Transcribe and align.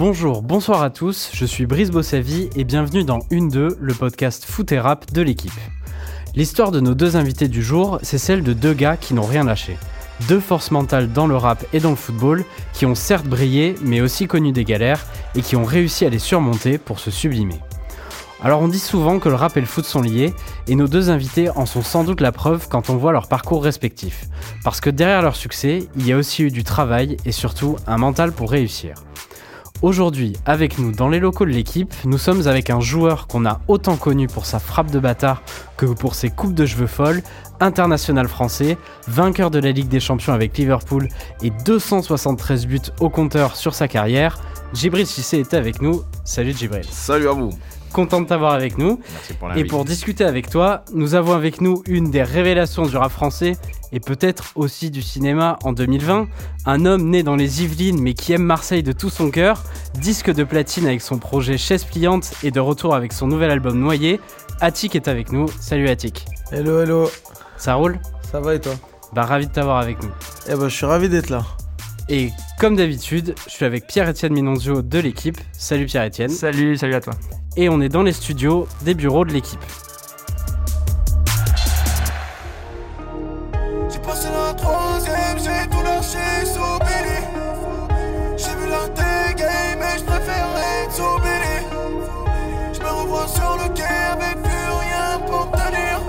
Bonjour, 0.00 0.40
bonsoir 0.40 0.82
à 0.82 0.88
tous, 0.88 1.28
je 1.34 1.44
suis 1.44 1.66
Brice 1.66 1.90
Bossavi 1.90 2.48
et 2.56 2.64
bienvenue 2.64 3.04
dans 3.04 3.18
Une 3.30 3.50
2, 3.50 3.76
le 3.78 3.92
podcast 3.92 4.46
foot 4.46 4.72
et 4.72 4.80
rap 4.80 5.12
de 5.12 5.20
l'équipe. 5.20 5.52
L'histoire 6.34 6.70
de 6.70 6.80
nos 6.80 6.94
deux 6.94 7.16
invités 7.16 7.48
du 7.48 7.62
jour, 7.62 7.98
c'est 8.02 8.16
celle 8.16 8.42
de 8.42 8.54
deux 8.54 8.72
gars 8.72 8.96
qui 8.96 9.12
n'ont 9.12 9.26
rien 9.26 9.44
lâché. 9.44 9.76
Deux 10.26 10.40
forces 10.40 10.70
mentales 10.70 11.12
dans 11.12 11.26
le 11.26 11.36
rap 11.36 11.66
et 11.74 11.80
dans 11.80 11.90
le 11.90 11.96
football, 11.96 12.46
qui 12.72 12.86
ont 12.86 12.94
certes 12.94 13.26
brillé, 13.26 13.74
mais 13.82 14.00
aussi 14.00 14.26
connu 14.26 14.52
des 14.52 14.64
galères, 14.64 15.04
et 15.34 15.42
qui 15.42 15.54
ont 15.54 15.66
réussi 15.66 16.06
à 16.06 16.08
les 16.08 16.18
surmonter 16.18 16.78
pour 16.78 16.98
se 16.98 17.10
sublimer. 17.10 17.60
Alors 18.42 18.62
on 18.62 18.68
dit 18.68 18.78
souvent 18.78 19.18
que 19.18 19.28
le 19.28 19.34
rap 19.34 19.58
et 19.58 19.60
le 19.60 19.66
foot 19.66 19.84
sont 19.84 20.00
liés, 20.00 20.32
et 20.66 20.76
nos 20.76 20.88
deux 20.88 21.10
invités 21.10 21.50
en 21.50 21.66
sont 21.66 21.82
sans 21.82 22.04
doute 22.04 22.22
la 22.22 22.32
preuve 22.32 22.68
quand 22.70 22.88
on 22.88 22.96
voit 22.96 23.12
leur 23.12 23.28
parcours 23.28 23.62
respectifs. 23.62 24.28
Parce 24.64 24.80
que 24.80 24.88
derrière 24.88 25.20
leur 25.20 25.36
succès, 25.36 25.88
il 25.94 26.06
y 26.06 26.14
a 26.14 26.16
aussi 26.16 26.44
eu 26.44 26.50
du 26.50 26.64
travail 26.64 27.18
et 27.26 27.32
surtout 27.32 27.76
un 27.86 27.98
mental 27.98 28.32
pour 28.32 28.50
réussir. 28.50 28.94
Aujourd'hui, 29.82 30.34
avec 30.44 30.78
nous 30.78 30.92
dans 30.92 31.08
les 31.08 31.20
locaux 31.20 31.46
de 31.46 31.50
l'équipe, 31.50 31.94
nous 32.04 32.18
sommes 32.18 32.46
avec 32.46 32.68
un 32.68 32.80
joueur 32.80 33.26
qu'on 33.26 33.46
a 33.46 33.62
autant 33.66 33.96
connu 33.96 34.26
pour 34.26 34.44
sa 34.44 34.58
frappe 34.58 34.90
de 34.90 34.98
bâtard 34.98 35.42
que 35.78 35.86
pour 35.86 36.14
ses 36.14 36.28
coupes 36.28 36.52
de 36.52 36.66
cheveux 36.66 36.86
folles, 36.86 37.22
international 37.60 38.28
français, 38.28 38.76
vainqueur 39.08 39.50
de 39.50 39.58
la 39.58 39.72
Ligue 39.72 39.88
des 39.88 39.98
Champions 39.98 40.34
avec 40.34 40.58
Liverpool 40.58 41.08
et 41.42 41.48
273 41.64 42.66
buts 42.66 42.80
au 43.00 43.08
compteur 43.08 43.56
sur 43.56 43.74
sa 43.74 43.88
carrière. 43.88 44.38
Djibril 44.74 45.06
Cissé 45.06 45.38
est 45.38 45.54
avec 45.54 45.80
nous. 45.80 46.02
Salut 46.24 46.52
Djibril. 46.52 46.84
Salut 46.84 47.28
à 47.28 47.32
vous. 47.32 47.50
Content 47.92 48.20
de 48.20 48.26
t'avoir 48.26 48.52
avec 48.52 48.78
nous. 48.78 49.00
Merci 49.12 49.34
pour 49.34 49.52
Et 49.56 49.64
pour 49.64 49.84
discuter 49.84 50.24
avec 50.24 50.48
toi, 50.48 50.84
nous 50.94 51.14
avons 51.14 51.34
avec 51.34 51.60
nous 51.60 51.82
une 51.86 52.10
des 52.10 52.22
révélations 52.22 52.86
du 52.86 52.96
rap 52.96 53.10
français 53.10 53.56
et 53.92 53.98
peut-être 54.00 54.52
aussi 54.54 54.90
du 54.90 55.02
cinéma 55.02 55.58
en 55.64 55.72
2020. 55.72 56.28
Un 56.66 56.86
homme 56.86 57.10
né 57.10 57.22
dans 57.22 57.36
les 57.36 57.64
Yvelines 57.64 58.00
mais 58.00 58.14
qui 58.14 58.32
aime 58.32 58.44
Marseille 58.44 58.82
de 58.82 58.92
tout 58.92 59.10
son 59.10 59.30
cœur. 59.30 59.64
Disque 59.94 60.32
de 60.32 60.44
platine 60.44 60.86
avec 60.86 61.00
son 61.00 61.18
projet 61.18 61.58
Chaise 61.58 61.84
Pliante 61.84 62.32
et 62.42 62.50
de 62.50 62.60
retour 62.60 62.94
avec 62.94 63.12
son 63.12 63.26
nouvel 63.26 63.50
album 63.50 63.78
Noyé. 63.78 64.20
Attic 64.60 64.94
est 64.94 65.08
avec 65.08 65.32
nous. 65.32 65.46
Salut 65.60 65.88
Attic. 65.88 66.26
Hello, 66.52 66.80
hello. 66.80 67.10
Ça 67.56 67.74
roule? 67.74 67.98
Ça 68.30 68.40
va 68.40 68.54
et 68.54 68.60
toi? 68.60 68.72
Bah 69.12 69.24
ravi 69.24 69.48
de 69.48 69.52
t'avoir 69.52 69.78
avec 69.78 70.00
nous. 70.02 70.10
Eh 70.48 70.54
ben, 70.54 70.68
je 70.68 70.74
suis 70.74 70.86
ravi 70.86 71.08
d'être 71.08 71.30
là. 71.30 71.44
Et 72.12 72.32
comme 72.58 72.74
d'habitude, 72.74 73.36
je 73.46 73.52
suis 73.52 73.64
avec 73.64 73.86
Pierre-Étienne 73.86 74.32
Minonzio 74.32 74.82
de 74.82 74.98
l'équipe. 74.98 75.38
Salut 75.52 75.86
Pierre-Étienne. 75.86 76.28
Salut, 76.28 76.76
salut 76.76 76.94
à 76.94 77.00
toi. 77.00 77.12
Et 77.56 77.68
on 77.68 77.80
est 77.80 77.88
dans 77.88 78.02
les 78.02 78.12
studios 78.12 78.66
des 78.82 78.94
bureaux 78.94 79.24
de 79.24 79.32
l'équipe. 79.32 79.60
J'ai 83.88 83.98
passé 84.00 84.26
la 84.34 84.52
troisième, 84.54 85.38
j'ai 85.38 85.68
tout 85.70 85.84
lâché 85.84 86.46
sous 86.46 86.78
Billy. 86.80 87.20
J'ai 88.36 88.56
vu 88.56 88.68
la 88.68 88.88
game 89.34 89.80
et 89.80 89.98
je 89.98 90.04
préférais 90.04 90.82
être 90.82 90.92
sous 90.92 91.20
Billy. 91.20 91.64
Je 92.72 92.80
me 92.80 92.88
revois 92.88 93.28
sur 93.28 93.56
le 93.56 93.72
quai 93.72 93.84
avec 93.84 94.42
plus 94.42 94.68
rien 94.80 95.20
pour 95.28 95.46
me 95.46 95.52
tenir. 95.52 96.00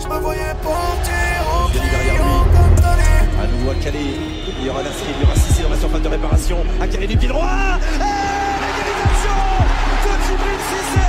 Je 0.00 0.08
me 0.08 0.18
voyais 0.18 0.54
partir 0.60 1.54
en 1.54 1.68
Denis 1.68 1.88
derrière 1.88 2.14
criant 2.14 2.44
comme 2.52 2.74
Tony. 2.82 3.40
À 3.40 3.46
nouveau 3.46 3.70
à 3.70 3.74
Calais. 3.76 4.27
Il 4.68 4.72
y 4.72 4.74
aura 4.74 4.82
Nasri, 4.82 5.08
il 5.08 5.22
y 5.22 5.24
aura 5.24 5.34
Cissé 5.34 5.62
dans 5.62 5.70
la 5.70 5.78
surface 5.78 6.02
de 6.02 6.08
réparation. 6.08 6.58
Calais 6.92 7.06
du 7.06 7.16
pied 7.16 7.28
droit. 7.28 7.48
Et 7.48 8.68
l'égalisation 8.68 9.40
de 10.04 10.52
Cissé. 10.68 11.08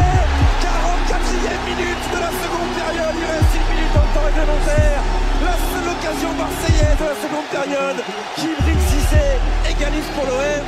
44e 0.63 1.59
minute 1.67 2.05
de 2.07 2.19
la 2.23 2.31
seconde 2.39 2.71
période. 2.79 3.15
Il 3.19 3.27
reste 3.27 3.51
6 3.51 3.59
minutes 3.67 3.91
dans 3.91 4.05
le 4.07 4.11
temps 4.15 4.27
réglementaire. 4.31 5.01
La 5.43 5.55
seule 5.59 5.91
occasion 5.91 6.31
marseillaise 6.39 6.99
de 7.03 7.07
la 7.11 7.17
seconde 7.19 7.47
période. 7.51 7.99
Djibril 8.39 8.79
Cissé 8.87 9.27
égalise 9.67 10.07
pour 10.15 10.23
l'OM. 10.23 10.67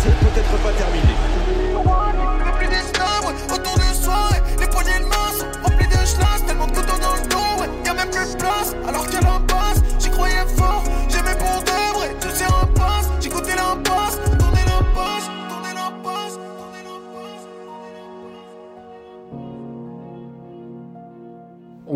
C'est 0.00 0.16
peut-être 0.24 0.56
pas 0.64 0.72
terminé. 0.72 1.12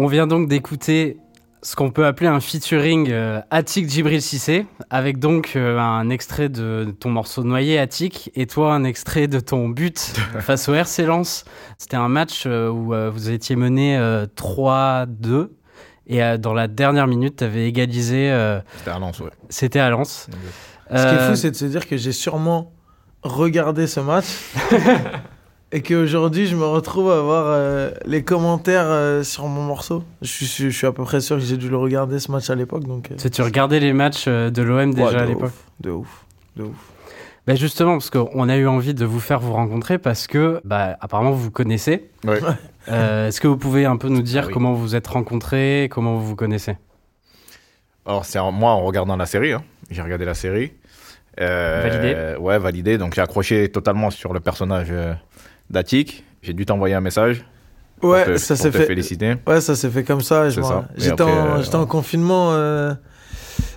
On 0.04 0.06
vient 0.06 0.26
donc 0.26 0.48
d'écouter 0.48 1.16
ce 1.62 1.75
qu'on 1.76 1.91
peut 1.91 2.04
appeler 2.04 2.26
un 2.26 2.38
featuring 2.38 3.09
euh, 3.10 3.41
Attic 3.50 3.88
Djibril 3.88 4.20
Cissé, 4.20 4.66
avec 4.91 5.19
donc 5.19 5.53
euh, 5.56 5.78
un 5.78 6.10
extrait 6.10 6.50
de 6.50 6.94
ton 7.00 7.09
morceau 7.09 7.42
de 7.42 7.47
noyer 7.48 7.78
Attic, 7.78 8.31
et 8.34 8.47
toi 8.47 8.75
un 8.75 8.84
extrait 8.84 9.28
de 9.28 9.41
ton 9.41 9.70
but 9.70 9.98
face 10.41 10.69
au 10.69 10.75
RC 10.75 11.06
Lens. 11.06 11.47
C'était 11.78 11.97
un 11.97 12.10
match 12.10 12.42
euh, 12.44 12.69
où 12.69 12.92
euh, 12.92 13.09
vous 13.09 13.31
étiez 13.31 13.56
mené 13.56 13.97
euh, 13.97 14.26
3-2, 14.37 15.48
et 16.06 16.36
dans 16.36 16.53
la 16.53 16.69
dernière 16.69 17.06
minute, 17.06 17.36
tu 17.36 17.44
avais 17.44 17.66
égalisé, 17.66 18.31
euh, 18.31 18.60
C'était 18.76 18.91
à 18.91 18.98
Lens, 18.98 19.21
ouais. 19.21 19.31
c'était 19.48 19.81
à 19.81 19.88
Lens. 19.88 20.28
Ce 20.91 20.97
qui 20.97 21.15
est 21.15 21.28
fou, 21.31 21.34
c'est 21.34 21.50
de 21.50 21.56
se 21.56 21.65
dire 21.65 21.88
que 21.88 21.97
j'ai 21.97 22.12
sûrement 22.12 22.75
regardé 23.22 23.86
ce 23.86 24.00
match. 24.00 24.26
et 25.76 25.82
qu'aujourd'hui, 25.82 26.46
je 26.46 26.54
me 26.56 26.64
retrouve 26.64 27.10
à 27.10 27.20
voir 27.20 27.44
euh, 27.48 27.90
les 28.06 28.22
commentaires 28.22 28.86
euh, 28.86 29.22
sur 29.24 29.46
mon 29.48 29.62
morceau. 29.62 30.04
Je 30.22 30.28
suis, 30.28 30.46
je 30.46 30.68
suis 30.76 30.86
à 30.86 30.92
peu 30.92 31.02
près 31.04 31.20
sûr 31.20 31.36
que 31.36 31.42
j'ai 31.42 31.56
dû 31.56 31.68
le 31.68 31.76
regarder 31.76 32.18
ce 32.20 32.30
match 32.30 32.48
à 32.48 32.54
l'époque. 32.54 32.84
Donc, 32.84 33.10
euh, 33.10 33.28
tu- 33.28 33.42
regardais 33.42 33.80
les 33.80 33.92
matchs 33.92 34.26
euh, 34.28 34.50
de 34.50 34.62
l'OM 34.62 34.94
déjà 34.94 35.06
ouais, 35.08 35.12
de 35.14 35.18
à 35.18 35.26
l'époque 35.26 35.44
ouf, 35.46 35.64
De 35.80 35.90
ouf. 35.90 36.24
De 36.56 36.62
ouf. 36.62 36.76
Bah 37.46 37.54
justement, 37.56 37.92
parce 37.98 38.08
qu'on 38.08 38.48
a 38.48 38.56
eu 38.56 38.66
envie 38.66 38.94
de 38.94 39.04
vous 39.04 39.20
faire 39.20 39.38
vous 39.40 39.52
rencontrer 39.52 39.98
parce 39.98 40.26
que, 40.26 40.60
bah, 40.64 40.96
apparemment, 41.00 41.32
vous 41.32 41.42
vous 41.42 41.50
connaissez. 41.50 42.08
Ouais. 42.24 42.38
Euh, 42.88 43.28
Est-ce 43.28 43.41
que 43.41 43.48
vous 43.48 43.56
pouvez 43.58 43.84
un 43.84 43.96
peu 43.98 44.08
nous 44.08 44.22
dire 44.22 44.42
Ah 44.44 44.46
oui. 44.46 44.52
comment 44.54 44.72
vous 44.72 44.80
vous 44.80 44.94
êtes 44.96 45.06
rencontrés, 45.08 45.88
comment 45.91 46.14
vous 46.14 46.24
vous 46.26 46.36
connaissez? 46.36 46.76
Alors, 48.06 48.24
c'est 48.24 48.38
en- 48.38 48.52
moi 48.52 48.70
en 48.72 48.82
regardant 48.84 49.16
la 49.16 49.26
série. 49.26 49.52
hein. 49.52 49.62
J'ai 49.91 50.02
regardé 50.02 50.24
la 50.24 50.34
série. 50.34 50.72
Euh, 51.41 51.82
Validé. 51.82 52.36
Ouais, 52.41 52.58
validé. 52.58 52.96
Donc, 52.98 53.14
j'ai 53.14 53.20
accroché 53.20 53.68
totalement 53.70 54.10
sur 54.10 54.32
le 54.32 54.41
personnage 54.41 54.88
euh, 54.91 55.12
d'Atik. 55.70 56.25
J'ai 56.42 56.52
dû 56.52 56.66
t'envoyer 56.66 56.94
un 56.94 57.00
message. 57.00 57.44
Ouais, 58.02 58.25
te- 58.25 58.36
ça 58.36 58.54
s'est 58.56 58.70
te 58.70 58.76
fait. 58.76 58.86
féliciter. 58.86 59.36
Ouais, 59.47 59.60
ça 59.60 59.75
s'est 59.76 59.88
fait 59.88 60.04
comme 60.04 60.20
ça. 60.20 60.47
Et 60.47 60.50
J'étais 60.50 61.22
en, 61.22 61.28
euh, 61.28 61.62
en 61.75 61.86
confinement. 61.86 62.52
euh, 62.52 62.94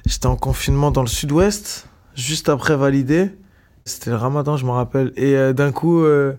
J'étais 0.05 0.25
en 0.27 0.35
confinement 0.35 0.91
dans 0.91 1.01
le 1.01 1.07
sud-ouest, 1.07 1.87
juste 2.15 2.49
après 2.49 2.75
validé. 2.75 3.31
C'était 3.85 4.09
le 4.09 4.15
ramadan, 4.17 4.57
je 4.57 4.65
me 4.65 4.71
rappelle. 4.71 5.13
Et 5.15 5.35
euh, 5.35 5.53
d'un 5.53 5.71
coup, 5.71 6.03
euh, 6.03 6.33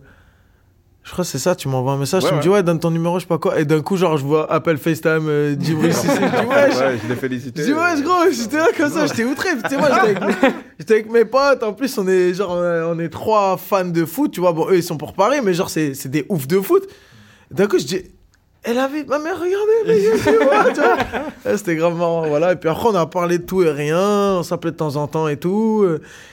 je 1.09 1.13
crois 1.15 1.25
que 1.25 1.31
c'est 1.31 1.39
ça, 1.39 1.57
tu 1.57 1.69
m'envoies 1.69 1.95
un 1.95 1.97
message, 1.97 2.23
Ouais, 2.25 2.29
tu 2.29 2.35
me 2.35 2.39
ouais. 2.39 2.43
dis 2.43 2.49
ouais, 2.51 2.63
donne 2.63 2.79
ton 2.79 2.91
numéro, 2.91 3.19
je 3.19 3.25
sais 3.25 3.29
pas 3.29 3.39
quoi. 3.39 3.59
Et 3.59 3.65
d'un 3.65 3.81
coup, 3.81 3.97
genre, 3.97 4.19
je 4.19 4.25
vois 4.27 4.53
appel 4.53 4.77
FaceTime 4.77 5.27
euh, 5.27 5.57
Djibril 5.59 5.95
Cissé. 5.95 6.09
Je 6.15 6.19
dis 6.19 6.47
ouais, 6.47 6.71
je- 6.71 6.79
Ouais, 6.79 6.99
je 7.03 7.09
l'ai 7.09 7.17
félicité. 7.17 7.63
je 7.63 7.67
dis 7.69 7.73
ouais, 7.73 8.03
gros, 8.03 8.31
j'étais 8.31 8.59
là 8.59 8.67
comme 8.77 8.91
ça, 8.93 9.07
j'étais 9.07 9.25
outré. 9.25 9.49
Tu 9.65 9.71
sais, 9.71 9.77
moi, 9.79 9.89
j'étais 9.89 10.23
avec, 10.23 10.91
avec 10.91 11.11
mes 11.11 11.25
potes. 11.25 11.63
En 11.63 11.73
plus, 11.73 11.97
on 11.97 12.07
est 12.07 12.35
genre, 12.35 12.53
euh, 12.55 12.93
on 12.95 12.99
est 12.99 13.09
trois 13.09 13.57
fans 13.57 13.87
de 13.87 14.05
foot, 14.05 14.33
tu 14.33 14.41
vois. 14.41 14.53
Bon, 14.53 14.69
eux, 14.69 14.77
ils 14.77 14.83
sont 14.83 14.99
pour 14.99 15.15
Paris, 15.15 15.39
mais 15.43 15.55
genre, 15.55 15.71
c'est 15.71 15.95
c'est 15.95 16.11
des 16.11 16.27
oufs 16.29 16.47
de 16.47 16.61
foot. 16.61 16.85
D'un 17.51 17.67
coup, 17.67 17.79
je 17.79 17.87
dis, 17.87 18.03
elle 18.65 18.79
avait, 18.79 19.05
ma 19.05 19.19
mère, 19.19 19.37
regardez, 19.39 19.87
mais 19.87 19.99
tu 20.23 20.45
vois, 20.45 20.65
tu 20.73 20.81
vois. 20.81 20.97
Ouais, 21.47 21.57
C'était 21.57 21.77
grave 21.77 21.97
marrant, 21.97 22.27
voilà. 22.27 22.53
Et 22.53 22.57
puis 22.57 22.69
après, 22.69 22.89
on 22.89 22.95
a 22.95 23.07
parlé 23.07 23.39
de 23.39 23.45
tout 23.45 23.63
et 23.63 23.71
rien. 23.71 23.99
On 24.39 24.43
s'appelait 24.43 24.73
de 24.73 24.77
temps 24.77 24.97
en 24.97 25.07
temps 25.07 25.29
et 25.29 25.37
tout. 25.37 25.87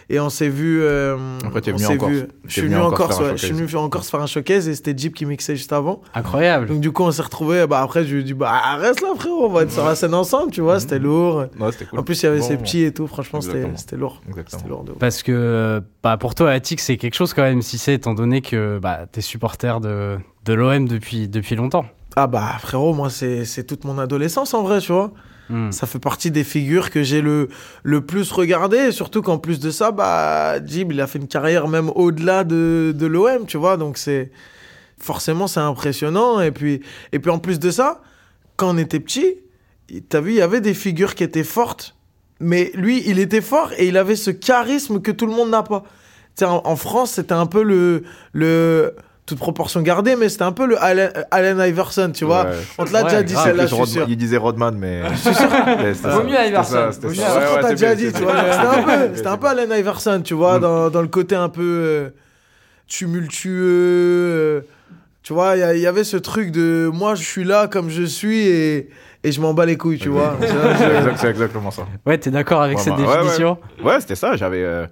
Et 0.09 0.19
on 0.19 0.29
s'est 0.29 0.49
vu. 0.49 0.81
euh, 0.81 1.15
Après, 1.45 1.61
t'es 1.61 1.71
on 1.71 1.75
venu 1.77 1.85
s'est 1.87 1.93
en 1.93 1.97
Corse. 1.97 2.11
vu- 2.11 2.21
T'es 2.23 2.31
Je 2.47 2.51
suis 2.51 2.61
venu 2.63 2.77
en 2.77 2.91
Corse 2.91 3.19
ouais. 3.19 3.31
Je 3.37 3.45
suis 3.45 3.53
venu 3.55 3.75
en 3.75 3.89
Corse 3.89 4.09
faire 4.09 4.21
un 4.21 4.25
showcase 4.27 4.67
et 4.67 4.75
c'était 4.75 4.93
Jeep 4.97 5.15
qui 5.15 5.25
mixait 5.25 5.55
juste 5.55 5.71
avant. 5.73 6.01
Incroyable. 6.13 6.67
Donc, 6.67 6.79
du 6.81 6.91
coup, 6.91 7.03
on 7.03 7.11
s'est 7.11 7.21
retrouvés. 7.21 7.65
Bah, 7.67 7.81
après, 7.81 8.03
je 8.05 8.13
lui 8.15 8.21
ai 8.21 8.23
dit, 8.23 8.33
bah, 8.33 8.75
reste 8.77 9.01
là, 9.01 9.09
frérot. 9.15 9.45
On 9.45 9.49
va 9.49 9.61
être 9.63 9.71
sur 9.71 9.85
la 9.85 9.95
scène 9.95 10.13
ensemble, 10.13 10.51
tu 10.51 10.61
vois. 10.61 10.79
C'était 10.79 10.99
lourd. 10.99 11.45
Ouais, 11.59 11.71
c'était 11.71 11.85
cool. 11.85 11.99
En 11.99 12.03
plus, 12.03 12.21
il 12.21 12.25
y 12.25 12.29
avait 12.29 12.39
Bon, 12.39 12.47
ces 12.47 12.57
petits 12.57 12.83
et 12.83 12.91
tout. 12.93 13.07
Franchement, 13.07 13.39
c'était 13.41 13.95
lourd. 13.97 14.21
Exactement. 14.27 14.57
C'était 14.59 14.69
lourd 14.69 14.83
de. 14.83 14.91
Parce 14.93 15.23
que 15.23 15.81
bah, 16.03 16.17
pour 16.17 16.35
toi, 16.35 16.51
Attic, 16.51 16.79
c'est 16.79 16.97
quelque 16.97 17.16
chose 17.16 17.33
quand 17.33 17.43
même, 17.43 17.61
si 17.61 17.78
c'est 17.78 17.93
étant 17.93 18.13
donné 18.13 18.41
que 18.41 18.79
bah, 18.79 19.01
tu 19.11 19.19
es 19.19 19.21
supporter 19.21 19.79
de, 19.79 20.17
de 20.45 20.53
l'OM 20.53 20.87
depuis, 20.87 21.28
depuis 21.28 21.55
longtemps. 21.55 21.85
Ah, 22.16 22.28
bah, 22.28 22.56
frérot, 22.59 22.94
moi, 22.94 23.09
c'est 23.09 23.66
toute 23.67 23.84
mon 23.84 24.00
adolescence 24.00 24.53
en 24.53 24.64
vrai, 24.64 24.79
tu 24.79 24.91
vois. 24.91 25.12
Hmm. 25.50 25.72
Ça 25.72 25.85
fait 25.85 26.00
partie 26.00 26.32
des 26.32 26.44
figures 26.44 26.90
que 26.90 27.03
j'ai 27.03 27.22
le, 27.22 27.50
le 27.84 28.02
plus 28.02 28.32
regardé. 28.32 28.91
Surtout 28.91 29.22
qu'en 29.22 29.38
plus 29.38 29.59
de 29.59 29.70
ça, 29.70 29.91
bah, 29.91 30.64
Jib, 30.66 30.91
il 30.91 31.02
a 31.02 31.08
fait 31.08 31.20
une 31.20 31.28
carrière 31.28 31.67
même 31.67 31.90
au-delà 31.90 32.44
de, 32.44 32.94
de 32.96 33.06
l'OM, 33.06 33.46
tu 33.46 33.58
vois. 33.58 33.78
Donc, 33.78 33.97
c'est. 33.97 34.32
Forcément, 34.97 35.47
c'est 35.47 35.59
impressionnant. 35.59 36.40
Et 36.40 36.52
puis, 36.52 36.82
et 37.12 37.20
puis, 37.20 37.29
en 37.29 37.38
plus 37.38 37.59
de 37.59 37.70
ça, 37.70 38.02
quand 38.56 38.73
on 38.73 38.78
était 38.78 39.02
petit, 39.02 39.35
t'as 40.08 40.22
vu, 40.22 40.32
il 40.32 40.38
y 40.38 40.41
avait 40.41 40.62
des 40.62 40.73
figures 40.73 41.16
qui 41.16 41.23
étaient 41.23 41.44
fortes. 41.44 41.96
Mais 42.40 42.72
lui, 42.76 43.03
il 43.06 43.20
était 43.20 43.41
fort 43.41 43.72
et 43.78 43.88
il 43.88 43.97
avait 43.97 44.16
ce 44.16 44.32
charisme 44.32 45.02
que 45.02 45.12
tout 45.12 45.26
le 45.26 45.34
monde 45.34 45.50
n'a 45.50 45.64
pas. 45.64 45.84
En, 46.41 46.62
en 46.64 46.76
France, 46.78 47.12
c'était 47.12 47.34
un 47.34 47.46
peu 47.46 47.62
le. 47.62 48.03
le 48.32 48.96
toute 49.25 49.39
proportion 49.39 49.81
gardée, 49.81 50.16
mais 50.16 50.29
c'était 50.29 50.43
un 50.43 50.51
peu 50.51 50.67
le 50.67 50.79
Allen, 50.81 51.11
euh, 51.16 51.23
Allen 51.31 51.57
Iverson, 51.59 52.11
tu 52.13 52.25
vois. 52.25 52.43
Ouais. 52.45 52.51
On 52.77 52.85
te 52.85 52.93
l'a 52.93 52.99
Ouais, 52.99 53.05
déjà 53.09 53.23
dit 53.23 53.33
celle-là, 53.35 53.63
je 53.63 53.67
suis 53.67 53.75
Rodman- 53.75 53.93
sûr. 53.93 54.05
Il 54.07 54.17
disait 54.17 54.37
Rodman, 54.37 54.75
mais. 54.77 55.01
Je 55.11 55.16
suis 55.16 55.33
sûr. 55.33 55.49
Ouais, 55.66 55.93
c'était 55.95 56.09
Vaut 56.09 56.17
ça, 56.19 56.23
mieux 56.23 56.29
c'était 56.31 56.47
Iverson. 56.49 56.72
ça, 56.73 56.91
c'était 56.91 57.07
Vaut 57.07 57.13
Ouais, 57.13 57.27
qu'on 57.47 57.55
ouais, 57.55 57.61
t'a 57.61 57.69
déjà 57.72 57.95
dit, 57.95 58.13
tu 58.13 58.22
vois. 58.22 58.35
C'était 59.16 59.27
un 59.27 59.37
peu, 59.37 59.47
Allen 59.47 59.72
Iverson, 59.72 60.22
tu 60.23 60.33
vois, 60.35 60.57
Mm. 60.57 60.61
dans, 60.61 60.89
dans 60.91 61.01
le 61.01 61.07
côté 61.07 61.35
un 61.35 61.49
peu 61.49 61.61
euh, 61.63 62.09
tumultueux. 62.87 63.51
euh, 63.63 64.61
tu 65.23 65.33
vois, 65.33 65.55
il 65.57 65.79
y 65.79 65.87
avait 65.87 66.03
ce 66.03 66.17
truc 66.17 66.51
de 66.51 66.89
moi, 66.93 67.16
je 67.16 67.23
suis 67.23 67.43
là 67.43 67.67
comme 67.67 67.89
je 67.89 68.03
suis 68.03 68.47
et, 68.47 68.89
et 69.23 69.31
je 69.31 69.41
m'en 69.41 69.55
bats 69.55 69.66
les 69.66 69.75
couilles, 69.75 69.97
tu 69.97 70.09
vois. 70.09 70.37
C'est 70.41 70.97
exact- 70.97 71.23
exactement 71.25 71.71
ça. 71.71 71.87
Ouais, 72.05 72.17
t'es 72.19 72.29
d'accord 72.29 72.61
avec 72.61 72.78
Ouais, 72.78 72.83
cette 72.83 72.93
bah, 72.93 72.99
ouais, 73.01 73.07
ouais. 73.07 73.17
définition? 73.21 73.57
Ouais, 73.83 73.99
c'était 74.01 74.13
ça. 74.16 74.35
J'avais, 74.35 74.61
euh, 74.63 74.85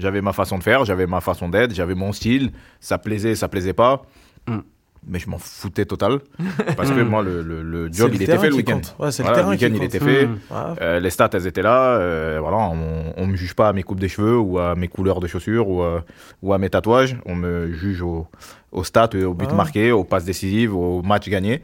j'avais 0.00 0.20
ma 0.22 0.32
façon 0.32 0.58
de 0.58 0.62
faire, 0.62 0.84
j'avais 0.84 1.06
ma 1.06 1.20
façon 1.20 1.48
d'être, 1.48 1.74
j'avais 1.74 1.94
mon 1.94 2.12
style. 2.12 2.50
Ça 2.80 2.98
plaisait, 2.98 3.34
ça 3.34 3.48
plaisait 3.48 3.72
pas. 3.74 4.02
Mm. 4.48 4.58
Mais 5.06 5.18
je 5.18 5.30
m'en 5.30 5.38
foutais 5.38 5.86
total. 5.86 6.18
Parce 6.76 6.90
que 6.90 7.00
Mm. 7.00 7.08
moi, 7.08 7.22
le, 7.22 7.40
le, 7.42 7.90
job, 7.90 8.10
le 8.10 8.16
il 8.16 8.22
était 8.22 8.36
fait 8.36 8.50
le 8.50 8.54
week-end. 8.56 8.74
compte. 8.74 8.96
Ouais, 8.98 9.10
c'est 9.10 9.22
le 9.22 9.30
Voilà, 9.30 9.48
week-end, 9.48 9.70
il 9.74 9.82
était 9.82 9.98
fait. 9.98 10.26
Mm. 10.26 10.32
Ouais. 10.50 10.58
Euh, 10.82 11.00
les 11.00 11.08
stats, 11.08 11.30
elles 11.32 11.46
étaient 11.46 11.62
là. 11.62 11.94
euh, 11.98 12.38
voilà, 12.40 12.58
on, 12.58 13.14
on 13.16 13.26
me 13.26 13.34
juge 13.34 13.54
pas 13.54 13.68
à 13.68 13.72
mes 13.72 13.82
coupes 13.82 13.98
des 14.00 14.08
cheveux 14.10 14.38
ou 14.38 14.58
à 14.58 14.74
mes 14.74 14.88
couleurs 14.88 15.20
de 15.20 15.26
chaussures 15.26 15.68
ou, 15.68 15.82
à- 15.82 16.04
ou 16.42 16.52
à 16.52 16.58
mes 16.58 16.68
tatouages. 16.68 17.16
On 17.24 17.34
me 17.34 17.72
juge 17.72 18.02
au, 18.02 18.26
au 18.72 18.84
stats, 18.84 19.08
au 19.24 19.32
but 19.32 19.48
Ah. 19.50 19.54
marqué, 19.54 19.90
aux 19.90 20.04
passes 20.04 20.24
décisives, 20.26 20.76
au 20.76 21.00
match 21.00 21.30
gagné, 21.30 21.62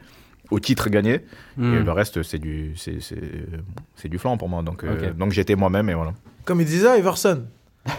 au 0.49 0.59
titre 0.59 0.89
gagné. 0.89 1.13
Et 1.61 1.79
le 1.83 1.91
reste, 1.91 2.23
c'est 2.23 2.39
du, 2.39 2.73
c'est, 2.75 3.01
c'est, 3.01 3.21
c'est 3.95 4.09
du 4.09 4.17
flanc 4.17 4.35
pour 4.37 4.49
moi. 4.49 4.63
Donc, 4.63 4.83
euh, 4.83 5.13
donc 5.13 5.31
j'étais 5.31 5.55
moi-même 5.55 5.89
et 5.91 5.93
voilà. 5.93 6.13
Comme 6.43 6.59
il 6.61 6.65
disait 6.65 6.97
Iverson. 6.97 7.43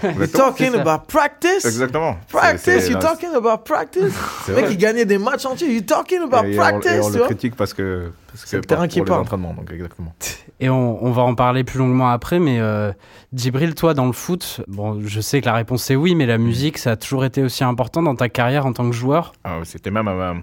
You're 0.02 0.10
Exactement. 0.12 0.44
talking 0.50 0.74
about 0.74 1.06
practice? 1.08 1.64
Exactement. 1.64 2.16
Practice, 2.28 2.62
c'est- 2.84 2.90
you 2.90 2.98
talking 2.98 3.30
about 3.34 3.64
practice? 3.64 4.12
Le 4.48 4.54
mec, 4.54 4.64
vrai. 4.64 4.72
il 4.74 4.78
gagnait 4.78 5.04
des 5.06 5.18
matchs 5.18 5.46
entiers. 5.46 5.72
You 5.74 5.80
talking 5.82 6.20
about 6.22 6.44
Et 6.44 6.48
on, 6.48 6.52
et 6.52 6.56
practice, 6.56 6.90
on 7.02 7.06
tu 7.06 7.12
le 7.12 7.18
vois? 7.18 7.26
critique 7.26 7.56
parce 7.56 7.72
que 7.74 8.12
C'est 8.34 8.56
le 8.56 8.62
terrain 8.64 8.86
qui 8.88 9.00
parle. 9.02 9.26
donc 9.28 9.70
exactement. 9.72 10.14
Et 10.60 10.68
on, 10.68 11.04
on 11.04 11.10
va 11.12 11.22
en 11.22 11.34
parler 11.36 11.62
plus 11.64 11.78
longuement 11.78 12.08
après, 12.10 12.38
mais 12.40 12.58
euh, 12.58 12.92
Djibril, 13.32 13.74
toi, 13.76 13.94
dans 13.94 14.06
le 14.06 14.12
foot, 14.12 14.60
bon, 14.66 15.00
je 15.06 15.20
sais 15.20 15.40
que 15.40 15.46
la 15.46 15.54
réponse 15.54 15.84
c'est 15.84 15.94
oui, 15.96 16.14
mais 16.16 16.26
la 16.26 16.36
musique, 16.38 16.78
ça 16.78 16.92
a 16.92 16.96
toujours 16.96 17.24
été 17.24 17.42
aussi 17.44 17.62
important 17.62 18.02
dans 18.02 18.16
ta 18.16 18.28
carrière 18.28 18.66
en 18.66 18.72
tant 18.72 18.84
que 18.90 18.94
joueur? 18.96 19.32
Ah, 19.44 19.58
c'était 19.64 19.92
même 19.92 20.08
un, 20.08 20.42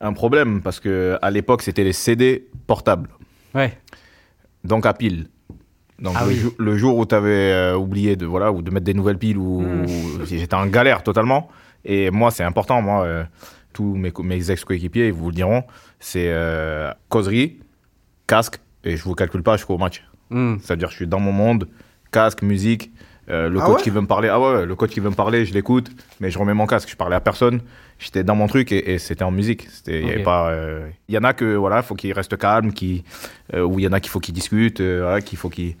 un 0.00 0.12
problème 0.12 0.62
parce 0.62 0.78
que 0.78 1.18
à 1.20 1.30
l'époque 1.32 1.62
c'était 1.62 1.82
les 1.84 1.92
CD 1.92 2.46
portables 2.68 3.08
Ouais. 3.54 3.76
donc 4.64 4.86
à 4.86 4.94
pile. 4.94 5.26
Donc 5.98 6.14
Ah 6.16 6.24
le, 6.24 6.28
oui. 6.28 6.36
jou- 6.36 6.54
le 6.58 6.76
jour 6.76 6.96
où 6.98 7.06
tu 7.06 7.14
avais 7.14 7.72
oublié 7.74 8.16
de 8.16 8.26
voilà 8.26 8.52
ou 8.52 8.60
de 8.62 8.70
mettre 8.70 8.84
des 8.84 8.94
nouvelles 8.94 9.18
piles 9.18 9.38
ou 9.38 9.62
Mm. 9.62 9.86
j'étais 10.26 10.54
en 10.54 10.66
galère 10.66 11.02
totalement 11.02 11.48
et 11.84 12.10
moi 12.10 12.30
c'est 12.30 12.44
important 12.44 12.82
moi 12.82 13.04
euh, 13.04 13.24
tous 13.72 13.94
mes, 13.94 14.50
ex 14.50 14.64
coéquipiers 14.64 15.10
vous 15.10 15.28
le 15.30 15.34
diront 15.34 15.64
c'est 15.98 16.28
euh, 16.28 16.90
causerie 17.08 17.60
casque 18.26 18.58
et 18.84 18.96
je 18.96 19.02
vous 19.04 19.14
calcule 19.14 19.42
pas 19.42 19.56
jusqu'au 19.56 19.78
match. 19.78 20.04
Mm. 20.30 20.56
C'est-à-dire, 20.60 20.90
je 20.90 20.96
suis 20.96 21.06
dans 21.06 21.18
mon 21.20 21.32
monde, 21.32 21.68
casque, 22.12 22.42
musique. 22.42 22.90
Euh, 23.28 23.48
le 23.48 23.60
Ah 23.60 23.66
coach 23.66 23.76
ouais 23.76 23.82
qui 23.82 23.90
veut 23.90 24.00
me 24.00 24.06
parler, 24.06 24.28
ah 24.28 24.40
ouais, 24.40 24.66
le 24.66 24.74
coach 24.76 24.90
qui 24.90 25.00
veut 25.00 25.10
me 25.10 25.14
parler, 25.14 25.44
je 25.44 25.54
l'écoute, 25.54 25.90
mais 26.20 26.30
je 26.30 26.38
remets 26.38 26.54
mon 26.54 26.66
casque, 26.66 26.88
je 26.88 26.96
parlais 26.96 27.16
à 27.16 27.20
personne, 27.20 27.60
j'étais 27.98 28.22
dans 28.24 28.34
mon 28.36 28.46
truc 28.46 28.72
et, 28.72 28.94
et 28.94 28.98
c'était 28.98 29.24
en 29.24 29.30
musique. 29.30 29.68
C'était, 29.70 30.00
il 30.00 30.08
y 30.08 30.12
avait 30.12 30.24
euh, 30.26 30.88
y 31.08 31.18
en 31.18 31.24
a 31.24 31.32
que 31.32 31.56
voilà, 31.56 31.82
faut 31.82 31.94
qu'ils 31.94 32.12
restent 32.12 32.36
calmes, 32.36 32.72
qui, 32.72 33.04
euh, 33.54 33.62
ou 33.62 33.78
il 33.78 33.84
y 33.84 33.88
en 33.88 33.92
a 33.92 34.00
qu'il 34.00 34.10
faut 34.10 34.20
qu'ils 34.20 34.34
discutent, 34.34 34.80
euh, 34.80 35.00
voilà, 35.02 35.20
qu'il 35.20 35.38
faut 35.38 35.48
qu'ils 35.48 35.76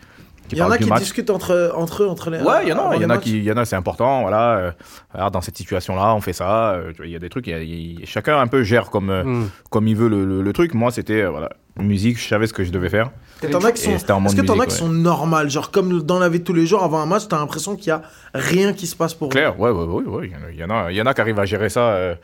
Il 0.52 0.58
y 0.58 0.62
en 0.62 0.70
a 0.70 0.78
qui 0.78 0.88
match. 0.88 1.00
discutent 1.00 1.30
entre, 1.30 1.72
entre 1.74 2.02
eux, 2.04 2.08
entre 2.08 2.30
les. 2.30 2.38
Ouais, 2.40 2.62
il 2.62 2.68
y 2.68 2.72
en 2.72 2.90
a, 2.90 2.96
il 2.96 3.02
y 3.02 3.04
en 3.04 3.10
a 3.10 3.14
matchs. 3.14 3.20
qui, 3.24 3.38
il 3.38 3.44
y 3.44 3.50
en 3.52 3.56
a, 3.56 3.64
c'est 3.64 3.76
important, 3.76 4.22
voilà. 4.22 4.56
euh, 4.58 4.70
alors, 5.12 5.30
dans 5.30 5.40
cette 5.40 5.56
situation-là, 5.56 6.14
on 6.14 6.20
fait 6.20 6.32
ça. 6.32 6.72
euh, 6.74 6.92
Il 7.04 7.10
y 7.10 7.16
a 7.16 7.18
des 7.18 7.28
trucs, 7.28 7.46
y 7.46 7.52
a- 7.52 7.62
y 7.62 8.00
chacun 8.04 8.38
un 8.38 8.46
peu 8.46 8.62
gère 8.62 8.90
comme, 8.90 9.10
euh, 9.10 9.24
Mm. 9.24 9.50
comme 9.70 9.88
il 9.88 9.96
veut 9.96 10.08
le, 10.08 10.24
le- 10.24 10.42
le 10.42 10.52
truc. 10.52 10.74
Moi, 10.74 10.90
c'était 10.90 11.22
euh, 11.22 11.30
voilà, 11.30 11.50
musique, 11.78 12.18
je 12.20 12.28
savais 12.28 12.46
ce 12.46 12.52
que 12.52 12.62
je 12.64 12.70
devais 12.70 12.88
faire. 12.90 13.10
Et 13.42 13.50
t'en 13.50 13.58
as 13.64 13.72
qui 13.72 13.82
Et 13.82 13.84
sont. 13.92 13.98
c'était 13.98 14.12
en 14.12 14.20
mode 14.20 14.32
Est-ce 14.32 14.40
que 14.40 14.46
t'en 14.46 14.58
as 14.60 14.66
qui 14.66 14.74
sont 14.76 14.88
normales? 14.88 15.50
Genre, 15.50 15.70
comme 15.70 16.02
dans 16.02 16.18
la 16.18 16.28
vie 16.28 16.38
de 16.40 16.44
tous 16.44 16.54
les 16.54 16.64
jours, 16.66 16.82
avant 16.82 17.00
un 17.00 17.06
match, 17.06 17.24
t'as 17.28 17.38
l'impression 17.38 17.76
qu'il 17.76 17.88
y 17.88 17.90
a 17.90 18.02
rien 18.34 18.72
qui 18.72 18.86
se 18.86 18.96
passe 18.96 19.12
pour 19.14 19.28
eux. 19.28 19.30
Claire, 19.30 19.58
ouais, 19.60 19.70
ouais, 19.70 19.84
ouais, 19.84 20.04
ouais, 20.04 20.26
il 20.28 20.32
y 20.32 20.36
en 20.36 20.38
a, 20.38 20.50
il 20.52 20.58
y 20.58 20.64
en 20.64 20.70
a, 20.86 20.90
il 20.92 20.96
y 20.96 21.02
en 21.02 21.06
a 21.06 21.12
qui 21.12 21.20
arrivent 21.20 21.38
à 21.40 21.44
gérer 21.44 21.68
ça, 21.68 21.80
euh, 21.80 22.14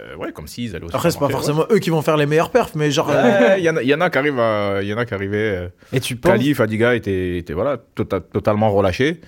euh, 0.00 0.16
ouais, 0.16 0.32
comme 0.32 0.46
s'ils 0.46 0.74
allaient 0.74 0.84
au 0.84 0.88
Après, 0.94 1.10
c'est 1.10 1.18
pas 1.18 1.28
forcément 1.28 1.64
eux 1.70 1.78
qui 1.78 1.90
vont 1.90 2.02
faire 2.02 2.16
les 2.16 2.26
meilleurs 2.26 2.50
perfs, 2.50 2.74
mais 2.74 2.90
genre. 2.90 3.08
ouais. 3.08 3.14
euh, 3.16 3.48
Ouais, 3.54 3.60
Il 3.60 3.64
y 3.64 3.70
en 3.70 3.76
a, 3.76 3.82
il 3.82 3.88
y 3.88 3.94
en 3.94 4.00
a 4.00 4.10
qui 4.10 4.18
arrivent, 4.18 4.38
à- 4.40 4.78
il 4.82 4.88
y 4.88 4.94
en 4.94 4.98
a 4.98 5.04
qui 5.04 5.14
arrivaient. 5.14 5.36
euh, 5.56 5.68
Et 5.92 6.00
tu 6.00 6.16
penses 6.16 6.32
Kali, 6.32 6.54
Fadiga 6.54 6.94
était, 6.94 7.38
était 7.38 7.52
voilà, 7.52 7.76
tota- 7.96 8.20
totalement 8.20 8.70
relâché 8.70 9.20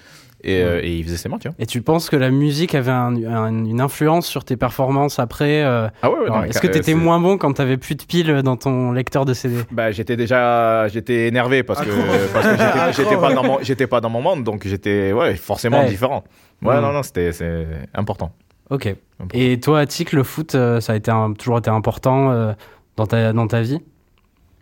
et, 0.45 0.63
euh, 0.63 0.81
et 0.83 0.93
il 0.97 1.03
faisait 1.05 1.17
ses 1.17 1.29
matchs. 1.29 1.47
hein. 1.47 1.55
Et 1.59 1.67
tu 1.67 1.81
penses 1.83 2.09
que 2.11 2.17
la 2.17 2.31
musique 2.31 2.75
avait 2.75 2.91
un- 2.93 3.17
un- 3.25 3.65
une 3.65 3.81
influence 3.81 4.27
sur 4.27 4.45
tes 4.45 4.57
performances 4.57 5.19
après 5.19 5.65
euh, 5.65 5.89
Ah 6.03 6.11
ouais, 6.11 6.19
ouais, 6.31 6.49
Est-ce 6.51 6.61
que 6.61 6.67
t'étais 6.67 6.95
moins 6.95 7.19
bon 7.21 7.39
quand 7.39 7.53
t'avais 7.55 7.79
plus 7.79 7.95
de 7.95 8.03
piles 8.05 8.43
dans 8.43 8.57
ton 8.57 8.93
lecteur 8.93 9.25
de 9.25 9.33
CD 9.35 9.57
Bah, 9.73 9.91
j'étais 9.93 10.17
déjà, 10.17 10.87
j'étais 10.89 11.27
énervé 11.29 11.63
parce 11.63 11.81
que, 11.81 11.89
parce 12.33 12.47
que 12.47 13.03
j'étais- 13.03 13.17
pas 13.17 13.29
ouais. 13.29 13.35
dans 13.35 13.43
mon, 13.45 13.59
j'étais 13.63 13.87
pas 13.87 14.01
dans 14.01 14.11
mon 14.11 14.21
monde, 14.21 14.45
donc 14.45 14.67
j'étais, 14.67 15.13
ouais, 15.13 15.35
forcément 15.37 15.81
Ouais. 15.81 15.89
différent. 15.89 16.23
Ouais, 16.63 16.77
Mm. 16.77 16.81
non, 16.81 16.93
non, 16.93 17.03
c'était, 17.03 17.33
c'est 17.33 17.67
important. 17.95 18.31
Ok. 18.71 18.95
Et 19.33 19.61
toi, 19.61 19.81
Attic, 19.81 20.13
le 20.13 20.23
foot, 20.23 20.55
euh, 20.55 20.81
ça 20.81 20.93
a 20.93 20.97
été 20.97 21.11
un- 21.11 21.33
toujours 21.33 21.59
été 21.59 21.71
important 21.71 22.31
euh, 22.33 22.53
dans, 22.97 23.07
ta, 23.07 23.33
dans 23.33 23.47
ta 23.47 23.63
vie? 23.63 23.79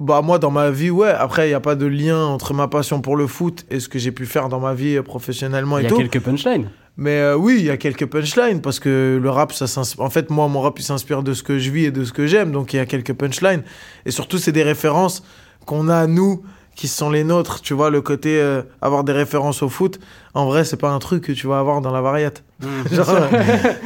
Bah, 0.01 0.23
moi, 0.23 0.39
dans 0.39 0.51
ma 0.51 0.71
vie, 0.71 0.91
ouais. 0.91 1.09
Après, 1.11 1.47
il 1.47 1.51
n'y 1.51 1.55
a 1.55 1.61
pas 1.61 1.75
de 1.77 1.87
lien 1.87 2.25
entre 2.25 2.53
ma 2.53 2.69
passion 2.69 3.01
pour 3.01 3.17
le 3.17 3.27
foot 3.27 3.65
et 3.71 3.81
ce 3.81 3.89
que 3.89 3.99
j'ai 3.99 4.13
pu 4.13 4.27
faire 4.27 4.49
dans 4.49 4.61
ma 4.61 4.75
vie 4.75 4.97
euh, 4.97 5.03
professionnellement 5.03 5.79
Il 5.79 5.83
y 5.83 5.85
et 5.85 5.87
a 5.87 5.91
tout. 5.91 5.97
quelques 5.99 6.21
punchlines. 6.21 6.71
Mais 6.97 7.19
euh, 7.19 7.37
oui, 7.37 7.57
il 7.59 7.65
y 7.65 7.71
a 7.71 7.77
quelques 7.77 8.07
punchlines 8.07 8.61
parce 8.61 8.79
que 8.79 9.19
le 9.21 9.31
rap, 9.31 9.53
ça 9.53 9.67
s'inspire. 9.67 10.05
En 10.05 10.11
fait, 10.11 10.31
moi, 10.31 10.47
mon 10.49 10.61
rap, 10.61 10.79
il 10.79 10.83
s'inspire 10.83 11.23
de 11.23 11.33
ce 11.33 11.43
que 11.43 11.59
je 11.59 11.71
vis 11.71 11.87
et 11.87 11.91
de 11.91 12.05
ce 12.05 12.13
que 12.13 12.27
j'aime. 12.27 12.53
Donc, 12.53 12.73
il 12.73 12.77
y 12.77 12.81
a 12.81 12.87
quelques 12.87 13.15
punchlines. 13.15 13.63
Et 14.07 14.11
surtout, 14.11 14.39
c'est 14.39 14.53
des 14.53 14.63
références 14.63 15.25
qu'on 15.67 15.89
a, 15.89 16.07
nous, 16.07 16.43
qui 16.75 16.89
sont 16.89 17.11
les 17.11 17.23
nôtres. 17.25 17.61
Tu 17.61 17.73
vois, 17.75 17.91
le 17.91 18.01
côté 18.01 18.41
euh, 18.41 18.63
avoir 18.83 19.05
des 19.05 19.13
références 19.13 19.63
au 19.63 19.69
foot, 19.69 20.01
en 20.35 20.47
vrai, 20.47 20.65
c'est 20.65 20.77
pas 20.77 20.91
un 20.91 20.99
truc 20.99 21.23
que 21.25 21.33
tu 21.33 21.47
vas 21.47 21.59
avoir 21.59 21.81
dans 21.81 21.93
la 21.93 22.01
tu 22.61 22.97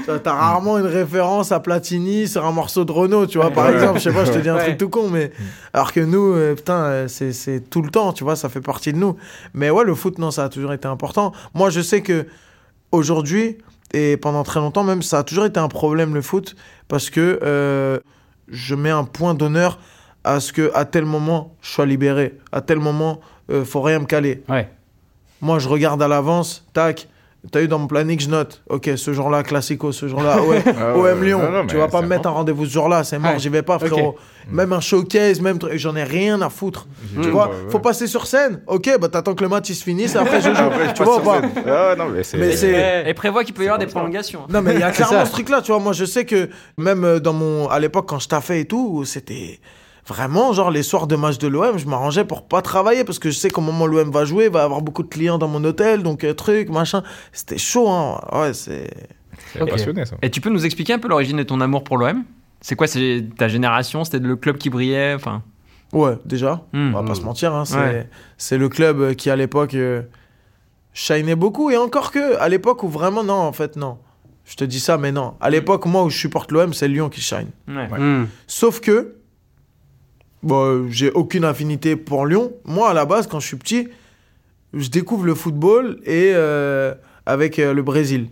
vois, 0.06 0.18
t'as 0.18 0.32
rarement 0.32 0.78
une 0.78 0.86
référence 0.86 1.52
à 1.52 1.60
Platini 1.60 2.28
sur 2.28 2.44
un 2.46 2.52
morceau 2.52 2.84
de 2.84 2.92
Renault, 2.92 3.26
tu 3.26 3.38
vois, 3.38 3.50
par 3.50 3.66
Ouais. 3.66 3.74
exemple. 3.74 3.98
Je 3.98 4.04
sais 4.04 4.12
pas, 4.12 4.24
je 4.24 4.32
te 4.32 4.38
dis 4.38 4.48
un 4.48 4.56
Ouais. 4.56 4.64
truc 4.64 4.78
tout 4.78 4.88
con, 4.88 5.08
mais. 5.10 5.32
Alors 5.72 5.92
que 5.92 6.00
nous, 6.00 6.32
euh, 6.32 6.54
putain, 6.54 6.78
euh, 6.84 7.08
c'est 7.08 7.32
c'est 7.32 7.60
tout 7.60 7.82
le 7.82 7.90
temps, 7.90 8.12
tu 8.12 8.24
vois, 8.24 8.36
ça 8.36 8.48
fait 8.48 8.60
partie 8.60 8.92
de 8.92 8.98
nous. 8.98 9.16
Mais 9.54 9.70
ouais, 9.70 9.84
le 9.84 9.94
foot, 9.94 10.18
non, 10.18 10.30
ça 10.30 10.44
a 10.44 10.48
toujours 10.48 10.72
été 10.72 10.86
important. 10.88 11.32
Moi, 11.54 11.70
je 11.70 11.80
sais 11.80 12.02
que 12.02 12.26
aujourd'hui, 12.92 13.58
et 13.92 14.16
pendant 14.16 14.42
très 14.44 14.60
longtemps 14.60 14.84
même, 14.84 15.02
ça 15.02 15.18
a 15.18 15.22
toujours 15.24 15.44
été 15.46 15.60
un 15.60 15.68
problème 15.68 16.14
le 16.14 16.22
foot, 16.22 16.56
parce 16.88 17.10
que 17.10 17.38
euh, 17.42 17.98
je 18.48 18.74
mets 18.74 18.90
un 18.90 19.04
point 19.04 19.34
d'honneur 19.34 19.78
à 20.34 20.40
ce 20.40 20.52
que 20.52 20.70
à 20.74 20.84
tel 20.84 21.04
moment 21.04 21.54
je 21.62 21.70
sois 21.70 21.86
libéré, 21.86 22.34
à 22.52 22.60
tel 22.60 22.78
moment 22.78 23.20
euh, 23.50 23.64
faut 23.64 23.80
rien 23.82 23.98
me 24.00 24.06
caler. 24.06 24.42
Ouais. 24.48 24.68
Moi 25.40 25.58
je 25.58 25.68
regarde 25.68 26.02
à 26.02 26.08
l'avance, 26.08 26.64
tac. 26.72 27.08
T'as 27.52 27.62
eu 27.62 27.68
dans 27.68 27.78
mon 27.78 27.86
planning, 27.86 28.18
je 28.18 28.28
note. 28.28 28.62
Ok, 28.68 28.90
ce 28.96 29.12
jour-là, 29.12 29.44
classico, 29.44 29.92
ce 29.92 30.08
jour-là, 30.08 30.42
ouais, 30.48 30.62
Ah 30.76 30.98
ouais, 30.98 31.12
OM 31.12 31.22
Lyon. 31.22 31.38
non, 31.40 31.50
non, 31.62 31.66
tu 31.68 31.76
vas 31.76 31.86
pas 31.86 32.02
me 32.02 32.08
mettre 32.08 32.26
un 32.26 32.32
rendez-vous 32.32 32.66
ce 32.66 32.72
jour-là, 32.72 33.04
c'est 33.04 33.16
mort, 33.20 33.34
Ouais. 33.34 33.38
j'y 33.38 33.48
vais 33.48 33.62
pas, 33.62 33.78
frérot. 33.78 34.16
Même 34.50 34.72
un 34.72 34.80
showcase, 34.80 35.40
même 35.40 35.56
truc, 35.56 35.74
j'en 35.76 35.94
ai 35.94 36.02
rien 36.02 36.42
à 36.42 36.50
foutre. 36.50 36.88
Tu 37.14 37.28
Mm. 37.28 37.30
vois, 37.30 37.46
Ouais, 37.48 37.54
ouais. 37.54 37.70
faut 37.70 37.78
passer 37.78 38.08
sur 38.08 38.26
scène. 38.26 38.60
Ok, 38.66 38.90
bah 39.00 39.08
t'attends 39.08 39.36
que 39.36 39.44
le 39.44 39.48
match 39.48 39.70
il 39.70 39.76
se 39.76 39.84
finisse, 39.84 40.16
et 40.16 40.18
après 40.18 40.40
je 40.40 40.50
joue. 40.54 40.64
Après, 40.64 40.88
je 40.88 40.92
tu 40.94 41.04
vois 41.04 41.22
pas. 41.22 41.40
Ah, 41.64 41.94
non, 41.96 42.08
mais 42.08 42.24
c'est, 42.24 43.04
Et 43.06 43.14
prévoit 43.14 43.44
qu'il 43.44 43.54
peut 43.54 43.62
y 43.62 43.66
avoir 43.66 43.78
des 43.78 43.86
prolongations. 43.86 44.40
Non, 44.50 44.60
mais 44.60 44.74
il 44.74 44.80
y 44.80 44.82
a 44.82 44.90
clairement 44.98 45.24
ce 45.24 45.30
truc-là, 45.30 45.62
tu 45.62 45.70
vois. 45.70 45.80
Moi, 45.80 45.92
je 45.92 46.04
sais 46.06 46.24
que 46.24 46.50
même 46.76 47.04
euh, 47.04 47.20
dans 47.20 47.32
mon. 47.34 47.68
À 47.68 47.78
l'époque, 47.78 48.06
quand 48.08 48.18
je 48.18 48.28
taffais 48.28 48.62
et 48.62 48.64
tout, 48.64 49.04
c'était. 49.04 49.60
Vraiment, 50.08 50.52
genre, 50.54 50.70
les 50.70 50.82
soirs 50.82 51.06
de 51.06 51.16
match 51.16 51.36
de 51.38 51.48
l'OM, 51.48 51.76
je 51.78 51.86
m'arrangeais 51.86 52.24
pour 52.24 52.48
pas 52.48 52.62
travailler 52.62 53.04
parce 53.04 53.18
que 53.18 53.30
je 53.30 53.36
sais 53.38 53.50
qu'au 53.50 53.60
moment 53.60 53.84
où 53.84 53.88
l'OM 53.88 54.10
va 54.10 54.24
jouer, 54.24 54.46
il 54.46 54.50
va 54.50 54.60
y 54.60 54.62
avoir 54.62 54.80
beaucoup 54.80 55.02
de 55.02 55.08
clients 55.08 55.36
dans 55.36 55.48
mon 55.48 55.62
hôtel, 55.64 56.02
donc 56.02 56.24
euh, 56.24 56.32
truc, 56.32 56.70
machin. 56.70 57.02
C'était 57.32 57.58
chaud, 57.58 57.88
hein. 57.90 58.18
Ouais, 58.32 58.54
c'est. 58.54 58.88
c'est 59.52 59.60
Ok. 59.60 59.68
passionné, 59.70 60.06
ça. 60.06 60.16
Et 60.22 60.30
tu 60.30 60.40
peux 60.40 60.48
nous 60.50 60.64
expliquer 60.64 60.94
un 60.94 60.98
peu 60.98 61.08
l'origine 61.08 61.36
de 61.36 61.42
ton 61.42 61.60
amour 61.60 61.84
pour 61.84 61.98
l'OM 61.98 62.24
C'est 62.62 62.74
quoi 62.74 62.86
C'est 62.86 63.22
ta 63.36 63.48
génération? 63.48 64.02
C'était 64.04 64.18
le 64.20 64.36
club 64.36 64.56
qui 64.56 64.70
brillait 64.70 65.12
Enfin? 65.14 65.42
Ouais, 65.92 66.16
déjà. 66.24 66.62
hmm. 66.72 66.94
On 66.94 67.02
va 67.02 67.06
pas 67.06 67.14
se 67.14 67.22
mentir, 67.22 67.54
hein. 67.54 67.64
C'est 67.66 68.54
Ouais. 68.54 68.58
le 68.58 68.68
club 68.70 69.00
euh, 69.00 69.14
qui, 69.14 69.28
à 69.30 69.36
l'époque, 69.36 69.74
euh, 69.74 70.02
shinait 70.94 71.36
beaucoup. 71.36 71.70
Et 71.70 71.76
encore 71.76 72.10
que, 72.12 72.36
à 72.38 72.48
l'époque 72.48 72.82
où 72.82 72.88
vraiment, 72.88 73.24
non, 73.24 73.34
en 73.34 73.52
fait, 73.52 73.76
non. 73.76 73.98
Je 74.46 74.56
te 74.56 74.64
dis 74.64 74.80
ça, 74.80 74.96
mais 74.96 75.12
non. 75.12 75.34
À 75.40 75.50
l'époque, 75.50 75.84
moi, 75.84 76.02
où 76.04 76.08
je 76.10 76.16
supporte 76.16 76.50
l'OM, 76.52 76.72
c'est 76.72 76.88
Lyon 76.88 77.10
qui 77.10 77.20
shine. 77.20 77.48
Ouais. 77.68 77.86
Hmm. 77.98 78.26
Sauf 78.46 78.80
que, 78.80 79.16
bon, 80.42 80.64
euh, 80.64 80.86
j'ai 80.90 81.10
aucune 81.10 81.44
affinité 81.44 81.96
pour 81.96 82.26
Lyon. 82.26 82.52
Moi, 82.64 82.90
à 82.90 82.94
la 82.94 83.04
base, 83.04 83.26
quand 83.26 83.40
je 83.40 83.46
suis 83.46 83.56
petit, 83.56 83.88
je 84.74 84.88
découvre 84.88 85.24
le 85.24 85.34
football 85.34 85.98
et 86.04 86.32
euh, 86.34 86.94
avec 87.26 87.58
euh, 87.58 87.72
le 87.72 87.82
Brésil. 87.82 88.28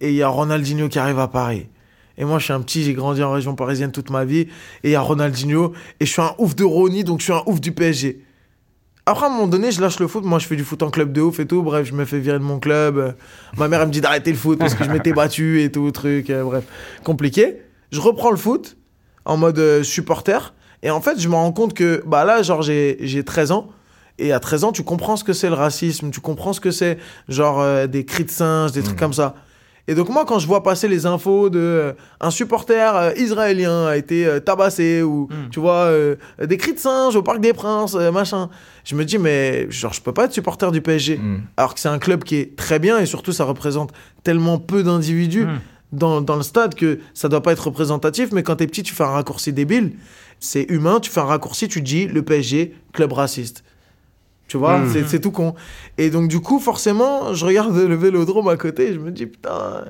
Et 0.00 0.10
il 0.10 0.16
y 0.16 0.22
a 0.22 0.28
Ronaldinho 0.28 0.88
qui 0.88 0.98
arrive 0.98 1.18
à 1.18 1.28
Paris. 1.28 1.68
Et 2.16 2.24
moi, 2.24 2.38
je 2.38 2.44
suis 2.44 2.52
un 2.52 2.60
petit, 2.60 2.84
j'ai 2.84 2.94
grandi 2.94 3.22
en 3.22 3.32
région 3.32 3.54
parisienne 3.54 3.92
toute 3.92 4.10
ma 4.10 4.24
vie. 4.24 4.40
Et 4.40 4.48
il 4.84 4.90
y 4.90 4.94
a 4.94 5.00
Ronaldinho. 5.00 5.72
Et 6.00 6.06
je 6.06 6.12
suis 6.12 6.22
un 6.22 6.34
ouf 6.38 6.54
de 6.54 6.64
Rony, 6.64 7.04
donc 7.04 7.20
je 7.20 7.24
suis 7.24 7.32
un 7.32 7.42
ouf 7.46 7.60
du 7.60 7.72
PSG. 7.72 8.22
Après, 9.06 9.26
à 9.26 9.28
un 9.28 9.32
moment 9.32 9.46
donné, 9.46 9.70
je 9.70 9.80
lâche 9.80 10.00
le 10.00 10.06
foot. 10.06 10.24
Moi, 10.24 10.38
je 10.38 10.46
fais 10.46 10.56
du 10.56 10.64
foot 10.64 10.82
en 10.82 10.90
club 10.90 11.12
de 11.12 11.20
ouf 11.20 11.38
et 11.40 11.46
tout. 11.46 11.62
Bref, 11.62 11.86
je 11.86 11.92
me 11.92 12.04
fais 12.04 12.18
virer 12.18 12.38
de 12.38 12.44
mon 12.44 12.58
club. 12.58 13.14
Ma 13.56 13.68
mère, 13.68 13.80
elle 13.80 13.88
me 13.88 13.92
dit 13.92 14.00
d'arrêter 14.00 14.30
le 14.30 14.36
foot 14.36 14.58
parce 14.58 14.74
que 14.74 14.84
je 14.84 14.90
m'étais 14.90 15.12
battu 15.14 15.62
et 15.62 15.70
tout, 15.70 15.90
truc. 15.90 16.30
bref, 16.30 16.64
compliqué. 17.04 17.56
Je 17.92 18.00
reprends 18.00 18.30
le 18.30 18.36
foot 18.36 18.76
en 19.24 19.36
mode 19.36 19.82
supporter. 19.82 20.54
Et 20.84 20.90
en 20.90 21.00
fait, 21.00 21.18
je 21.18 21.28
me 21.28 21.34
rends 21.34 21.50
compte 21.50 21.72
que, 21.72 22.04
bah 22.06 22.24
là, 22.24 22.42
genre, 22.42 22.62
j'ai 22.62 22.98
j'ai 23.00 23.24
13 23.24 23.50
ans. 23.50 23.68
Et 24.18 24.32
à 24.32 24.38
13 24.38 24.64
ans, 24.64 24.72
tu 24.72 24.84
comprends 24.84 25.16
ce 25.16 25.24
que 25.24 25.32
c'est 25.32 25.48
le 25.48 25.54
racisme. 25.54 26.10
Tu 26.10 26.20
comprends 26.20 26.52
ce 26.52 26.60
que 26.60 26.70
c'est, 26.70 26.98
genre, 27.28 27.60
euh, 27.60 27.86
des 27.88 28.04
cris 28.04 28.24
de 28.24 28.30
singe, 28.30 28.70
des 28.70 28.82
trucs 28.82 28.98
comme 28.98 29.14
ça. 29.14 29.34
Et 29.88 29.94
donc, 29.94 30.08
moi, 30.08 30.24
quand 30.26 30.38
je 30.38 30.46
vois 30.46 30.62
passer 30.62 30.86
les 30.86 31.04
infos 31.04 31.50
de 31.50 31.58
euh, 31.58 31.92
un 32.20 32.30
supporter 32.30 32.96
euh, 32.96 33.12
israélien 33.16 33.86
a 33.86 33.96
été 33.96 34.26
tabassé 34.44 35.02
ou, 35.02 35.28
tu 35.50 35.58
vois, 35.58 35.90
des 36.42 36.56
cris 36.58 36.74
de 36.74 36.78
singe 36.78 37.16
au 37.16 37.22
Parc 37.22 37.40
des 37.40 37.54
Princes, 37.54 37.94
machin, 37.94 38.50
je 38.84 38.94
me 38.94 39.06
dis, 39.06 39.16
mais 39.16 39.66
genre, 39.70 39.94
je 39.94 40.02
peux 40.02 40.12
pas 40.12 40.26
être 40.26 40.32
supporter 40.32 40.70
du 40.70 40.82
PSG. 40.82 41.16
Mm. 41.16 41.42
Alors 41.56 41.74
que 41.74 41.80
c'est 41.80 41.88
un 41.88 41.98
club 41.98 42.24
qui 42.24 42.36
est 42.36 42.56
très 42.56 42.78
bien 42.78 42.98
et 42.98 43.06
surtout, 43.06 43.32
ça 43.32 43.44
représente 43.44 43.92
tellement 44.22 44.58
peu 44.58 44.82
d'individus 44.82 45.46
dans, 45.92 46.20
dans 46.20 46.36
le 46.36 46.42
stade 46.42 46.74
que 46.74 46.98
ça 47.14 47.28
doit 47.28 47.42
pas 47.42 47.52
être 47.52 47.66
représentatif. 47.66 48.32
Mais 48.32 48.42
quand 48.42 48.56
t'es 48.56 48.66
petit, 48.66 48.82
tu 48.82 48.94
fais 48.94 49.04
un 49.04 49.08
raccourci 49.08 49.52
débile. 49.52 49.94
C'est 50.44 50.66
humain, 50.68 51.00
tu 51.00 51.10
fais 51.10 51.20
un 51.20 51.24
raccourci, 51.24 51.68
tu 51.68 51.80
dis 51.80 52.06
le 52.06 52.22
PSG, 52.22 52.74
club 52.92 53.12
raciste. 53.12 53.64
Tu 54.46 54.58
vois, 54.58 54.78
Mm. 54.78 55.06
c'est- 55.08 55.20
tout 55.20 55.30
con. 55.30 55.54
Et 55.96 56.10
donc, 56.10 56.28
du 56.28 56.40
coup, 56.40 56.58
forcément, 56.60 57.32
je 57.32 57.46
regarde 57.46 57.74
le 57.74 57.94
vélodrome 57.94 58.48
à 58.48 58.56
côté 58.58 58.88
et 58.90 58.94
je 58.94 58.98
me 58.98 59.10
dis, 59.10 59.24
putain, 59.26 59.86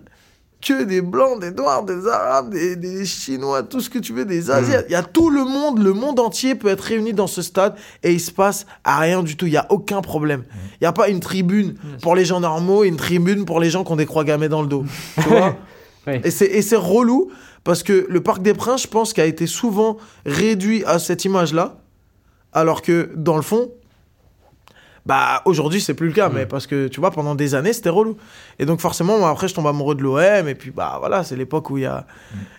que 0.64 0.84
des 0.84 1.02
blancs, 1.02 1.40
des 1.40 1.50
noirs, 1.50 1.82
des 1.84 2.06
arabes, 2.06 2.50
des, 2.50 2.76
des 2.76 3.04
chinois, 3.04 3.64
tout 3.64 3.80
ce 3.80 3.90
que 3.90 3.98
tu 3.98 4.12
veux, 4.14 4.24
des 4.24 4.50
asiates. 4.50 4.86
Il 4.88 4.92
y 4.92 4.94
a 4.94 5.02
tout 5.02 5.28
le 5.28 5.44
monde, 5.44 5.82
le 5.82 5.92
monde 5.92 6.18
entier 6.20 6.54
peut 6.54 6.68
être 6.68 6.80
réuni 6.82 7.12
dans 7.12 7.26
ce 7.26 7.42
stade 7.42 7.74
et 8.04 8.12
il 8.12 8.20
se 8.20 8.30
passe 8.30 8.64
à 8.84 8.98
rien 9.00 9.22
du 9.24 9.36
tout. 9.36 9.46
Il 9.46 9.52
y 9.52 9.56
a 9.58 9.66
aucun 9.70 10.00
problème. 10.00 10.44
Il 10.80 10.84
y 10.84 10.86
a 10.86 10.92
pas 10.92 11.08
une 11.08 11.20
tribune 11.20 11.74
pour 12.00 12.14
les 12.14 12.24
gens 12.24 12.40
normaux 12.40 12.84
et 12.84 12.88
une 12.88 12.96
tribune 12.96 13.44
pour 13.44 13.58
les 13.60 13.68
gens 13.70 13.84
qui 13.84 13.92
ont 13.92 13.96
des 13.96 14.06
croix 14.06 14.24
gammées 14.24 14.48
dans 14.48 14.62
le 14.62 14.68
dos. 14.68 14.84
Tu 15.20 15.28
vois 15.28 15.56
Ouais. 16.06 16.20
Et 16.22 16.30
c'est 16.30 16.44
et 16.46 16.60
c'est 16.62 16.76
relou 16.76 17.30
parce 17.64 17.82
que 17.82 18.06
le 18.08 18.20
Parc 18.20 18.42
des 18.42 18.54
Princes, 18.54 18.82
je 18.82 18.88
pense, 18.88 19.12
qui 19.12 19.20
a 19.20 19.24
été 19.26 19.46
souvent 19.46 19.96
réduit 20.26 20.84
à 20.84 20.98
cette 20.98 21.24
image-là, 21.24 21.76
alors 22.52 22.82
que 22.82 23.10
dans 23.16 23.36
le 23.36 23.42
fond, 23.42 23.70
bah 25.06 25.42
aujourd'hui 25.44 25.82
c'est 25.82 25.92
plus 25.92 26.06
le 26.06 26.12
cas, 26.14 26.30
mais 26.30 26.46
parce 26.46 26.66
que 26.66 26.88
tu 26.88 26.98
vois, 27.00 27.10
pendant 27.10 27.34
des 27.34 27.54
années 27.54 27.74
c'était 27.74 27.90
relou. 27.90 28.16
Et 28.58 28.64
donc 28.64 28.80
forcément, 28.80 29.18
moi, 29.18 29.28
après 29.28 29.48
je 29.48 29.54
tombe 29.54 29.66
amoureux 29.66 29.94
de 29.94 30.02
l'OM, 30.02 30.48
et 30.48 30.54
puis 30.54 30.70
bah 30.70 30.96
voilà, 30.98 31.24
c'est 31.24 31.36
l'époque 31.36 31.68
où 31.70 31.76
il 31.76 31.82
y 31.82 31.86
a, 31.86 32.06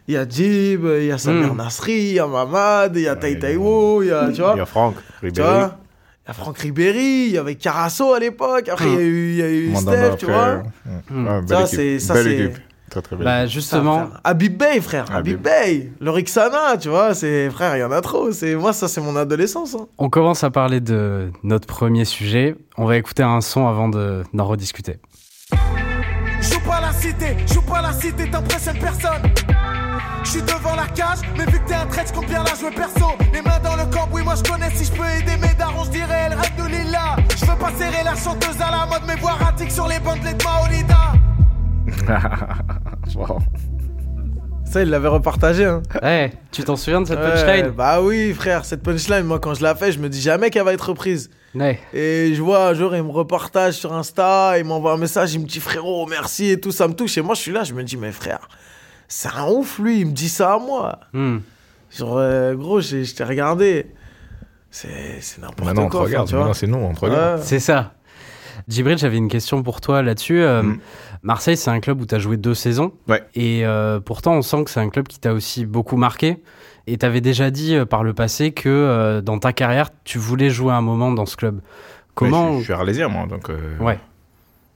il 0.08 0.14
y 0.14 0.18
a 0.18 0.28
Djib, 0.30 0.86
il 0.86 1.06
y 1.06 1.12
a 1.12 1.18
Samir 1.18 1.54
Mm. 1.54 1.58
Nasri, 1.58 1.94
il 1.94 2.14
y 2.14 2.20
a 2.20 2.28
Mamad, 2.28 2.96
il 2.96 3.02
y 3.02 3.08
a 3.08 3.16
Tai 3.16 3.40
Taiwo, 3.40 4.04
il 4.04 4.08
y 4.10 4.12
a, 4.12 4.30
tu 4.32 4.42
vois, 4.42 4.54
Il 4.56 4.60
y 4.60 4.62
a 4.62 4.66
Franck, 4.66 4.96
Ribéry. 5.24 5.48
il 5.50 6.28
y 6.28 6.30
a 6.30 6.34
Franck 6.34 6.58
Ribéry, 6.60 7.26
il 7.28 7.32
y 7.32 7.38
avait 7.40 7.56
Carasso 7.56 8.14
à 8.14 8.20
l'époque, 8.20 8.70
après 8.70 8.86
il 8.90 8.94
y 8.94 8.98
a 8.98 9.02
eu, 9.02 9.36
y 9.38 9.42
a 9.42 9.50
eu 9.50 9.70
Mandanda 9.70 10.06
Steph, 10.12 10.18
tu 10.18 10.26
vois. 10.28 10.36
euh, 10.36 10.62
Mm. 11.10 11.28
ouais, 11.28 11.42
Ça, 11.48 11.66
c'est- 11.66 12.14
Belle 12.14 12.28
équipe. 12.28 12.58
Très 12.96 13.02
très 13.02 13.16
belle. 13.18 13.25
Bah 13.25 13.46
justement. 13.46 14.08
Habib 14.24 14.58
Bey, 14.58 14.80
frère. 14.80 15.06
Habib. 15.14 15.42
Bey. 15.42 15.92
Le 16.00 16.12
Rixana, 16.12 16.78
tu 16.80 16.88
vois, 16.88 17.14
c'est 17.14 17.50
frère, 17.50 17.75
il 17.75 17.82
y 17.82 17.84
en 17.84 17.92
a 17.92 18.00
trop. 18.00 18.32
C'est 18.32 18.56
moi, 18.56 18.72
ça, 18.72 18.88
c'est 18.88 19.02
mon 19.02 19.18
adolescence. 19.18 19.75
hein. 19.75 19.88
on 19.98 20.10
commence 20.10 20.46
à 20.46 20.50
parler 20.50 20.80
de 20.80 21.30
notre 21.44 21.68
premier 21.68 22.06
sujet. 22.06 22.56
On 22.78 22.86
va 22.86 22.96
écouter 22.96 23.22
un 23.24 23.42
son 23.42 23.68
avant 23.68 23.90
de- 23.90 24.24
d'en 24.34 24.46
rediscuter. 24.46 24.98
Joue 26.40 26.60
pas 26.62 26.80
la 26.80 26.94
cité, 26.94 27.36
joue 27.54 27.62
pas 27.64 27.82
la 27.82 27.92
cité, 27.92 28.30
t'impressionnes 28.32 28.80
personne. 28.80 29.22
Je 30.24 30.30
suis 30.30 30.42
devant 30.42 30.75
la 30.75 30.86
cage, 30.88 31.20
mais 31.38 31.46
vu 31.46 31.60
que 31.60 31.68
t'es 31.68 31.74
un 31.75 31.86
trait, 31.88 32.06
compte 32.14 32.28
bien 32.28 32.44
la 32.44 32.56
jouer 32.56 32.72
perso. 32.72 33.08
Les 33.34 33.42
mains 33.42 33.60
dans 33.62 33.75
le 33.75 33.92
camp, 33.94 34.08
oui, 34.14 34.22
moi 34.24 34.36
je 34.36 34.50
connais. 34.50 34.70
Si 34.72 34.86
je 34.86 34.92
peux 34.94 35.04
aider 35.06 35.36
mes 35.42 35.54
darons, 35.56 35.84
je 35.84 35.92
dirais 35.92 36.28
elle 36.28 36.34
rêve 36.34 36.56
de 36.58 36.64
Lila. 36.70 37.18
Je 37.38 37.46
veux 37.46 37.58
pas 37.58 37.72
serrer 37.78 38.04
la 38.06 38.16
chanteuse 38.16 38.60
à 38.62 38.72
la 38.72 38.86
mode, 38.86 39.02
mais 39.06 39.16
voir 39.18 39.38
un 39.48 39.52
tic 39.54 39.70
sur 39.70 39.88
les 39.88 40.00
bandelettes 40.00 40.40
de 40.40 40.44
Maolida. 40.46 41.14
Wow. 43.16 43.40
Ça, 44.66 44.82
il 44.82 44.90
l'avait 44.90 45.08
repartagé. 45.08 45.64
Hein. 45.66 45.84
Eh, 46.04 46.32
tu 46.52 46.64
t'en 46.64 46.76
souviens 46.76 47.00
de 47.02 47.08
cette 47.08 47.20
Ouais, 47.20 47.32
punchline? 47.34 47.70
Bah 47.70 48.02
oui, 48.02 48.34
frère, 48.34 48.66
cette 48.66 48.82
punchline, 48.82 49.24
moi, 49.24 49.40
quand 49.40 49.54
je 49.54 49.62
la 49.64 49.76
fais, 49.76 49.92
je 49.92 50.00
me 50.00 50.10
dis 50.10 50.20
jamais 50.20 50.50
qu'elle 50.50 50.64
va 50.66 50.74
être 50.74 50.90
reprise. 50.90 51.30
Ouais. 51.54 51.80
Et 51.94 52.34
je 52.34 52.42
vois 52.42 52.68
un 52.68 52.74
jour, 52.74 52.96
il 52.96 53.04
me 53.04 53.12
repartage 53.12 53.76
sur 53.76 53.94
Insta, 53.94 54.58
il 54.58 54.66
m'envoie 54.66 54.94
un 54.94 54.98
message, 54.98 55.34
il 55.36 55.40
me 55.42 55.46
dit 55.46 55.60
frérot, 55.60 56.08
merci 56.08 56.50
et 56.50 56.60
tout, 56.60 56.72
ça 56.72 56.88
me 56.88 56.94
touche. 56.94 57.18
Et 57.18 57.22
moi, 57.22 57.36
je 57.36 57.42
suis 57.42 57.52
là, 57.52 57.64
je 57.64 57.74
me 57.74 57.84
dis, 57.84 57.96
mais 57.96 58.12
frère, 58.12 58.50
c'est 59.08 59.30
un 59.30 59.48
ouf, 59.50 59.80
lui, 59.80 60.02
il 60.02 60.08
me 60.08 60.12
dit 60.12 60.30
ça 60.30 60.54
à 60.56 60.60
moi. 60.60 61.00
Hmm. 61.14 61.38
Genre, 61.96 62.18
euh, 62.18 62.56
gros, 62.56 62.82
j'ai- 62.82 63.06
je 63.06 63.16
t'ai 63.16 63.24
regardé. 63.24 63.86
C'est 64.72 65.22
c'est 65.22 65.40
n'importe 65.40 65.60
quoi. 65.60 65.68
Maintenant 65.68 65.86
on 65.86 65.90
te 65.90 65.96
enfin, 65.96 66.06
regarde, 66.06 66.28
tu 66.28 66.34
vois. 66.34 66.40
maintenant 66.42 66.54
c'est 66.54 66.68
nous, 66.68 66.78
on 66.78 66.94
te 66.94 67.00
regarde. 67.00 67.40
Ouais. 67.40 67.46
C'est 67.46 67.60
ça. 67.60 67.94
Djibril, 68.68 68.98
j'avais 68.98 69.18
une 69.18 69.28
question 69.28 69.62
pour 69.64 69.82
toi 69.82 70.02
là-dessus. 70.02 70.42
Euh, 70.42 70.64
Mhm. 70.64 70.78
Marseille, 71.24 71.58
c'est 71.58 71.72
un 71.72 71.80
club 71.80 72.02
où 72.02 72.06
tu 72.06 72.14
as 72.16 72.20
joué 72.20 72.38
deux 72.38 72.54
saisons. 72.54 72.92
Ouais. 73.08 73.24
Et 73.36 73.66
euh, 73.66 74.00
pourtant, 74.00 74.34
on 74.36 74.42
sent 74.42 74.64
que 74.66 74.70
c'est 74.70 74.80
un 74.80 74.90
club 74.90 75.08
qui 75.08 75.20
t'a 75.20 75.34
aussi 75.34 75.66
beaucoup 75.66 75.98
marqué. 75.98 76.38
Et 76.88 76.98
tu 76.98 77.06
avais 77.06 77.22
déjà 77.22 77.50
dit 77.50 77.76
euh, 77.76 77.86
par 77.86 78.04
le 78.04 78.14
passé 78.14 78.52
que 78.52 78.70
euh, 78.70 79.22
dans 79.22 79.40
ta 79.40 79.52
carrière, 79.54 79.90
tu 80.04 80.20
voulais 80.20 80.50
jouer 80.52 80.72
un 80.74 80.82
moment 80.82 81.12
dans 81.12 81.26
ce 81.26 81.36
club. 81.36 81.62
Comment 82.14 82.54
je, 82.54 82.60
je 82.60 82.64
suis 82.66 82.74
arlésien 82.74 83.08
moi, 83.08 83.26
donc. 83.28 83.50
euh, 83.50 83.58
Ouais. 83.80 84.00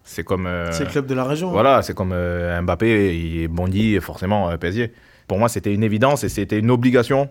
C'est 0.03 0.23
comme. 0.23 0.47
euh, 0.47 0.71
C'est 0.71 0.85
le 0.85 0.89
club 0.89 1.05
de 1.05 1.13
la 1.13 1.23
région. 1.23 1.49
hein. 1.49 1.53
Voilà, 1.53 1.81
c'est 1.83 1.93
comme 1.93 2.11
euh, 2.13 2.59
Mbappé, 2.63 3.15
il 3.15 3.47
bondit 3.47 3.99
forcément 3.99 4.49
euh, 4.49 4.57
PSG. 4.57 4.91
Pour 5.27 5.37
moi, 5.37 5.49
c'était 5.49 5.71
une 5.71 5.83
évidence 5.83 6.23
et 6.23 6.29
c'était 6.29 6.57
une 6.57 6.71
obligation 6.71 7.29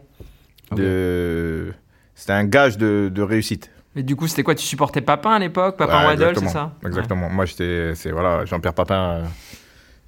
de. 0.74 1.72
C'était 2.14 2.32
un 2.32 2.44
gage 2.44 2.78
de, 2.78 3.10
de 3.12 3.22
réussite. 3.22 3.70
Et 3.98 4.04
du 4.04 4.14
coup, 4.14 4.28
c'était 4.28 4.44
quoi 4.44 4.54
Tu 4.54 4.64
supportais 4.64 5.00
Papin 5.00 5.32
à 5.32 5.38
l'époque 5.40 5.76
Papin 5.76 6.02
Ouais, 6.02 6.06
Waddle, 6.16 6.38
c'est 6.38 6.48
ça? 6.48 6.70
Exactement. 6.86 7.28
Moi, 7.28 7.46
j'étais. 7.46 7.96
C'est 7.96 8.12
voilà, 8.12 8.44
Jean-Pierre 8.44 8.72
Papin. 8.72 8.94
euh, 8.94 9.24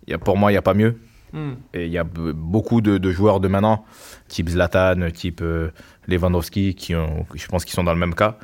il 0.07 0.13
y 0.13 0.15
a, 0.15 0.19
pour 0.19 0.37
moi, 0.37 0.53
il 0.53 0.55
n'y 0.55 0.59
a 0.59 0.63
pas 0.63 0.75
mieux. 0.75 0.97
Ouais. 1.33 1.41
Hmm. 1.41 1.55
Et 1.75 1.87
il 1.87 1.93
y 1.93 1.99
a 1.99 2.05
beaucoup 2.05 2.81
de, 2.81 2.99
de 2.99 3.11
joueurs 3.11 3.41
de 3.41 3.49
maintenant, 3.49 3.85
type 4.29 4.49
Zlatan, 4.49 5.11
type 5.13 5.41
euh, 5.43 5.71
Lewandowski, 6.07 6.77
qui 6.77 6.95
ont, 6.95 7.27
je 7.35 7.47
pense 7.49 7.65
qu'ils 7.65 7.75
sont 7.75 7.83
dans 7.83 7.93
le 7.93 7.99
même 7.99 8.15
cas. 8.15 8.37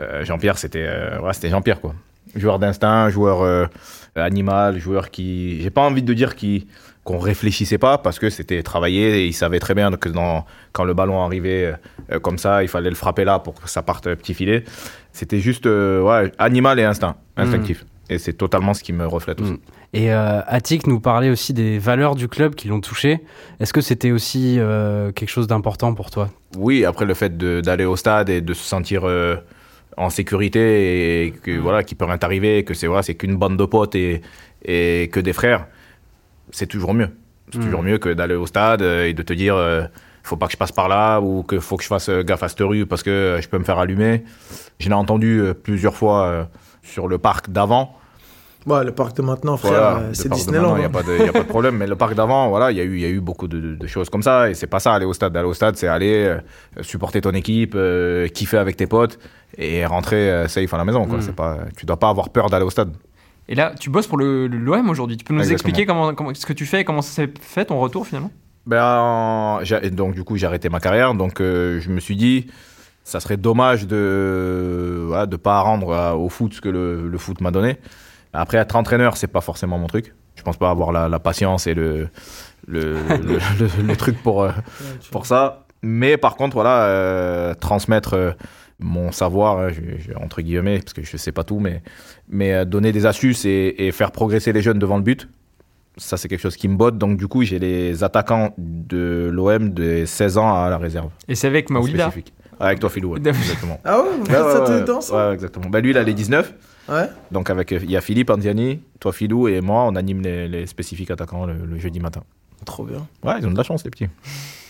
Euh, 0.00 0.24
Jean-Pierre, 0.24 0.56
c'était 0.56 0.86
euh, 0.86 1.16
voilà, 1.18 1.34
c'était 1.34 1.50
Jean-Pierre, 1.50 1.82
quoi. 1.82 1.94
Joueur 2.34 2.58
d'instinct, 2.58 3.10
joueur 3.10 3.42
euh, 3.42 3.66
animal, 4.16 4.78
joueur 4.78 5.10
qui. 5.10 5.60
J'ai 5.60 5.70
pas 5.70 5.82
envie 5.82 6.02
de 6.02 6.14
dire 6.14 6.34
qui 6.34 6.66
qu'on 7.04 7.18
réfléchissait 7.18 7.78
pas 7.78 7.98
parce 7.98 8.18
que 8.18 8.30
c'était 8.30 8.62
travaillé 8.62 9.20
et 9.20 9.26
il 9.26 9.34
savait 9.34 9.60
très 9.60 9.74
bien 9.74 9.92
que 9.92 10.08
dans, 10.08 10.46
quand 10.72 10.84
le 10.84 10.94
ballon 10.94 11.22
arrivait 11.22 11.74
euh, 12.10 12.18
comme 12.18 12.38
ça, 12.38 12.62
il 12.62 12.68
fallait 12.68 12.88
le 12.88 12.96
frapper 12.96 13.24
là 13.24 13.38
pour 13.38 13.54
que 13.54 13.68
ça 13.68 13.82
parte 13.82 14.06
euh, 14.06 14.16
petit 14.16 14.34
filet. 14.34 14.64
C'était 15.12 15.38
juste 15.38 15.66
euh, 15.66 16.00
ouais, 16.00 16.32
animal 16.38 16.80
et 16.80 16.84
instinct, 16.84 17.16
instinctif. 17.36 17.84
Et 18.08 18.18
c'est 18.18 18.32
totalement 18.32 18.74
ce 18.74 18.82
qui 18.82 18.92
me 18.92 19.06
reflète 19.06 19.40
aussi. 19.40 19.52
Mm. 19.52 19.58
Et 19.92 20.12
euh, 20.12 20.40
Attic 20.46 20.86
nous 20.86 20.98
parlait 20.98 21.30
aussi 21.30 21.52
des 21.52 21.78
valeurs 21.78 22.16
du 22.16 22.26
club 22.26 22.54
qui 22.54 22.68
l'ont 22.68 22.80
touché. 22.80 23.20
Est-ce 23.60 23.72
que 23.72 23.80
c'était 23.80 24.10
aussi 24.10 24.58
quelque 25.14 25.28
chose 25.28 25.46
d'important 25.46 25.94
pour 25.94 26.10
toi? 26.10 26.30
Oui, 26.56 26.84
après 26.84 27.04
le 27.04 27.14
fait 27.14 27.36
d'aller 27.38 27.84
au 27.84 27.94
stade 27.94 28.28
et 28.28 28.40
de 28.40 28.54
se 28.54 28.64
sentir 28.64 29.04
en 29.96 30.10
sécurité 30.10 31.26
et 31.26 31.30
que 31.30 31.52
voilà, 31.58 31.84
qu'il 31.84 31.96
peut 31.96 32.06
rien 32.06 32.18
t'arriver, 32.18 32.64
que 32.64 32.74
c'est 32.74 32.88
voilà, 32.88 33.04
c'est 33.04 33.14
qu'une 33.14 33.36
bande 33.36 33.56
de 33.56 33.64
potes 33.64 33.94
et, 33.94 34.20
et 34.64 35.08
que 35.12 35.20
des 35.20 35.32
frères, 35.32 35.68
c'est 36.50 36.66
toujours 36.66 36.94
mieux. 36.94 37.08
C'est 37.52 37.60
toujours 37.60 37.82
mieux 37.82 37.98
que 37.98 38.08
d'aller 38.08 38.34
au 38.34 38.46
stade 38.46 38.82
euh, 38.82 39.04
et 39.06 39.12
de 39.12 39.22
te 39.22 39.32
dire 39.32 39.54
euh, 39.54 39.82
faut 40.22 40.36
pas 40.36 40.46
que 40.46 40.52
je 40.52 40.56
passe 40.56 40.72
par 40.72 40.88
là 40.88 41.20
ou 41.20 41.42
que 41.42 41.60
faut 41.60 41.76
que 41.76 41.82
je 41.82 41.88
fasse 41.88 42.08
euh, 42.08 42.22
gaffe 42.22 42.42
à 42.42 42.48
cette 42.48 42.60
rue 42.60 42.86
parce 42.86 43.02
que 43.02 43.38
je 43.40 43.48
peux 43.48 43.58
me 43.58 43.64
faire 43.64 43.78
allumer. 43.78 44.24
Je 44.80 44.88
l'ai 44.88 44.94
entendu 44.94 45.42
plusieurs 45.62 45.94
fois 45.94 46.48
sur 46.82 47.06
le 47.06 47.18
parc 47.18 47.50
d'avant. 47.50 47.96
Ouais, 48.66 48.82
le 48.82 48.92
parc 48.92 49.14
de 49.18 49.20
maintenant, 49.22 49.58
frère, 49.58 49.72
Voilà, 49.72 50.02
c'est 50.14 50.30
Disneyland. 50.32 50.76
Il 50.76 50.80
n'y 50.80 50.84
a, 50.86 50.88
pas 50.88 51.02
de- 51.02 51.18
y 51.18 51.28
a 51.28 51.32
pas 51.32 51.42
de 51.42 51.48
problème. 51.48 51.76
Mais 51.76 51.86
le 51.86 51.96
parc 51.96 52.14
d'avant, 52.14 52.48
voilà, 52.48 52.70
il 52.70 52.78
y, 52.78 52.80
a 52.80 52.84
eu- 52.84 52.98
y 52.98 53.04
a 53.04 53.08
eu 53.10 53.20
beaucoup 53.20 53.46
de, 53.46 53.60
de- 53.60 53.74
de 53.74 53.86
choses 53.86 54.08
comme 54.08 54.22
ça. 54.22 54.48
Et 54.48 54.54
c'est 54.54 54.66
pas 54.66 54.80
ça, 54.80 54.94
aller 54.94 55.04
au 55.04 55.12
stade. 55.12 55.36
Aller 55.36 55.46
au 55.46 55.52
stade, 55.52 55.76
c'est 55.76 55.86
aller 55.86 56.34
supporter 56.80 57.20
ton 57.20 57.32
équipe, 57.32 57.74
euh, 57.76 58.26
kiffer 58.28 58.56
avec 58.56 58.78
tes 58.78 58.86
potes 58.86 59.18
et 59.58 59.84
rentrer 59.84 60.48
safe 60.48 60.72
à 60.72 60.78
la 60.78 60.86
maison. 60.86 61.04
Quoi. 61.06 61.18
Mm. 61.18 61.22
C'est 61.22 61.36
Pas, 61.36 61.58
tu 61.76 61.84
dois 61.84 61.98
pas 61.98 62.08
avoir 62.08 62.30
peur 62.30 62.48
d'aller 62.48 62.64
au 62.64 62.70
stade. 62.70 62.90
Et 63.48 63.54
là, 63.54 63.74
tu 63.78 63.90
bosses 63.90 64.06
pour 64.06 64.18
le 64.18 64.46
le- 64.46 64.58
l'OM 64.58 64.88
aujourd'hui. 64.88 65.16
Tu 65.16 65.24
peux 65.24 65.34
nous 65.34 65.40
Exactement. 65.40 65.68
expliquer 65.68 65.86
comment, 65.86 66.14
comment, 66.14 66.34
ce 66.34 66.46
que 66.46 66.52
tu 66.52 66.66
fais 66.66 66.80
et 66.80 66.84
comment 66.84 67.02
ça 67.02 67.12
s'est 67.12 67.32
fait 67.40 67.66
ton 67.66 67.78
retour 67.78 68.06
finalement? 68.06 68.30
Ben, 68.66 69.58
j'ai- 69.62 69.90
donc, 69.90 70.14
du 70.14 70.24
coup, 70.24 70.36
j'ai 70.36 70.46
arrêté 70.46 70.68
ma 70.70 70.80
carrière. 70.80 71.14
Donc, 71.14 71.40
euh, 71.40 71.80
je 71.80 71.90
me 71.90 72.00
suis 72.00 72.16
dit, 72.16 72.46
ça 73.04 73.20
serait 73.20 73.36
dommage 73.36 73.86
de 73.86 75.04
voilà, 75.06 75.26
de 75.26 75.36
pas 75.36 75.60
rendre 75.60 75.92
à- 75.94 76.16
au 76.16 76.28
foot 76.30 76.54
ce 76.54 76.60
que 76.62 76.70
le, 76.70 77.08
le 77.08 77.18
foot 77.18 77.40
m'a 77.42 77.50
donné. 77.50 77.76
Après, 78.32 78.56
être 78.58 78.74
entraîneur, 78.76 79.16
c'est 79.16 79.26
pas 79.28 79.42
forcément 79.42 79.78
mon 79.78 79.86
truc. 79.86 80.14
Je 80.36 80.42
pense 80.42 80.56
pas 80.56 80.70
avoir 80.70 80.90
la, 80.92 81.08
la 81.08 81.18
patience 81.20 81.66
et 81.66 81.74
le, 81.74 82.08
le, 82.66 82.94
le, 83.22 83.38
le- 83.60 83.82
le 83.86 83.96
truc 83.96 84.20
pour, 84.22 84.42
euh, 84.42 84.50
pour 85.12 85.26
ça. 85.26 85.66
Mais 85.82 86.16
par 86.16 86.34
contre, 86.36 86.54
voilà, 86.54 86.84
euh, 86.86 87.54
transmettre 87.54 88.14
euh, 88.14 88.32
mon 88.80 89.12
savoir, 89.12 89.58
hein, 89.58 89.68
je- 89.70 89.98
je- 90.12 90.16
entre 90.16 90.42
guillemets, 90.42 90.78
parce 90.80 90.92
que 90.92 91.02
je 91.02 91.16
sais 91.16 91.32
pas 91.32 91.44
tout, 91.44 91.58
mais, 91.60 91.82
mais 92.28 92.52
euh, 92.52 92.64
donner 92.64 92.92
des 92.92 93.06
astuces 93.06 93.44
et, 93.44 93.74
et 93.78 93.92
faire 93.92 94.10
progresser 94.12 94.52
les 94.52 94.62
jeunes 94.62 94.78
devant 94.78 94.96
le 94.96 95.02
but, 95.02 95.28
ça 95.96 96.16
c'est 96.16 96.26
quelque 96.28 96.40
chose 96.40 96.56
qui 96.56 96.66
me 96.68 96.76
botte. 96.76 96.98
Donc 96.98 97.16
du 97.16 97.28
coup, 97.28 97.42
j'ai 97.44 97.58
les 97.58 98.02
attaquants 98.02 98.52
de 98.58 99.30
l'OM 99.32 99.70
de 99.70 100.04
16 100.06 100.38
ans 100.38 100.54
à 100.54 100.68
la 100.70 100.78
réserve. 100.78 101.10
Et 101.28 101.34
c'est 101.34 101.46
avec 101.46 101.70
Maoulida. 101.70 102.04
spécifique. 102.10 102.32
Avec 102.60 102.78
toi, 102.78 102.88
Philou, 102.88 103.12
ouais, 103.14 103.18
exactement. 103.24 103.80
Ah 103.84 104.00
ouais, 104.00 104.08
Ouais, 104.08 104.24
ça 104.32 104.60
ouais, 104.60 104.64
tous 104.66 104.72
les 104.72 104.78
ouais, 104.78 104.84
temps, 104.84 105.00
ça 105.00 105.28
ouais, 105.28 105.34
exactement. 105.34 105.68
Bah, 105.70 105.80
lui, 105.80 105.90
il 105.90 105.98
a 105.98 106.02
les 106.04 106.14
19. 106.14 106.54
Ouais. 106.88 107.06
Donc, 107.32 107.50
avec, 107.50 107.72
euh, 107.72 107.80
il 107.82 107.90
y 107.90 107.96
a 107.96 108.00
Philippe 108.00 108.30
Andiani, 108.30 108.80
toi, 109.00 109.12
Philou, 109.12 109.48
et 109.48 109.60
moi, 109.60 109.84
on 109.88 109.96
anime 109.96 110.20
les, 110.22 110.46
les 110.46 110.66
spécifiques 110.66 111.10
attaquants 111.10 111.46
le, 111.46 111.54
le 111.54 111.78
jeudi 111.80 111.98
matin. 111.98 112.22
Trop 112.64 112.84
bien. 112.84 113.06
Ouais, 113.24 113.34
ils 113.40 113.46
ont 113.46 113.50
de 113.50 113.56
la 113.56 113.64
chance, 113.64 113.82
les 113.84 113.90
petits. 113.90 114.06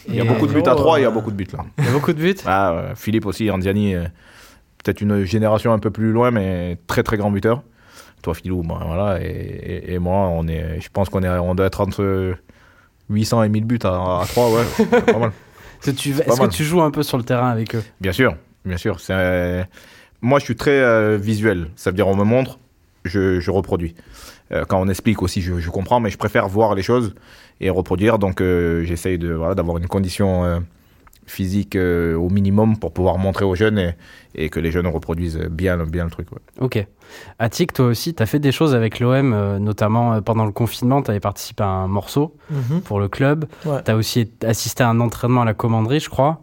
Il 0.08 0.14
y 0.16 0.20
a 0.20 0.24
beaucoup 0.24 0.46
de 0.46 0.52
buts 0.52 0.62
à 0.66 0.74
3, 0.74 0.98
il 1.00 1.02
y 1.02 1.06
a 1.06 1.10
beaucoup 1.10 1.30
de 1.30 1.36
buts 1.36 1.48
là. 1.52 1.64
Il 1.78 1.84
y 1.84 1.88
a 1.88 1.92
beaucoup 1.92 2.12
de 2.12 2.18
buts 2.20 2.36
Ah, 2.46 2.74
ouais, 2.74 2.92
Philippe 2.96 3.26
aussi, 3.26 3.50
Andiani, 3.50 3.94
euh, 3.94 4.04
peut-être 4.82 5.00
une 5.00 5.24
génération 5.24 5.72
un 5.72 5.78
peu 5.78 5.90
plus 5.90 6.12
loin, 6.12 6.30
mais 6.30 6.76
très 6.86 7.02
très 7.02 7.16
grand 7.16 7.30
buteur. 7.30 7.62
Toi, 8.22 8.34
Philou, 8.34 8.62
bah, 8.62 8.80
voilà, 8.86 9.20
et, 9.22 9.26
et- 9.26 9.92
et 9.94 9.98
moi, 9.98 10.28
on 10.28 10.46
est, 10.48 10.80
je 10.80 10.88
pense 10.92 11.08
qu'on 11.10 11.22
est, 11.22 11.28
on 11.28 11.54
doit 11.54 11.66
être 11.66 11.80
entre 11.80 12.34
800 13.10 13.42
et 13.42 13.48
1000 13.48 13.64
buts 13.64 13.78
à, 13.84 14.20
à 14.22 14.24
3, 14.26 14.50
ouais, 14.50 14.64
pas 15.00 15.18
mal. 15.18 15.32
Est-ce 15.82 15.90
que, 15.90 15.96
tu, 15.96 16.12
pas 16.12 16.22
est-ce 16.24 16.36
que 16.36 16.40
mal. 16.40 16.48
tu 16.50 16.64
joues 16.64 16.80
un 16.82 16.90
peu 16.90 17.02
sur 17.02 17.18
le 17.18 17.24
terrain 17.24 17.50
avec 17.50 17.74
eux? 17.74 17.82
Bien 18.00 18.12
sûr, 18.12 18.34
bien 18.64 18.78
sûr. 18.78 19.00
C'est- 19.00 19.66
Moi, 20.22 20.38
je 20.38 20.44
suis 20.44 20.56
très 20.56 20.70
euh, 20.80 21.18
visuel. 21.20 21.68
Ça 21.76 21.90
veut 21.90 21.96
dire, 21.96 22.08
on 22.08 22.16
me 22.16 22.24
montre, 22.24 22.58
je, 23.04 23.40
je 23.40 23.50
reproduis. 23.50 23.94
Euh, 24.52 24.64
quand 24.68 24.80
on 24.80 24.88
explique 24.88 25.22
aussi, 25.22 25.40
je, 25.40 25.58
je 25.58 25.70
comprends, 25.70 26.00
mais 26.00 26.10
je 26.10 26.18
préfère 26.18 26.48
voir 26.48 26.74
les 26.74 26.82
choses 26.82 27.14
et 27.60 27.70
reproduire. 27.70 28.18
Donc, 28.18 28.40
euh, 28.40 28.84
j'essaye 28.84 29.18
de, 29.18 29.32
voilà, 29.32 29.54
d'avoir 29.54 29.78
une 29.78 29.86
condition 29.86 30.44
euh, 30.44 30.60
physique 31.26 31.76
euh, 31.76 32.14
au 32.16 32.28
minimum 32.28 32.76
pour 32.76 32.92
pouvoir 32.92 33.16
montrer 33.16 33.46
aux 33.46 33.54
jeunes 33.54 33.78
et, 33.78 33.94
et 34.34 34.50
que 34.50 34.60
les 34.60 34.70
jeunes 34.70 34.86
reproduisent 34.86 35.38
bien, 35.50 35.76
le- 35.76 35.86
bien 35.86 36.04
le 36.04 36.10
truc. 36.10 36.30
ouais. 36.32 36.38
Ok. 36.60 36.86
Attic, 37.38 37.72
toi 37.72 37.86
aussi, 37.86 38.12
tu 38.14 38.22
as 38.22 38.26
fait 38.26 38.38
des 38.38 38.52
choses 38.52 38.74
avec 38.74 39.00
l'OM, 39.00 39.32
euh, 39.32 39.58
notamment 39.58 40.12
euh, 40.14 40.20
pendant 40.20 40.44
le 40.44 40.52
confinement, 40.52 41.00
tu 41.00 41.10
avais 41.10 41.20
participé 41.20 41.62
à 41.62 41.68
un 41.68 41.86
morceau 41.88 42.36
Mhm. 42.50 42.82
pour 42.82 43.00
le 43.00 43.08
club. 43.08 43.46
Ouais. 43.64 43.82
Tu 43.82 43.90
as 43.90 43.96
aussi 43.96 44.30
assisté 44.44 44.82
à 44.84 44.88
un 44.90 45.00
entraînement 45.00 45.42
à 45.42 45.44
la 45.46 45.54
commanderie, 45.54 46.00
je 46.00 46.10
crois. 46.10 46.40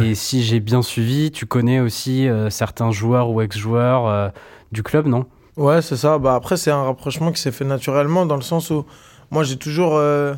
Et 0.00 0.14
si 0.14 0.44
j'ai 0.44 0.60
bien 0.60 0.80
suivi, 0.80 1.32
tu 1.32 1.44
connais 1.44 1.80
aussi 1.80 2.28
euh, 2.28 2.50
certains 2.50 2.92
joueurs 2.92 3.30
ou 3.30 3.40
ex-joueurs 3.42 4.06
euh, 4.06 4.28
du 4.70 4.84
club, 4.84 5.06
non? 5.08 5.26
Ouais, 5.56 5.82
c'est 5.82 5.96
ça. 5.96 6.18
Bah, 6.18 6.34
après, 6.34 6.56
c'est 6.56 6.70
un 6.70 6.84
rapprochement 6.84 7.30
qui 7.32 7.40
s'est 7.40 7.52
fait 7.52 7.64
naturellement 7.64 8.26
dans 8.26 8.36
le 8.36 8.42
sens 8.42 8.70
où 8.70 8.84
moi, 9.30 9.44
j'ai 9.44 9.56
toujours 9.56 9.96
euh, 9.96 10.34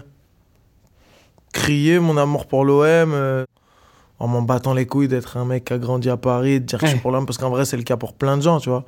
crié 1.53 1.99
mon 1.99 2.17
amour 2.17 2.47
pour 2.47 2.65
l'OM 2.65 2.85
euh, 2.85 3.45
en 4.19 4.29
m'en 4.29 4.43
battant 4.43 4.75
les 4.75 4.87
couilles 4.87 5.09
d'être 5.09 5.37
un 5.37 5.45
mec 5.45 5.65
qui 5.65 5.73
a 5.73 5.79
grandi 5.79 6.11
à 6.11 6.17
Paris, 6.17 6.61
de 6.61 6.67
dire 6.67 6.79
que 6.79 6.87
je 6.87 6.93
suis 6.93 7.01
pour 7.01 7.11
l'OM, 7.11 7.27
parce 7.27 7.39
qu'en 7.39 7.51
vrai, 7.51 7.65
c'est 7.65 7.77
le 7.77 7.83
cas 7.83 7.97
pour 7.97 8.13
plein 8.13 8.37
de 8.37 8.43
gens, 8.43 8.59
tu 8.59 8.71
vois. 8.71 8.85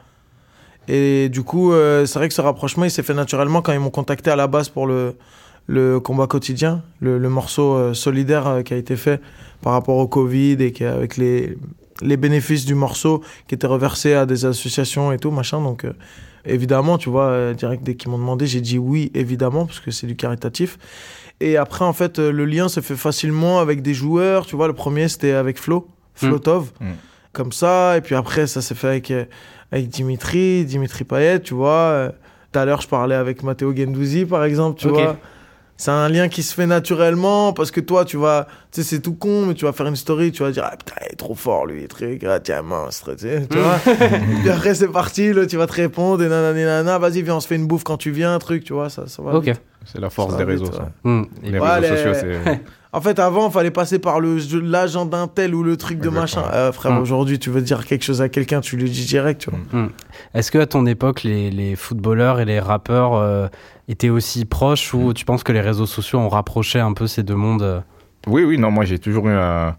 Et 0.89 1.29
du 1.29 1.43
coup, 1.43 1.73
euh, 1.73 2.07
c'est 2.07 2.19
vrai 2.19 2.29
que 2.29 2.35
ce 2.35 2.41
rapprochement, 2.41 2.85
il 2.85 2.91
s'est 2.91 3.03
fait 3.03 3.15
naturellement 3.15 3.63
quand 3.63 3.73
ils 3.73 3.81
m'ont 3.81 3.91
contacté 3.91 4.31
à 4.31 4.37
la 4.37 4.47
base 4.47 4.69
pour 4.69 4.87
le, 4.87 5.17
le 5.67 5.99
combat 6.01 6.27
quotidien, 6.27 6.83
le, 7.01 7.19
le 7.19 7.29
morceau 7.29 7.93
solidaire 7.95 8.63
qui 8.65 8.75
a 8.75 8.77
été 8.77 8.97
fait 8.97 9.21
par 9.63 9.73
rapport 9.73 9.97
au 9.97 10.07
Covid 10.07 10.57
et 10.61 10.71
qui, 10.71 10.85
avec 10.85 11.17
les, 11.17 11.57
les 12.03 12.17
bénéfices 12.17 12.65
du 12.65 12.75
morceau 12.75 13.23
qui 13.49 13.55
étaient 13.55 13.67
reversés 13.67 14.15
à 14.15 14.27
des 14.27 14.45
associations 14.45 15.13
et 15.13 15.19
tout, 15.19 15.31
machin. 15.31 15.61
Donc, 15.61 15.85
euh, 15.85 15.93
évidemment, 16.45 16.99
tu 16.99 17.09
vois, 17.09 17.27
euh, 17.29 17.55
direct 17.55 17.83
dès 17.83 17.95
qu'ils 17.95 18.11
m'ont 18.11 18.19
demandé, 18.19 18.47
j'ai 18.47 18.61
dit 18.61 18.79
oui, 18.79 19.11
évidemment, 19.15 19.67
parce 19.67 19.81
que 19.81 19.91
c'est 19.91 20.07
du 20.07 20.17
caritatif. 20.17 20.79
Et 21.41 21.57
après, 21.57 21.85
en 21.85 21.93
fait, 21.93 22.19
euh, 22.19 22.31
le 22.33 22.45
lien 22.47 22.69
se 22.69 22.81
fait 22.81 22.97
facilement 22.97 23.61
avec 23.61 23.83
des 23.83 23.95
joueurs. 23.95 24.47
Tu 24.47 24.57
vois, 24.57 24.67
le 24.69 24.73
premier, 24.75 25.09
c'était 25.09 25.33
avec 25.33 25.59
Flo, 25.59 25.89
Flotov, 26.15 26.71
Mm. 26.81 26.87
comme 27.33 27.53
ça. 27.53 27.97
Et 27.97 28.01
puis 28.01 28.15
après, 28.15 28.47
ça 28.47 28.63
s'est 28.63 28.75
fait 28.75 28.89
avec, 28.89 29.13
avec 29.73 29.89
Dimitri, 29.89 30.65
Dimitri 30.65 31.05
Payet, 31.05 31.41
tu 31.41 31.55
vois. 31.55 32.11
Tout 32.53 32.59
à 32.59 32.65
l'heure, 32.65 32.81
je 32.81 32.89
parlais 32.89 33.15
avec 33.15 33.43
Matteo 33.43 33.75
Gendouzi, 33.77 34.25
par 34.25 34.45
exemple, 34.45 34.81
tu 34.81 34.87
Ok. 34.89 34.95
vois. 34.95 35.17
C'est 35.79 35.91
un 35.91 36.09
lien 36.09 36.29
qui 36.29 36.43
se 36.43 36.55
fait 36.55 36.67
naturellement 36.67 37.53
parce 37.53 37.71
que 37.71 37.81
toi, 37.81 38.05
tu 38.07 38.17
vas, 38.17 38.47
tu 38.73 38.83
sais, 38.83 38.89
c'est 38.97 39.01
tout 39.01 39.15
con, 39.15 39.45
mais 39.47 39.55
tu 39.55 39.65
vas 39.67 39.73
faire 39.73 39.87
une 39.87 39.97
story, 39.97 40.33
tu 40.33 40.43
vas 40.43 40.51
dire, 40.51 40.65
ah 40.67 40.75
putain, 40.77 40.95
il 41.07 41.13
est 41.13 41.17
trop 41.17 41.35
fort, 41.35 41.67
lui, 41.67 41.87
truc, 41.87 42.25
ah 42.25 42.41
tiens, 42.41 42.63
monstre, 42.63 43.13
tu 43.15 43.27
sais, 43.29 43.47
tu 43.51 43.59
vois. 43.59 43.79
Puis 44.41 44.49
après, 44.51 44.75
c'est 44.75 44.89
parti, 44.89 45.33
là, 45.35 45.45
tu 45.47 45.57
vas 45.59 45.67
te 45.67 45.75
répondre, 45.75 46.23
et 46.23 46.29
nanana, 46.29 46.55
nanana, 46.59 46.99
vas-y, 46.99 47.21
viens, 47.23 47.37
on 47.37 47.41
se 47.41 47.47
fait 47.47 47.57
une 47.57 47.67
bouffe 47.67 47.85
quand 47.85 47.99
tu 47.99 48.11
viens, 48.11 48.39
truc, 48.39 48.65
tu 48.65 48.73
vois, 48.73 48.89
ça, 48.89 49.07
ça 49.07 49.23
va. 49.23 49.35
Ok. 49.35 49.53
C'est 49.85 50.01
la 50.01 50.11
force 50.11 50.33
Ça 50.33 50.39
des 50.45 50.45
vite, 50.53 50.61
réseaux, 50.63 50.73
ouais. 50.73 50.79
ça. 50.79 50.89
Hmm. 51.05 51.23
Les 51.45 51.59
Ouais, 51.61 51.75
réseaux 51.79 51.95
les- 51.95 52.15
sociaux, 52.15 52.29
c'est. 52.45 52.61
En 52.93 53.01
fait, 53.03 53.19
avant, 53.19 53.49
il 53.49 53.53
fallait 53.53 53.71
passer 53.71 53.99
par 53.99 54.21
le 54.21 54.39
l'agent 54.63 55.05
d'un 55.05 55.29
tel 55.29 55.55
ou 55.55 55.63
le 55.63 55.77
truc 55.77 55.99
de 56.01 56.09
machin. 56.09 56.43
Euh, 56.55 56.73
frère, 56.73 56.93
Mm. 56.93 56.99
aujourd'hui, 57.03 57.39
tu 57.39 57.51
veux 57.51 57.61
dire 57.61 57.85
quelque 57.85 58.03
chose 58.05 58.23
à 58.23 58.31
quelqu'un, 58.31 58.63
tu 58.63 58.79
lui 58.79 58.89
dis 58.89 59.05
direct, 59.05 59.43
tu 59.43 59.51
vois. 59.51 59.59
Hmm. 59.71 59.89
Est-ce 60.33 60.51
que 60.51 60.57
à 60.57 60.67
ton 60.67 60.87
époque, 60.87 61.23
les, 61.23 61.51
les 61.51 61.77
footballeurs 61.77 62.41
et 62.41 62.47
les 62.47 62.59
rappeurs 62.59 63.13
euh, 63.15 63.49
étaient 63.89 64.09
aussi 64.11 64.45
proches 64.45 64.93
ou 64.95 65.13
tu 65.13 65.25
penses 65.25 65.43
que 65.43 65.53
les 65.53 65.61
réseaux 65.61 65.87
sociaux 65.87 66.19
ont 66.19 66.29
rapproché 66.29 66.81
un 66.81 66.93
peu 66.93 67.07
ces 67.07 67.23
deux 67.23 67.35
mondes 67.37 67.63
euh 67.63 67.81
Oui, 68.27 68.45
oui, 68.45 68.59
non, 68.59 68.71
moi 68.71 68.85
j'ai 68.85 68.99
toujours 68.99 69.29
eu 69.29 69.33
un, 69.33 69.77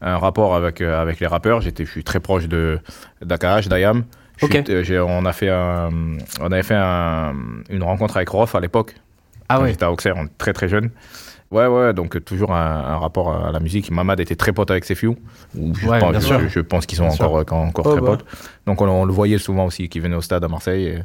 un 0.00 0.18
rapport 0.18 0.54
avec, 0.54 0.80
euh, 0.80 1.00
avec 1.00 1.20
les 1.20 1.26
rappeurs. 1.26 1.60
J'étais, 1.60 1.84
je 1.84 1.90
suis 1.90 2.04
très 2.04 2.20
proche 2.20 2.46
de 2.48 2.78
d'AKH, 3.22 3.68
d'Ayam. 3.68 4.04
Euh, 4.42 5.04
on, 5.06 5.26
a 5.26 5.32
fait 5.34 5.50
un- 5.50 5.90
on 6.40 6.50
avait 6.50 6.62
fait 6.62 6.74
un- 6.74 7.34
une 7.68 7.82
rencontre 7.82 8.16
avec 8.16 8.30
Rof 8.30 8.54
à 8.54 8.60
l'époque. 8.60 8.94
Ah 9.50 9.60
ouais. 9.60 9.70
J'étais 9.70 9.84
à 9.84 9.92
Auxerre, 9.92 10.14
on 10.16 10.26
très 10.38 10.54
très 10.54 10.68
jeune. 10.68 10.90
Ouais, 11.50 11.66
ouais, 11.66 11.92
donc 11.92 12.24
toujours 12.24 12.54
un, 12.54 12.84
un 12.84 12.96
rapport 12.98 13.34
à 13.34 13.50
la 13.52 13.58
musique. 13.60 13.90
Mamad 13.90 14.18
était 14.20 14.36
très 14.36 14.52
pote 14.52 14.70
avec 14.70 14.84
Sefiu. 14.84 15.08
Ou 15.58 15.74
Je, 15.74 15.86
Ouais, 15.88 15.98
pense, 15.98 16.12
bien 16.12 16.48
je- 16.48 16.60
pense 16.60 16.86
qu'ils 16.86 16.96
sont 16.96 17.08
Bien 17.08 17.12
encore, 17.26 17.34
encore 17.52 17.86
Oh, 17.86 17.92
très 17.92 18.00
bah. 18.00 18.06
potes. 18.06 18.24
Donc 18.66 18.80
on, 18.80 18.88
on 18.88 19.04
le 19.04 19.12
voyait 19.12 19.36
souvent 19.38 19.66
aussi, 19.66 19.88
qui 19.90 19.98
venait 20.00 20.14
au 20.16 20.20
stade 20.22 20.44
à 20.44 20.48
Marseille. 20.48 20.84
et- 20.86 21.02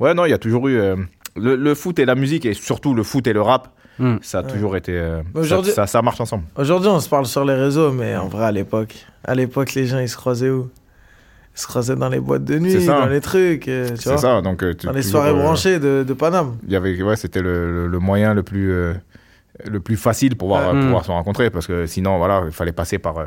Ouais, 0.00 0.12
non, 0.12 0.24
il 0.26 0.30
y 0.30 0.34
a 0.34 0.38
toujours 0.38 0.66
eu. 0.68 0.76
euh, 0.76 0.96
le, 1.36 1.56
le 1.56 1.74
foot 1.74 1.98
et 1.98 2.04
la 2.04 2.14
musique, 2.14 2.46
et 2.46 2.54
surtout 2.54 2.94
le 2.94 3.02
foot 3.02 3.26
et 3.26 3.32
le 3.32 3.42
rap, 3.42 3.68
Hmm. 3.98 4.16
ça 4.22 4.40
a 4.40 4.42
Ouais. 4.42 4.50
toujours 4.50 4.76
été. 4.76 4.90
euh, 4.98 5.22
ça, 5.34 5.38
Aujourd'hui- 5.40 5.70
ça, 5.72 5.86
ça 5.86 6.02
marche 6.02 6.20
ensemble. 6.20 6.42
Aujourd'hui, 6.56 6.88
on 6.88 6.98
se 6.98 7.08
parle 7.08 7.26
sur 7.26 7.44
les 7.44 7.54
réseaux, 7.54 7.92
mais 7.92 8.16
en 8.16 8.26
vrai, 8.26 8.44
à 8.46 8.50
l'époque, 8.52 8.94
à 9.22 9.36
l'époque, 9.36 9.74
les 9.74 9.86
gens, 9.86 10.00
ils 10.00 10.08
se 10.08 10.16
croisaient 10.16 10.50
où? 10.50 10.68
Ils 11.56 11.60
se 11.60 11.66
croisaient 11.68 11.94
dans 11.94 12.08
les 12.08 12.18
boîtes 12.18 12.42
de 12.44 12.58
nuit, 12.58 12.84
dans 12.86 13.06
les 13.06 13.20
trucs, 13.20 13.68
euh, 13.68 13.90
tu 13.90 13.96
C'est 13.98 14.08
vois? 14.08 14.18
ça, 14.18 14.42
donc. 14.42 14.64
euh, 14.64 14.74
tu- 14.74 14.86
Dans 14.86 14.92
les 14.92 15.02
soirées 15.02 15.30
euh, 15.30 15.34
branchées 15.34 15.78
de, 15.78 16.04
de 16.06 16.12
Paname. 16.12 16.56
Il 16.66 16.72
y 16.72 16.76
avait, 16.76 17.00
ouais, 17.00 17.14
c'était 17.14 17.40
le, 17.40 17.72
le- 17.72 17.86
le 17.86 17.98
moyen 18.00 18.34
le 18.34 18.42
plus, 18.42 18.72
euh, 18.72 18.94
le 19.64 19.78
plus 19.78 19.96
facile 19.96 20.34
pour 20.34 20.48
pouvoir, 20.48 20.74
Ouais. 20.74 20.80
pouvoir 20.80 21.02
Mm. 21.02 21.04
se 21.04 21.10
rencontrer 21.12 21.50
parce 21.50 21.68
que 21.68 21.86
sinon, 21.86 22.18
voilà, 22.18 22.42
il 22.46 22.50
fallait 22.52 22.72
passer 22.72 22.98
par 22.98 23.18
euh, 23.18 23.26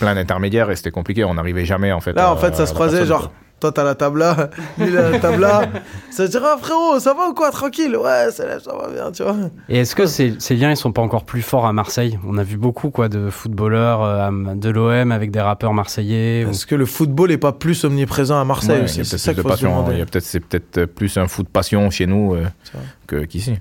plein 0.00 0.14
d'intermédiaires 0.14 0.70
et 0.70 0.76
c'était 0.76 0.90
compliqué. 0.90 1.24
On 1.24 1.34
n'arrivait 1.34 1.66
jamais 1.66 1.92
en 1.92 2.00
fait. 2.00 2.14
Là, 2.14 2.28
à- 2.28 2.32
en 2.32 2.36
fait, 2.38 2.54
ça 2.56 2.64
se 2.64 2.72
croisait, 2.72 3.00
personne, 3.00 3.08
genre, 3.18 3.28
quoi. 3.28 3.32
Toi, 3.60 3.72
t'as 3.72 3.84
la 3.84 3.94
table 3.94 4.20
là, 4.20 4.50
lui, 4.78 4.88
il 4.88 4.96
a 4.96 5.10
la 5.10 5.18
table 5.18 5.40
là. 5.40 5.68
Ça 6.10 6.26
se 6.26 6.30
dirait, 6.30 6.46
ah, 6.46 6.56
frérot, 6.60 6.98
ça 7.00 7.12
va 7.14 7.28
ou 7.28 7.34
quoi? 7.34 7.50
Tranquille 7.50 7.96
Ouais, 7.96 8.30
ça, 8.30 8.60
ça 8.60 8.72
va 8.76 8.88
bien, 8.90 9.10
tu 9.12 9.22
vois. 9.22 9.36
Et 9.68 9.78
est-ce 9.80 9.94
que 9.96 10.06
ces, 10.06 10.34
ces 10.38 10.54
liens 10.56 10.70
ils 10.70 10.76
sont 10.76 10.92
pas 10.92 11.02
encore 11.02 11.24
plus 11.24 11.42
forts 11.42 11.66
à 11.66 11.72
Marseille? 11.72 12.18
On 12.26 12.38
a 12.38 12.42
vu 12.42 12.56
beaucoup 12.56 12.90
quoi 12.90 13.08
de 13.08 13.30
footballeurs 13.30 14.02
euh, 14.02 14.30
de 14.54 14.70
l'OM 14.70 15.10
avec 15.12 15.30
des 15.30 15.40
rappeurs 15.40 15.74
marseillais. 15.74 16.44
ou- 16.46 16.50
Est-ce 16.50 16.66
que 16.66 16.74
le 16.74 16.86
football 16.86 17.30
est 17.32 17.38
pas 17.38 17.52
plus 17.52 17.84
omniprésent 17.84 18.40
à 18.40 18.44
Marseille 18.44 18.78
Ouais, 18.78 18.84
aussi? 18.84 19.04
C'est 19.04 19.16
peut-être 19.16 19.20
ça 19.20 19.32
plus 19.32 19.42
qu'il 19.42 19.42
se 19.42 19.48
passion. 19.48 19.70
demander. 19.70 19.92
Il 19.94 19.98
y 19.98 20.02
a 20.02 20.06
peut-être, 20.06 20.24
c'est 20.24 20.40
peut-être 20.40 20.84
plus 20.86 21.16
un 21.18 21.26
foot 21.26 21.48
passion 21.48 21.90
chez 21.90 22.06
nous 22.06 22.34
euh, 22.36 23.24
qu'ici. 23.26 23.54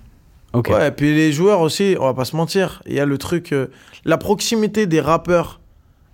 Ok. 0.53 0.69
Ouais, 0.69 0.87
et 0.87 0.91
puis 0.91 1.13
les 1.13 1.31
joueurs 1.31 1.61
aussi, 1.61 1.95
on 1.99 2.05
va 2.05 2.13
pas 2.13 2.25
se 2.25 2.35
mentir. 2.35 2.81
Il 2.87 2.93
y 2.93 2.99
a 2.99 3.05
le 3.05 3.17
truc, 3.17 3.51
euh, 3.51 3.67
la 4.05 4.17
proximité 4.17 4.85
des 4.87 5.01
rappeurs 5.01 5.59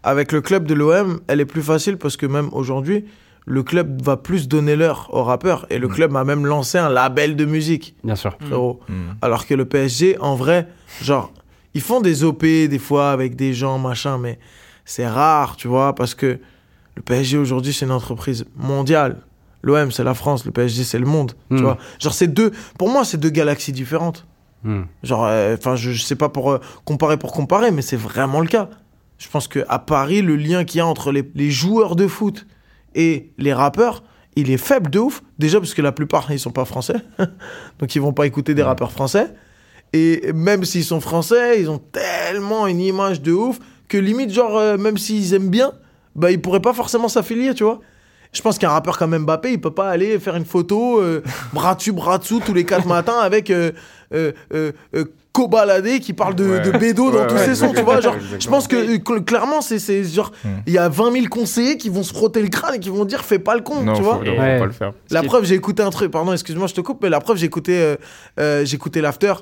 avec 0.01 0.31
le 0.31 0.41
club 0.41 0.65
de 0.65 0.73
l'OM, 0.73 1.19
elle 1.27 1.39
est 1.39 1.45
plus 1.45 1.61
facile 1.61 1.97
parce 1.97 2.17
que 2.17 2.25
même 2.25 2.49
aujourd'hui, 2.51 3.05
le 3.45 3.61
club 3.63 4.01
va 4.01 4.15
plus 4.17 4.47
donner 4.47 4.75
l'heure 4.75 5.09
aux 5.11 5.23
rappeurs. 5.23 5.65
Et 5.69 5.77
le 5.79 5.87
Mm. 5.87 5.91
club 5.93 6.15
a 6.15 6.23
même 6.23 6.45
lancé 6.45 6.77
un 6.77 6.89
label 6.89 7.35
de 7.35 7.45
musique, 7.45 7.95
Bien 8.03 8.15
sûr. 8.15 8.35
frérot. 8.39 8.79
Mm. 8.87 8.93
Alors 9.21 9.45
que 9.45 9.53
le 9.53 9.65
PSG, 9.65 10.17
en 10.19 10.35
vrai, 10.35 10.67
genre, 11.01 11.31
ils 11.73 11.81
font 11.81 12.01
des 12.01 12.23
OP 12.23 12.43
des 12.67 12.79
fois 12.79 13.11
avec 13.11 13.35
des 13.35 13.53
gens, 13.53 13.79
machin, 13.79 14.17
mais 14.17 14.39
c'est 14.85 15.07
rare, 15.07 15.55
tu 15.57 15.67
vois, 15.67 15.93
parce 15.95 16.15
que 16.15 16.39
le 16.95 17.01
PSG 17.01 17.37
aujourd'hui, 17.37 17.73
c'est 17.73 17.85
une 17.85 17.91
entreprise 17.91 18.45
mondiale. 18.55 19.17
L'OM, 19.63 19.91
c'est 19.91 20.03
la 20.03 20.13
France, 20.13 20.45
le 20.45 20.51
PSG, 20.51 20.83
c'est 20.83 20.99
le 20.99 21.05
monde, 21.05 21.33
Mm. 21.49 21.57
tu 21.57 21.63
vois. 21.63 21.77
Genre, 21.99 22.13
c'est 22.13 22.27
deux, 22.27 22.51
pour 22.77 22.89
moi, 22.89 23.03
c'est 23.05 23.17
deux 23.17 23.29
galaxies 23.29 23.71
différentes. 23.73 24.25
Genre, 25.03 25.25
euh, 25.25 25.57
enfin, 25.59 25.75
je, 25.75 25.91
je 25.91 26.01
sais 26.01 26.15
pas 26.15 26.29
pour 26.29 26.49
euh, 26.51 26.59
comparer 26.85 27.17
pour 27.17 27.33
comparer, 27.33 27.71
mais 27.71 27.81
c'est 27.81 27.97
vraiment 27.97 28.39
le 28.39 28.47
cas. 28.47 28.69
Je 29.17 29.27
pense 29.27 29.49
que 29.49 29.65
à 29.67 29.77
Paris, 29.77 30.21
le 30.21 30.37
lien 30.37 30.63
qu'il 30.63 30.77
y 30.77 30.81
a 30.81 30.85
entre 30.87 31.11
les, 31.11 31.29
les 31.35 31.51
joueurs 31.51 31.97
de 31.97 32.07
foot 32.07 32.45
et 32.95 33.31
les 33.37 33.53
rappeurs, 33.53 34.03
il 34.35 34.49
est 34.51 34.57
faible 34.57 34.89
de 34.89 34.99
ouf. 34.99 35.23
Déjà 35.39 35.59
parce 35.59 35.73
que 35.73 35.81
la 35.81 35.91
plupart, 35.91 36.31
ils 36.31 36.39
sont 36.39 36.51
pas 36.51 36.65
français, 36.65 36.95
donc 37.79 37.95
ils 37.95 38.01
vont 38.01 38.13
pas 38.13 38.25
écouter 38.25 38.53
des 38.53 38.63
rappeurs 38.63 38.91
français. 38.91 39.33
Et 39.93 40.33
même 40.33 40.65
s'ils 40.65 40.83
sont 40.83 40.99
français, 40.99 41.61
ils 41.61 41.69
ont 41.69 41.77
tellement 41.77 42.65
une 42.65 42.79
image 42.79 43.21
de 43.21 43.31
ouf 43.31 43.59
que 43.87 43.97
limite, 43.97 44.31
genre, 44.31 44.57
euh, 44.57 44.77
même 44.77 44.97
s'ils 44.97 45.35
aiment 45.35 45.49
bien, 45.49 45.71
bah, 46.15 46.31
ils 46.31 46.41
pourraient 46.41 46.61
pas 46.61 46.73
forcément 46.73 47.07
s'affilier, 47.07 47.53
tu 47.53 47.63
vois. 47.63 47.79
Je 48.31 48.41
pense 48.41 48.57
qu'un 48.57 48.69
rappeur 48.69 48.97
comme 48.97 49.15
Mbappé, 49.15 49.51
il 49.51 49.61
peut 49.61 49.69
pas 49.69 49.89
aller 49.89 50.17
faire 50.17 50.35
une 50.35 50.45
photo 50.45 50.99
euh, 50.99 51.21
bras 51.53 51.75
dessus, 51.75 51.91
bras 51.91 52.17
dessous 52.17 52.39
tous 52.43 52.55
les 52.55 52.65
quatre 52.65 52.87
matins 52.87 53.19
avec 53.19 53.51
euh, 53.51 53.71
Kobalade 55.33 55.99
qui 55.99 56.13
parle 56.13 56.35
de, 56.35 56.45
Ouais. 56.47 56.59
de 56.61 56.71
bédo 56.77 57.09
dans 57.11 57.21
Ouais, 57.21 57.27
tous 57.27 57.33
ouais, 57.35 57.45
ses 57.45 57.55
sons, 57.55 57.73
tu 57.75 57.81
vois. 57.81 57.99
Genre, 58.01 58.15
je 58.39 58.47
pense 58.47 58.67
que 58.67 58.75
euh, 58.75 58.97
cl- 58.97 59.23
clairement, 59.25 59.61
c'est 59.61 59.79
c'est 59.79 60.03
genre, 60.03 60.31
Hmm. 60.45 60.49
il 60.67 60.73
y 60.73 60.77
a 60.77 60.87
20 60.89 61.11
000 61.11 61.25
conseillers 61.27 61.77
qui 61.77 61.89
vont 61.89 62.03
se 62.03 62.13
frotter 62.13 62.41
le 62.41 62.49
crâne 62.49 62.75
et 62.75 62.79
qui 62.79 62.89
vont 62.89 63.03
dire 63.03 63.25
fais 63.25 63.39
pas 63.39 63.55
le 63.55 63.61
con, 63.61 63.81
Non, 63.81 63.93
tu 63.95 64.03
vois. 64.03 64.19
faut 64.19 64.21
Ouais. 64.29 64.59
pas 64.59 64.65
le 64.65 64.71
faire. 64.71 64.93
La 65.09 65.23
preuve, 65.23 65.45
j'ai 65.45 65.55
écouté 65.55 65.81
un 65.81 65.89
truc, 65.89 66.11
pardon, 66.11 66.31
excuse-moi, 66.33 66.67
je 66.67 66.75
te 66.75 66.81
coupe, 66.81 66.99
mais 67.01 67.09
la 67.09 67.19
preuve, 67.19 67.37
j'ai 67.37 67.47
écouté, 67.47 67.81
euh, 67.81 67.95
euh, 68.39 68.63
j'ai 68.63 68.75
écouté 68.75 69.01
l'after 69.01 69.33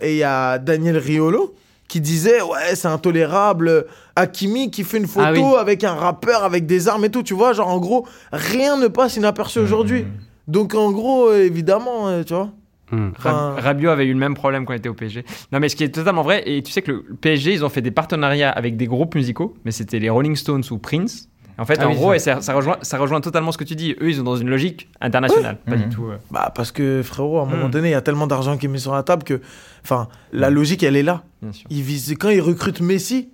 et 0.00 0.12
il 0.12 0.16
y 0.18 0.22
a 0.24 0.58
Daniel 0.58 0.96
Riolo 0.96 1.54
qui 1.88 2.00
disaient 2.00 2.40
ouais 2.40 2.74
c'est 2.74 2.88
intolérable 2.88 3.86
Hakimi 4.16 4.70
qui 4.70 4.82
fait 4.84 4.96
une 4.98 5.06
photo 5.06 5.26
Ah 5.26 5.32
oui. 5.32 5.42
avec 5.60 5.84
un 5.84 5.92
rappeur 5.94 6.42
avec 6.44 6.64
des 6.66 6.88
armes 6.88 7.04
et 7.04 7.10
tout 7.10 7.22
tu 7.22 7.34
vois 7.34 7.52
genre 7.52 7.68
en 7.68 7.78
gros 7.78 8.06
rien 8.32 8.76
ne 8.78 8.86
passe 8.88 9.16
inaperçu 9.16 9.58
Mmh. 9.60 9.62
aujourd'hui 9.64 10.06
donc 10.48 10.74
en 10.74 10.90
gros 10.90 11.30
évidemment 11.34 12.22
tu 12.24 12.32
vois 12.32 12.48
Hmm. 12.92 13.08
Enfin- 13.16 13.54
Rab- 13.54 13.58
Rabiot 13.64 13.90
avait 13.90 14.06
eu 14.06 14.12
le 14.12 14.18
même 14.18 14.34
problème 14.34 14.64
quand 14.66 14.74
il 14.74 14.76
était 14.76 14.88
au 14.88 14.94
PSG. 14.94 15.24
Non, 15.50 15.60
mais 15.60 15.68
ce 15.68 15.76
qui 15.76 15.84
est 15.84 15.88
totalement 15.88 16.22
vrai, 16.22 16.42
et 16.46 16.62
tu 16.62 16.70
sais 16.72 16.82
que 16.82 16.92
le 16.92 17.02
PSG, 17.20 17.52
ils 17.54 17.64
ont 17.64 17.68
fait 17.70 17.80
des 17.82 17.90
partenariats 17.90 18.50
avec 18.50 18.76
des 18.76 18.86
groupes 18.86 19.14
musicaux, 19.14 19.54
mais 19.64 19.70
c'était 19.70 19.98
les 19.98 20.10
Rolling 20.10 20.36
Stones 20.36 20.62
ou 20.70 20.78
Prince. 20.78 21.28
En 21.58 21.66
fait, 21.66 21.78
Ah 21.80 21.86
en 21.86 21.90
oui, 21.90 21.96
gros, 21.96 22.12
et 22.14 22.18
ça, 22.18 22.40
ça 22.40 22.54
rejoint, 22.54 22.78
ça 22.82 22.96
rejoint 22.98 23.20
totalement 23.20 23.52
ce 23.52 23.58
que 23.58 23.64
tu 23.64 23.76
dis. 23.76 23.92
Eux, 24.00 24.08
ils 24.08 24.16
sont 24.16 24.22
dans 24.22 24.36
une 24.36 24.48
logique 24.48 24.88
internationale, 25.02 25.58
pas 25.66 25.76
du 25.76 25.88
tout. 25.90 26.06
euh. 26.06 26.16
bah 26.30 26.50
parce 26.54 26.72
que 26.72 27.02
frérot 27.02 27.38
à 27.40 27.42
un 27.42 27.46
moment 27.46 27.68
Mm. 27.68 27.70
donné 27.70 27.88
il 27.88 27.92
y 27.92 27.94
a 27.94 28.00
tellement 28.00 28.26
d'argent 28.26 28.56
qui 28.56 28.66
est 28.66 28.68
mis 28.70 28.80
sur 28.80 28.94
la 28.94 29.02
table 29.02 29.22
que 29.22 29.40
enfin 29.84 30.08
la 30.32 30.48
logique 30.48 30.82
elle 30.82 30.96
est 30.96 31.02
là 31.02 31.22
bien 31.42 31.52
sûr. 31.52 31.66
ils 31.70 31.82
visent 31.82 32.14
quand 32.18 32.30
ils 32.30 32.40
recrutent 32.40 32.80
Messi 32.80 33.28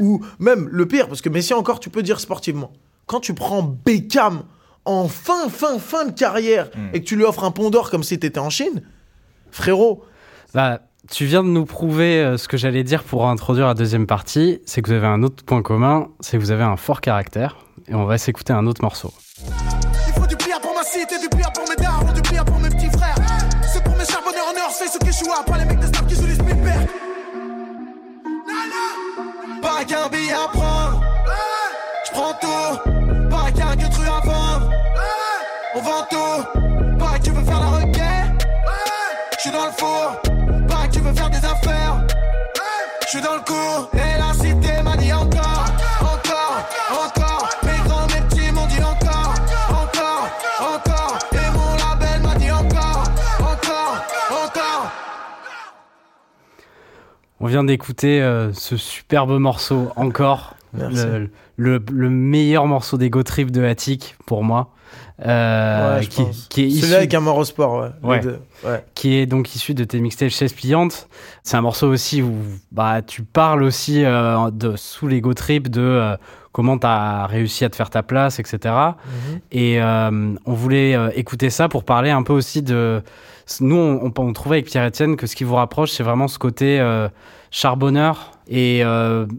ou 0.00 0.20
même 0.40 0.68
le 0.72 0.86
pire 0.86 1.06
parce 1.06 1.20
que 1.22 1.28
Messi 1.28 1.54
encore 1.54 1.78
tu 1.78 1.88
peux 1.88 2.02
dire 2.02 2.18
sportivement 2.18 2.72
quand 3.06 3.20
tu 3.20 3.32
prends 3.32 3.62
Beckham 3.62 4.42
en 4.84 5.06
fin 5.08 5.48
fin 5.48 5.78
fin 5.78 6.04
de 6.06 6.12
carrière 6.12 6.68
Mm. 6.74 6.88
et 6.94 7.00
que 7.00 7.06
tu 7.06 7.16
lui 7.16 7.24
offres 7.24 7.44
un 7.44 7.50
pont 7.50 7.70
d'or 7.70 7.90
comme 7.90 8.02
si 8.02 8.18
t'étais 8.18 8.40
en 8.40 8.50
Chine 8.50 8.82
frérot 9.50 10.04
Bah, 10.54 10.80
tu 11.10 11.24
viens 11.24 11.42
de 11.42 11.48
nous 11.48 11.64
prouver 11.66 12.22
euh, 12.22 12.36
ce 12.38 12.46
que 12.48 12.56
j'allais 12.56 12.84
dire 12.84 13.02
pour 13.04 13.28
introduire 13.28 13.66
la 13.66 13.74
deuxième 13.74 14.06
partie, 14.06 14.60
c'est 14.66 14.82
que 14.82 14.88
vous 14.90 14.96
avez 14.96 15.06
un 15.08 15.22
autre 15.22 15.44
point 15.44 15.60
commun, 15.62 16.08
c'est 16.20 16.36
que 16.38 16.42
vous 16.42 16.50
avez 16.52 16.62
un 16.64 16.76
fort 16.76 17.00
caractère. 17.00 17.56
Et 17.88 17.94
on 17.94 18.04
va 18.04 18.16
s'écouter 18.18 18.52
un 18.52 18.66
autre 18.66 18.82
morceau. 18.82 19.12
Il 20.06 20.12
faut 20.14 20.26
du 20.26 20.36
pire 20.36 20.60
pour 20.60 20.72
ma 20.74 20.84
cité, 20.84 21.18
du 21.18 21.28
pire 21.28 21.52
pour 21.52 21.64
mes 21.68 21.74
darons, 21.76 22.12
du 22.12 22.22
pire 22.22 22.44
pour 22.44 22.58
mes 22.60 22.68
petits 22.68 22.90
frères. 22.96 23.16
C'est 23.72 23.82
pour 23.82 23.96
mes 23.96 24.04
charbonneurs 24.04 24.46
en 24.54 24.56
Earth, 24.56 24.72
ceux 24.92 24.98
qui 25.00 25.12
jouent 25.12 25.30
pas 25.44 25.58
les 25.58 25.64
mecs 25.64 25.80
de 25.80 25.86
snap 25.86 26.06
qui 26.06 26.14
jouent 26.14 26.26
les 26.26 26.34
Spielberg. 26.34 26.86
Pas 29.60 29.84
qu'un 29.84 30.08
billet 30.08 30.32
à 30.32 30.48
prendre. 30.48 31.02
Je 32.06 32.12
prends 32.12 32.34
tout. 32.40 32.91
Four. 39.82 40.22
Pas 40.68 40.86
que 40.86 40.92
tu 40.92 41.00
veux 41.00 41.12
faire 41.12 41.28
des 41.30 41.44
affaires. 41.44 42.06
Je 43.02 43.08
suis 43.08 43.20
dans 43.20 43.34
le 43.34 43.40
cours. 43.40 43.90
Et 43.94 44.18
la 44.18 44.32
cité 44.32 44.80
m'a 44.84 44.96
dit 44.96 45.12
encore. 45.12 45.64
Encore. 46.00 46.58
Encore. 47.04 47.48
Mes 47.64 47.88
grands, 47.88 48.06
mes 48.06 48.20
petits 48.28 48.52
m'ont 48.52 48.66
dit 48.66 48.78
encore. 48.82 49.34
Encore. 49.70 50.28
Encore. 50.60 51.18
Et 51.32 51.50
mon 51.56 51.74
label 51.76 52.22
m'a 52.22 52.34
dit 52.36 52.50
encore. 52.52 53.02
Encore. 53.40 54.04
Encore. 54.30 54.92
On 57.40 57.46
vient 57.46 57.64
d'écouter 57.64 58.22
euh, 58.22 58.52
ce 58.52 58.76
superbe 58.76 59.36
morceau 59.38 59.90
encore. 59.96 60.54
Merci. 60.74 61.04
Le, 61.04 61.30
le- 61.56 61.84
le 61.90 62.08
meilleur 62.08 62.66
morceau 62.66 62.98
d'Ego 62.98 63.24
Trip 63.24 63.50
de 63.50 63.64
Attic 63.64 64.16
pour 64.26 64.44
moi. 64.44 64.70
Euh, 65.24 66.00
Ouais, 66.00 66.06
qui, 66.06 66.62
est 66.62 66.66
issu 66.66 66.80
celui 66.82 66.94
avec 66.94 67.14
un 67.14 67.20
mort 67.20 67.36
au 67.36 67.44
sport 67.44 67.90
ouais, 68.02 68.20
Ouais. 68.64 68.84
qui 68.94 69.16
est 69.16 69.26
donc 69.26 69.54
issu 69.54 69.74
de 69.74 69.84
tes 69.84 70.00
mixtapes 70.00 70.30
Chaises 70.30 70.52
Pliantes. 70.52 71.08
C'est 71.42 71.56
un 71.56 71.60
morceau 71.60 71.88
aussi 71.88 72.22
où 72.22 72.34
bah, 72.72 73.02
tu 73.02 73.22
parles 73.22 73.62
aussi 73.62 74.04
euh, 74.04 74.50
de, 74.50 74.74
sous 74.76 75.06
l'ego 75.06 75.32
trip 75.34 75.68
de 75.68 75.80
euh, 75.80 76.16
comment 76.50 76.76
tu 76.78 76.86
as 76.86 77.26
réussi 77.26 77.64
à 77.64 77.70
te 77.70 77.76
faire 77.76 77.90
ta 77.90 78.02
place, 78.02 78.38
etc. 78.40 78.58
Mhm. 78.64 79.40
Et 79.52 79.80
euh, 79.80 80.34
on 80.44 80.52
voulait 80.54 80.96
écouter 81.14 81.50
ça 81.50 81.68
pour 81.68 81.84
parler 81.84 82.10
un 82.10 82.22
peu 82.22 82.32
aussi 82.32 82.62
de... 82.62 83.02
Nous, 83.60 83.76
on, 83.76 84.06
on, 84.06 84.12
on 84.22 84.32
trouvait 84.32 84.56
avec 84.56 84.66
Pierre-Etienne 84.66 85.16
que 85.16 85.26
ce 85.26 85.36
qui 85.36 85.44
vous 85.44 85.54
rapproche, 85.56 85.90
c'est 85.92 86.02
vraiment 86.02 86.28
ce 86.28 86.38
côté 86.38 86.80
charbonneur 87.50 88.32
et 88.48 88.82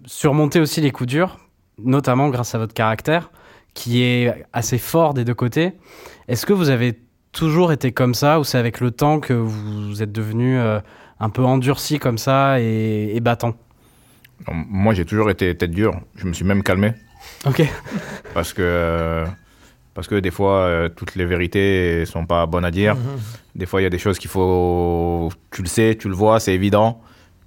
surmonter 0.06 0.60
aussi 0.60 0.82
les 0.82 0.92
coups 0.92 1.10
durs, 1.10 1.38
notamment 1.84 2.30
grâce 2.30 2.56
à 2.56 2.58
votre 2.58 2.74
caractère, 2.74 3.32
qui 3.74 4.04
est 4.04 4.46
assez 4.54 4.78
fort 4.78 5.14
des 5.14 5.26
deux 5.26 5.34
côtés. 5.34 5.74
Est-ce 6.28 6.46
que 6.46 6.54
vous 6.54 6.70
avez 6.70 7.00
toujours 7.32 7.72
été 7.72 7.92
comme 7.92 8.14
ça 8.14 8.40
ou 8.40 8.44
c'est 8.44 8.58
avec 8.58 8.80
le 8.80 8.92
temps 8.92 9.20
que 9.20 9.34
vous 9.34 10.04
êtes 10.04 10.12
devenu 10.12 10.58
euh, 10.58 10.80
un 11.20 11.30
peu 11.30 11.44
endurci 11.44 12.00
comme 12.00 12.18
ça 12.18 12.60
et, 12.60 13.16
et 13.16 13.20
battant? 13.20 13.56
Moi, 14.52 14.94
j'ai 14.94 15.06
toujours 15.06 15.30
été 15.30 15.56
tête 15.56 15.72
dure. 15.72 16.00
Je 16.16 16.26
me 16.26 16.34
suis 16.34 16.46
même 16.46 16.64
calmé. 16.64 16.94
Ok. 17.46 17.64
Parce 18.34 18.54
que, 18.54 18.62
euh, 18.62 19.26
parce 19.94 20.08
que 20.08 20.16
des 20.16 20.32
fois, 20.32 20.62
euh, 20.62 20.90
toutes 20.90 21.16
les 21.16 21.26
vérités 21.26 22.04
sont 22.06 22.26
pas 22.26 22.48
bonnes 22.48 22.66
à 22.66 22.72
dire. 22.72 22.96
Mhm. 22.96 23.02
Des 23.56 23.66
fois, 23.68 23.80
il 23.80 23.84
y 23.84 23.88
a 23.88 23.92
des 23.92 24.00
choses 24.00 24.18
qu'il 24.18 24.30
faut. 24.30 25.30
Tu 25.52 25.62
le 25.62 25.68
sais, 25.68 25.96
tu 26.00 26.08
le 26.08 26.16
vois, 26.16 26.40
c'est 26.40 26.54
évident, 26.54 27.00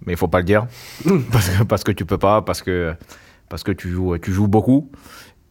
mais 0.07 0.13
il 0.13 0.17
faut 0.17 0.29
pas 0.29 0.39
le 0.39 0.45
dire. 0.45 0.67
parce, 1.33 1.49
que, 1.49 1.65
parce 1.65 1.83
que 1.83 1.91
tu 1.91 2.05
peux 2.05 2.19
pas, 2.19 2.43
parce 2.43 2.63
que, 2.63 2.95
parce 3.49 3.65
que 3.65 3.73
tu, 3.73 3.91
joues, 3.91 4.17
tu 4.19 4.33
joues 4.33 4.47
beaucoup. 4.47 4.93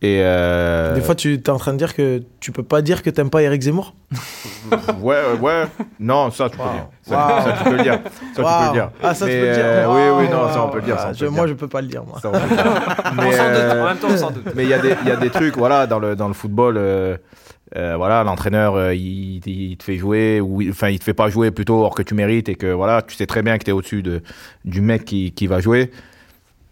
Et 0.01 0.19
euh, 0.21 0.93
Des 0.93 1.01
fois, 1.01 1.15
tu 1.15 1.33
es 1.35 1.49
en 1.49 1.57
train 1.57 1.71
de 1.73 1.77
dire 1.77 1.95
que 1.95 2.21
tu 2.39 2.51
peux 2.51 2.63
pas 2.63 2.81
dire 2.81 3.01
que 3.01 3.09
t'aimes 3.09 3.29
pas 3.29 3.41
Eric 3.41 3.61
Zemmour 3.61 3.95
Ouais, 5.01 5.17
ouais. 5.41 5.63
Non, 5.99 6.29
ça, 6.31 6.49
tu 6.49 6.57
peux 6.57 6.63
dire. 6.63 6.87
Ça, 7.01 7.15
Waouh. 7.15 7.43
ça, 7.43 7.53
tu 7.57 7.63
peux 7.69 7.77
le 7.77 7.83
dire. 7.83 7.99
Ça, 8.03 8.09
tu 8.09 8.35
peux 8.35 8.41
le 8.67 8.71
dire. 8.73 8.89
Ah, 9.01 9.13
ça, 9.13 9.25
tu 9.25 9.31
peux 9.31 9.37
le 9.47 9.53
dire. 9.53 9.63
euh, 9.65 9.85
oui, 10.19 10.25
oui, 10.25 10.31
non, 10.31 10.49
ça, 10.51 10.63
on 10.65 10.69
peut 10.69 10.79
le 10.79 10.83
dire. 10.83 10.97
ça, 10.99 11.05
Ah, 11.05 11.09
on 11.09 11.11
peut 11.13 11.17
je- 11.19 11.25
le 11.25 11.31
moi, 11.31 11.45
dire. 11.45 11.47
je 11.49 11.53
peux 11.59 11.67
pas 11.67 11.81
le 11.81 11.87
dire, 11.87 12.03
moi. 12.03 12.19
Ça, 12.21 12.29
on 12.29 12.31
peut 12.33 12.39
le 12.49 12.55
dire. 12.55 12.65
On 12.65 13.15
Mais, 13.15 13.31
s'en 13.31 13.43
doute, 13.45 13.55
euh, 13.57 13.81
en 13.81 13.85
même 13.87 13.97
temps, 13.97 14.07
on 14.11 14.17
s'en 14.17 14.31
doute. 14.31 14.45
Mais 14.55 14.63
il 14.63 14.69
y, 14.69 14.73
a 14.73 14.79
des- 14.79 14.95
il 15.03 15.07
y 15.07 15.11
a 15.11 15.15
des 15.15 15.29
trucs, 15.29 15.55
voilà, 15.57 15.87
dans 15.87 15.99
le, 15.99 16.15
dans 16.15 16.27
le 16.27 16.33
football, 16.33 16.75
euh, 16.77 17.17
euh, 17.75 17.95
voilà, 17.95 18.23
l'entraîneur, 18.23 18.75
euh, 18.75 18.93
il, 18.93 19.41
il 19.47 19.77
te 19.77 19.83
fait 19.83 19.97
jouer, 19.97 20.41
ou 20.41 20.61
il- 20.61 20.71
enfin, 20.71 20.89
il 20.89 20.99
te 20.99 21.03
fait 21.03 21.13
pas 21.13 21.29
jouer 21.29 21.51
plutôt 21.51 21.83
hors 21.83 21.95
que 21.95 22.03
tu 22.03 22.13
mérites 22.15 22.49
et 22.49 22.55
que, 22.55 22.67
voilà, 22.73 23.01
tu 23.01 23.15
sais 23.15 23.25
très 23.25 23.41
bien 23.43 23.57
que 23.57 23.63
tu 23.63 23.69
es 23.71 23.73
au-dessus 23.73 24.03
de, 24.03 24.21
du 24.65 24.81
mec 24.81 25.05
qui, 25.05 25.31
qui 25.31 25.47
va 25.47 25.61
jouer. 25.61 25.89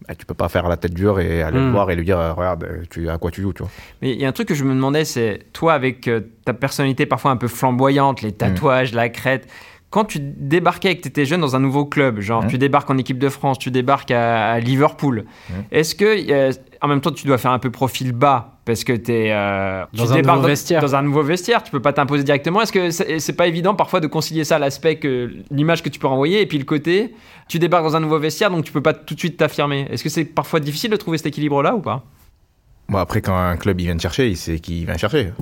Bah, 0.08 0.16
tu 0.16 0.26
peux 0.26 0.34
pas 0.34 0.50
faire 0.50 0.68
la 0.68 0.78
tête 0.78 0.94
dure 0.94 1.20
et 1.20 1.42
aller 1.42 1.60
le 1.60 1.72
voir 1.72 1.90
et 1.90 1.96
lui 1.96 2.04
dire, 2.04 2.20
euh, 2.20 2.34
regarde, 2.34 2.64
euh, 2.64 2.84
tu, 2.90 3.10
à 3.10 3.18
quoi 3.18 3.32
tu 3.32 3.42
joues, 3.42 3.54
tu 3.54 3.64
vois. 3.64 3.72
Mais 4.02 4.12
il 4.12 4.20
y 4.20 4.26
a 4.26 4.28
un 4.28 4.32
truc 4.34 4.48
que 4.48 4.56
je 4.56 4.64
me 4.64 4.74
demandais, 4.74 5.06
c'est 5.06 5.40
toi 5.54 5.74
avec 5.74 6.08
euh, 6.08 6.22
ta 6.46 6.54
personnalité 6.54 7.06
parfois 7.06 7.32
un 7.32 7.38
peu 7.38 7.48
flamboyante, 7.48 8.22
les 8.22 8.34
tatouages, 8.34 8.94
la 8.94 9.10
crête. 9.10 9.48
Quand 9.94 10.06
tu 10.06 10.18
débarquais 10.20 10.94
et 10.94 10.98
que 10.98 11.04
tu 11.04 11.08
étais 11.10 11.24
jeune 11.24 11.40
dans 11.40 11.56
un 11.56 11.60
nouveau 11.60 11.86
club, 11.86 12.20
genre 12.20 12.48
tu 12.48 12.58
débarques 12.58 12.90
en 12.90 12.98
équipe 12.98 13.20
de 13.20 13.30
France, 13.30 13.60
tu 13.60 13.70
débarques 13.70 14.10
à, 14.10 14.54
à 14.54 14.60
Liverpool, 14.60 15.26
est-ce 15.72 15.94
que 15.94 16.32
euh, 16.32 16.52
en 16.82 16.88
même 16.88 17.00
temps 17.00 17.12
tu 17.12 17.28
dois 17.28 17.38
faire 17.38 17.52
un 17.52 17.60
peu 17.60 17.70
profil 17.70 18.12
bas 18.12 18.58
parce 18.66 18.84
que 18.84 18.94
t'es, 18.94 19.28
euh, 19.30 19.84
Dans 19.94 20.06
tu 20.08 20.12
un 20.12 20.16
débarques 20.16 20.42
dans, 20.42 20.48
vestiaire. 20.48 20.82
dans 20.82 20.96
un 20.96 21.04
nouveau 21.04 21.22
vestiaire, 21.22 21.62
tu 21.62 21.70
peux 21.70 21.80
pas 21.80 21.94
t'imposer 21.94 22.24
directement. 22.24 22.62
Est-ce 22.64 22.72
que 22.72 22.90
c'est 22.90 23.20
c'est 23.20 23.34
pas 23.34 23.46
évident 23.46 23.76
parfois 23.76 24.00
de 24.00 24.08
concilier 24.08 24.44
ça, 24.46 24.58
l'aspect 24.58 24.96
que 24.96 25.30
l'image 25.52 25.84
que 25.84 25.90
tu 25.90 26.00
peux 26.00 26.08
renvoyer 26.08 26.42
et 26.42 26.48
puis 26.48 26.58
le 26.58 26.66
côté 26.66 27.14
tu 27.48 27.60
débarques 27.60 27.84
dans 27.84 27.96
un 27.96 28.00
nouveau 28.00 28.18
vestiaire 28.18 28.50
donc 28.50 28.66
tu 28.66 28.72
peux 28.72 28.82
pas 28.82 28.94
tout 28.96 29.14
de 29.14 29.20
suite 29.20 29.38
t'affirmer. 29.38 29.86
Est-ce 29.92 30.04
que 30.04 30.10
c'est 30.10 30.26
parfois 30.26 30.60
difficile 30.60 30.90
de 30.90 30.96
trouver 30.96 31.20
cet 31.20 31.28
équilibre 31.28 31.62
là 31.62 31.76
ou 31.76 31.82
pas? 31.82 32.04
Bon, 32.90 32.98
après, 32.98 33.22
quand 33.22 33.38
un 33.38 33.58
club 33.58 33.80
il 33.80 33.84
vient 33.86 33.96
te 33.96 34.02
chercher, 34.02 34.28
il 34.28 34.38
sait 34.38 34.58
qui 34.58 34.86
vient 34.86 34.98
chercher. 34.98 35.34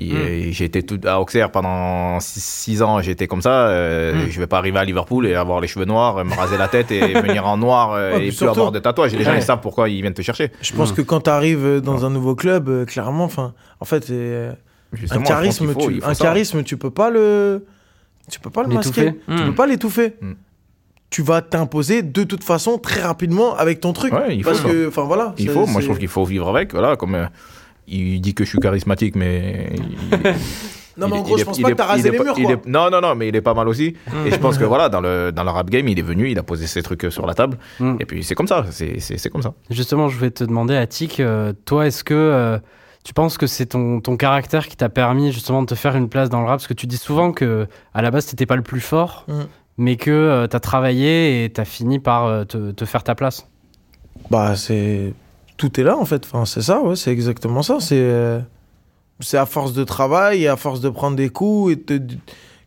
Et, 0.00 0.12
euh, 0.14 0.52
été 0.64 0.82
tout, 0.84 1.00
à 1.04 1.20
Auxerre 1.20 1.50
pendant 1.50 2.20
6 2.20 2.82
ans, 2.82 3.02
j'étais 3.02 3.26
comme 3.26 3.42
ça. 3.42 3.68
euh, 3.68 4.14
Mm. 4.14 4.30
Je 4.30 4.38
vais 4.40 4.46
pas 4.46 4.58
arriver 4.58 4.78
à 4.78 4.84
Liverpool 4.84 5.26
et 5.26 5.34
avoir 5.34 5.60
les 5.60 5.66
cheveux 5.68 5.84
noirs, 5.86 6.24
me 6.24 6.34
raser 6.34 6.56
la 6.56 6.68
tête 6.68 6.90
et 6.92 7.00
venir 7.20 7.46
en 7.46 7.56
noir 7.56 7.92
euh, 7.92 8.10
Ouais, 8.12 8.16
et 8.16 8.18
puis 8.20 8.28
plus 8.28 8.36
surtout- 8.36 8.60
avoir 8.60 8.72
de 8.72 8.78
tatouages. 8.78 9.12
Les 9.14 9.24
gens 9.24 9.32
Ouais. 9.32 9.38
ils 9.38 9.42
savent 9.42 9.60
pourquoi 9.60 9.88
ils 9.88 10.00
viennent 10.00 10.14
te 10.14 10.22
chercher. 10.22 10.50
Je 10.62 10.72
pense 10.72 10.92
que 10.92 11.02
quand 11.02 11.22
tu 11.22 11.30
arrives 11.30 11.80
dans 11.82 12.04
un 12.06 12.10
nouveau 12.10 12.34
club, 12.36 12.68
euh, 12.68 12.84
clairement, 12.84 13.24
enfin, 13.24 13.54
en 13.80 13.84
fait, 13.84 14.08
euh, 14.10 14.52
un 15.10 15.20
charisme, 15.22 15.72
faut- 15.72 15.88
tu, 15.90 16.00
un 16.04 16.14
ça. 16.14 16.24
charisme, 16.24 16.62
tu 16.62 16.76
peux 16.76 16.90
pas 16.90 17.10
le, 17.10 17.66
tu 18.30 18.38
peux 18.40 18.50
pas 18.50 18.62
le 18.62 18.68
masquer. 18.68 19.14
Tu 19.28 19.44
peux 19.44 19.54
pas 19.54 19.66
l'étouffer. 19.66 20.14
Tu 21.10 21.22
vas 21.22 21.40
t'imposer 21.40 22.02
de 22.02 22.22
toute 22.22 22.44
façon 22.44 22.76
très 22.76 23.00
rapidement 23.00 23.56
avec 23.56 23.80
ton 23.80 23.94
truc. 23.94 24.12
Ouais, 24.12 24.36
il 24.36 24.44
faut 24.44 24.50
parce 24.50 24.62
ça. 24.62 24.68
que, 24.68 24.88
enfin 24.88 25.04
voilà. 25.04 25.34
Il 25.38 25.46
c'est- 25.46 25.52
faut, 25.54 25.64
moi 25.66 25.80
je 25.80 25.86
trouve 25.86 25.98
qu'il 25.98 26.06
faut 26.08 26.24
vivre 26.24 26.48
avec. 26.50 26.72
Voilà, 26.72 26.96
comme 26.96 27.14
euh, 27.14 27.24
il 27.90 28.20
dit 28.20 28.34
que 28.34 28.44
je 28.44 28.48
suis 28.50 28.58
charismatique, 28.58 29.16
mais. 29.16 29.70
il- 29.76 30.34
Non, 30.96 31.06
mais 31.08 31.16
il 31.16 31.20
en 31.20 31.22
gros, 31.22 31.34
il 31.36 31.38
je 31.38 31.42
est- 31.42 31.44
pense 31.44 31.58
il 31.58 31.62
pas 31.62 31.68
est- 31.68 31.72
que 31.72 31.76
t'as 31.76 31.84
rasé 31.86 32.10
les 32.10 32.16
pas- 32.18 32.24
murs, 32.24 32.34
il 32.38 32.44
quoi. 32.44 32.52
est- 32.54 32.66
Non, 32.66 32.90
non, 32.90 33.00
non, 33.00 33.14
mais 33.14 33.28
il 33.28 33.36
est 33.36 33.40
pas 33.40 33.54
mal 33.54 33.68
aussi. 33.68 33.94
Et 34.26 34.30
je 34.32 34.36
pense 34.36 34.58
que 34.58 34.64
voilà, 34.64 34.88
dans 34.88 35.00
le, 35.00 35.30
dans 35.30 35.44
le 35.44 35.50
rap 35.50 35.70
game, 35.70 35.86
il 35.86 35.96
est 35.98 36.02
venu, 36.02 36.28
il 36.30 36.38
a 36.38 36.42
posé 36.42 36.66
ses 36.66 36.82
trucs 36.82 37.06
sur 37.10 37.24
la 37.24 37.34
table. 37.34 37.56
Mm. 37.78 37.96
Et 38.00 38.04
puis 38.04 38.24
c'est 38.24 38.34
comme 38.34 38.48
ça, 38.48 38.66
c'est 38.70 38.98
c'est- 38.98 39.16
c'est 39.16 39.30
comme 39.30 39.42
ça. 39.42 39.54
Justement, 39.70 40.08
je 40.08 40.16
voulais 40.18 40.32
te 40.32 40.42
demander, 40.42 40.74
Attic, 40.76 41.20
euh, 41.20 41.52
toi, 41.66 41.86
est-ce 41.86 42.02
que 42.02 42.14
euh, 42.14 42.58
tu 43.04 43.14
penses 43.14 43.38
que 43.38 43.46
c'est 43.46 43.66
ton, 43.66 44.00
ton 44.00 44.16
caractère 44.16 44.66
qui 44.66 44.76
t'a 44.76 44.88
permis 44.88 45.30
justement 45.30 45.62
de 45.62 45.66
te 45.68 45.76
faire 45.76 45.94
une 45.94 46.08
place 46.08 46.30
dans 46.30 46.40
le 46.40 46.46
rap? 46.46 46.56
Parce 46.58 46.66
que 46.66 46.74
tu 46.74 46.88
dis 46.88 46.96
souvent 46.98 47.30
que 47.30 47.68
à 47.94 48.02
la 48.02 48.10
base, 48.10 48.26
t'étais 48.26 48.46
pas 48.46 48.56
le 48.56 48.62
plus 48.62 48.80
fort, 48.80 49.24
Mm. 49.28 49.32
mais 49.78 49.94
que 49.96 50.42
tu 50.44 50.48
t'as 50.48 50.58
travaillé 50.60 51.44
et 51.44 51.50
t'as 51.50 51.64
fini 51.64 52.00
par 52.00 52.26
euh, 52.26 52.42
te, 52.44 52.72
te 52.72 52.84
faire 52.84 53.04
ta 53.04 53.14
place. 53.14 53.46
Bah, 54.32 54.56
c'est. 54.56 55.12
Tout 55.58 55.78
est 55.78 55.84
là, 55.84 55.98
en 55.98 56.06
fait. 56.06 56.24
Enfin, 56.24 56.46
c'est 56.46 56.62
ça, 56.62 56.80
ouais, 56.80 56.96
c'est 56.96 57.10
exactement 57.12 57.60
ça. 57.62 57.78
C'est. 57.80 57.98
euh, 58.00 58.40
C'est 59.20 59.36
à 59.36 59.44
force 59.46 59.72
de 59.74 59.84
travail 59.84 60.44
et 60.44 60.48
à 60.48 60.56
force 60.56 60.80
de 60.80 60.88
prendre 60.88 61.16
des 61.16 61.28
coups 61.28 61.72
et 61.72 61.76
te... 61.80 62.00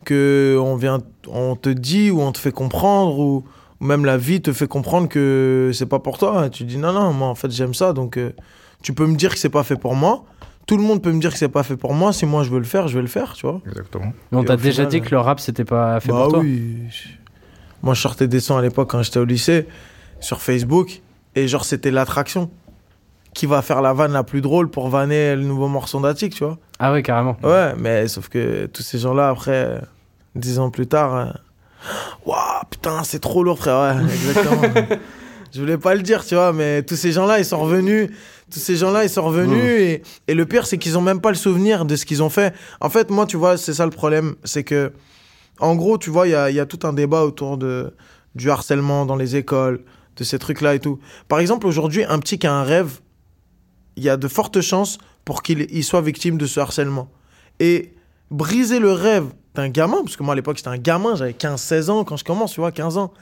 que 0.04 0.58
on 0.62 0.76
vient, 0.76 0.98
on 1.26 1.56
te 1.56 1.70
dit 1.70 2.10
ou 2.10 2.20
on 2.20 2.30
te 2.32 2.38
fait 2.38 2.52
comprendre 2.52 3.18
ou 3.18 3.44
ou 3.80 3.84
même 3.84 4.04
la 4.04 4.16
vie 4.16 4.40
te 4.40 4.52
fait 4.52 4.68
comprendre 4.68 5.08
que 5.08 5.70
c'est 5.74 5.86
pas 5.86 5.98
pour 5.98 6.18
toi. 6.18 6.48
Tu 6.50 6.62
dis 6.64 6.76
non, 6.76 6.92
non, 6.92 7.12
moi 7.12 7.26
en 7.28 7.34
fait 7.34 7.50
j'aime 7.50 7.74
ça 7.74 7.92
donc 7.92 8.16
euh, 8.16 8.30
tu 8.82 8.92
peux 8.92 9.06
me 9.06 9.16
dire 9.16 9.32
que 9.32 9.38
c'est 9.38 9.48
pas 9.48 9.64
fait 9.64 9.76
pour 9.76 9.94
moi. 9.96 10.24
Tout 10.66 10.76
le 10.76 10.84
monde 10.84 11.02
peut 11.02 11.10
me 11.10 11.20
dire 11.20 11.32
que 11.32 11.38
c'est 11.38 11.48
pas 11.48 11.64
fait 11.64 11.76
pour 11.76 11.92
moi. 11.94 12.12
Si 12.12 12.24
moi 12.26 12.44
je 12.44 12.50
veux 12.50 12.58
le 12.60 12.64
faire, 12.64 12.86
je 12.86 12.94
vais 12.94 13.00
le 13.02 13.08
faire, 13.08 13.32
tu 13.32 13.44
vois. 13.46 13.60
Exactement. 13.66 14.12
Mais 14.30 14.38
on 14.38 14.44
t'a 14.44 14.56
déjà 14.56 14.84
final, 14.84 14.90
dit 14.90 15.00
que 15.00 15.10
le 15.10 15.18
rap, 15.18 15.40
c'était 15.40 15.64
pas 15.64 15.98
fait 15.98 16.12
bah 16.12 16.18
pour 16.24 16.28
toi. 16.34 16.38
oui. 16.40 16.76
Moi, 17.82 17.94
je 17.94 18.00
sortais 18.00 18.28
des 18.28 18.38
sons 18.38 18.56
à 18.56 18.62
l'époque 18.62 18.88
quand 18.90 19.02
j'étais 19.02 19.18
au 19.18 19.24
lycée 19.24 19.66
sur 20.20 20.40
Facebook. 20.40 21.00
Et 21.34 21.48
genre, 21.48 21.64
c'était 21.64 21.90
l'attraction. 21.90 22.48
Qui 23.34 23.46
va 23.46 23.62
faire 23.62 23.80
la 23.80 23.92
vanne 23.92 24.12
la 24.12 24.24
plus 24.24 24.40
drôle 24.40 24.68
pour 24.68 24.88
vanner 24.88 25.34
le 25.34 25.42
nouveau 25.42 25.68
morceau 25.68 26.00
d'Attic, 26.00 26.34
tu 26.34 26.44
vois. 26.44 26.58
Ah 26.78 26.92
ouais, 26.92 27.02
carrément. 27.02 27.36
Ouais, 27.42 27.72
mais 27.78 28.08
sauf 28.08 28.28
que 28.28 28.66
tous 28.66 28.82
ces 28.82 28.98
gens-là, 28.98 29.28
après, 29.28 29.80
dix 30.34 30.58
ans 30.58 30.70
plus 30.70 30.86
tard, 30.86 31.16
euh, 31.16 31.24
waouh, 32.26 32.36
putain, 32.70 33.02
c'est 33.04 33.20
trop 33.20 33.42
lourd, 33.42 33.58
frère. 33.58 33.96
Ouais, 33.96 34.02
exactement. 34.14 34.62
Je 35.52 35.60
voulais 35.60 35.78
pas 35.78 35.94
le 35.94 36.02
dire, 36.02 36.24
tu 36.24 36.34
vois, 36.34 36.52
mais 36.52 36.82
tous 36.82 36.96
ces 36.96 37.12
gens-là, 37.12 37.38
ils 37.38 37.44
sont 37.44 37.60
revenus. 37.60 38.10
Tous 38.50 38.58
ces 38.58 38.76
gens-là, 38.76 39.04
ils 39.04 39.10
sont 39.10 39.22
revenus. 39.22 39.64
Et, 39.64 40.02
et 40.28 40.34
le 40.34 40.46
pire, 40.46 40.66
c'est 40.66 40.78
qu'ils 40.78 40.96
ont 40.96 41.02
même 41.02 41.20
pas 41.20 41.28
le 41.28 41.36
souvenir 41.36 41.84
de 41.84 41.94
ce 41.94 42.06
qu'ils 42.06 42.22
ont 42.22 42.30
fait. 42.30 42.54
En 42.80 42.88
fait, 42.88 43.10
moi, 43.10 43.26
tu 43.26 43.36
vois, 43.36 43.58
c'est 43.58 43.74
ça 43.74 43.84
le 43.84 43.90
problème. 43.90 44.34
C'est 44.44 44.64
que, 44.64 44.92
en 45.58 45.74
gros, 45.74 45.98
tu 45.98 46.08
vois, 46.08 46.26
il 46.26 46.30
y 46.30 46.34
a, 46.34 46.50
y 46.50 46.60
a 46.60 46.64
tout 46.64 46.86
un 46.86 46.94
débat 46.94 47.22
autour 47.24 47.58
de, 47.58 47.94
du 48.34 48.50
harcèlement 48.50 49.04
dans 49.04 49.16
les 49.16 49.36
écoles, 49.36 49.80
de 50.16 50.24
ces 50.24 50.38
trucs-là 50.38 50.74
et 50.74 50.80
tout. 50.80 50.98
Par 51.28 51.38
exemple, 51.38 51.66
aujourd'hui, 51.66 52.04
un 52.04 52.18
petit 52.18 52.38
qui 52.38 52.46
a 52.46 52.54
un 52.54 52.64
rêve, 52.64 53.00
il 53.96 54.02
y 54.04 54.08
a 54.08 54.16
de 54.16 54.28
fortes 54.28 54.60
chances 54.60 54.98
pour 55.24 55.42
qu'il 55.42 55.66
il 55.70 55.84
soit 55.84 56.00
victime 56.00 56.38
de 56.38 56.46
ce 56.46 56.60
harcèlement. 56.60 57.08
Et 57.60 57.92
briser 58.30 58.78
le 58.78 58.92
rêve 58.92 59.26
d'un 59.54 59.68
gamin, 59.68 59.98
parce 60.02 60.16
que 60.16 60.22
moi 60.22 60.32
à 60.32 60.36
l'époque 60.36 60.56
j'étais 60.56 60.68
un 60.68 60.78
gamin, 60.78 61.14
j'avais 61.14 61.32
15-16 61.32 61.90
ans 61.90 62.04
quand 62.04 62.16
je 62.16 62.24
commence, 62.24 62.52
tu 62.52 62.60
vois, 62.60 62.72
15 62.72 62.96
ans. 62.96 63.12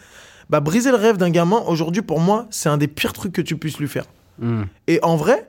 Bah 0.48 0.60
briser 0.60 0.90
le 0.90 0.96
rêve 0.96 1.16
d'un 1.16 1.30
gamin, 1.30 1.62
aujourd'hui 1.66 2.02
pour 2.02 2.20
moi, 2.20 2.46
c'est 2.50 2.68
un 2.68 2.76
des 2.76 2.88
pires 2.88 3.12
trucs 3.12 3.32
que 3.32 3.42
tu 3.42 3.56
puisses 3.56 3.78
lui 3.78 3.88
faire. 3.88 4.06
Hmm. 4.38 4.62
Et 4.86 4.98
en 5.02 5.16
vrai, 5.16 5.48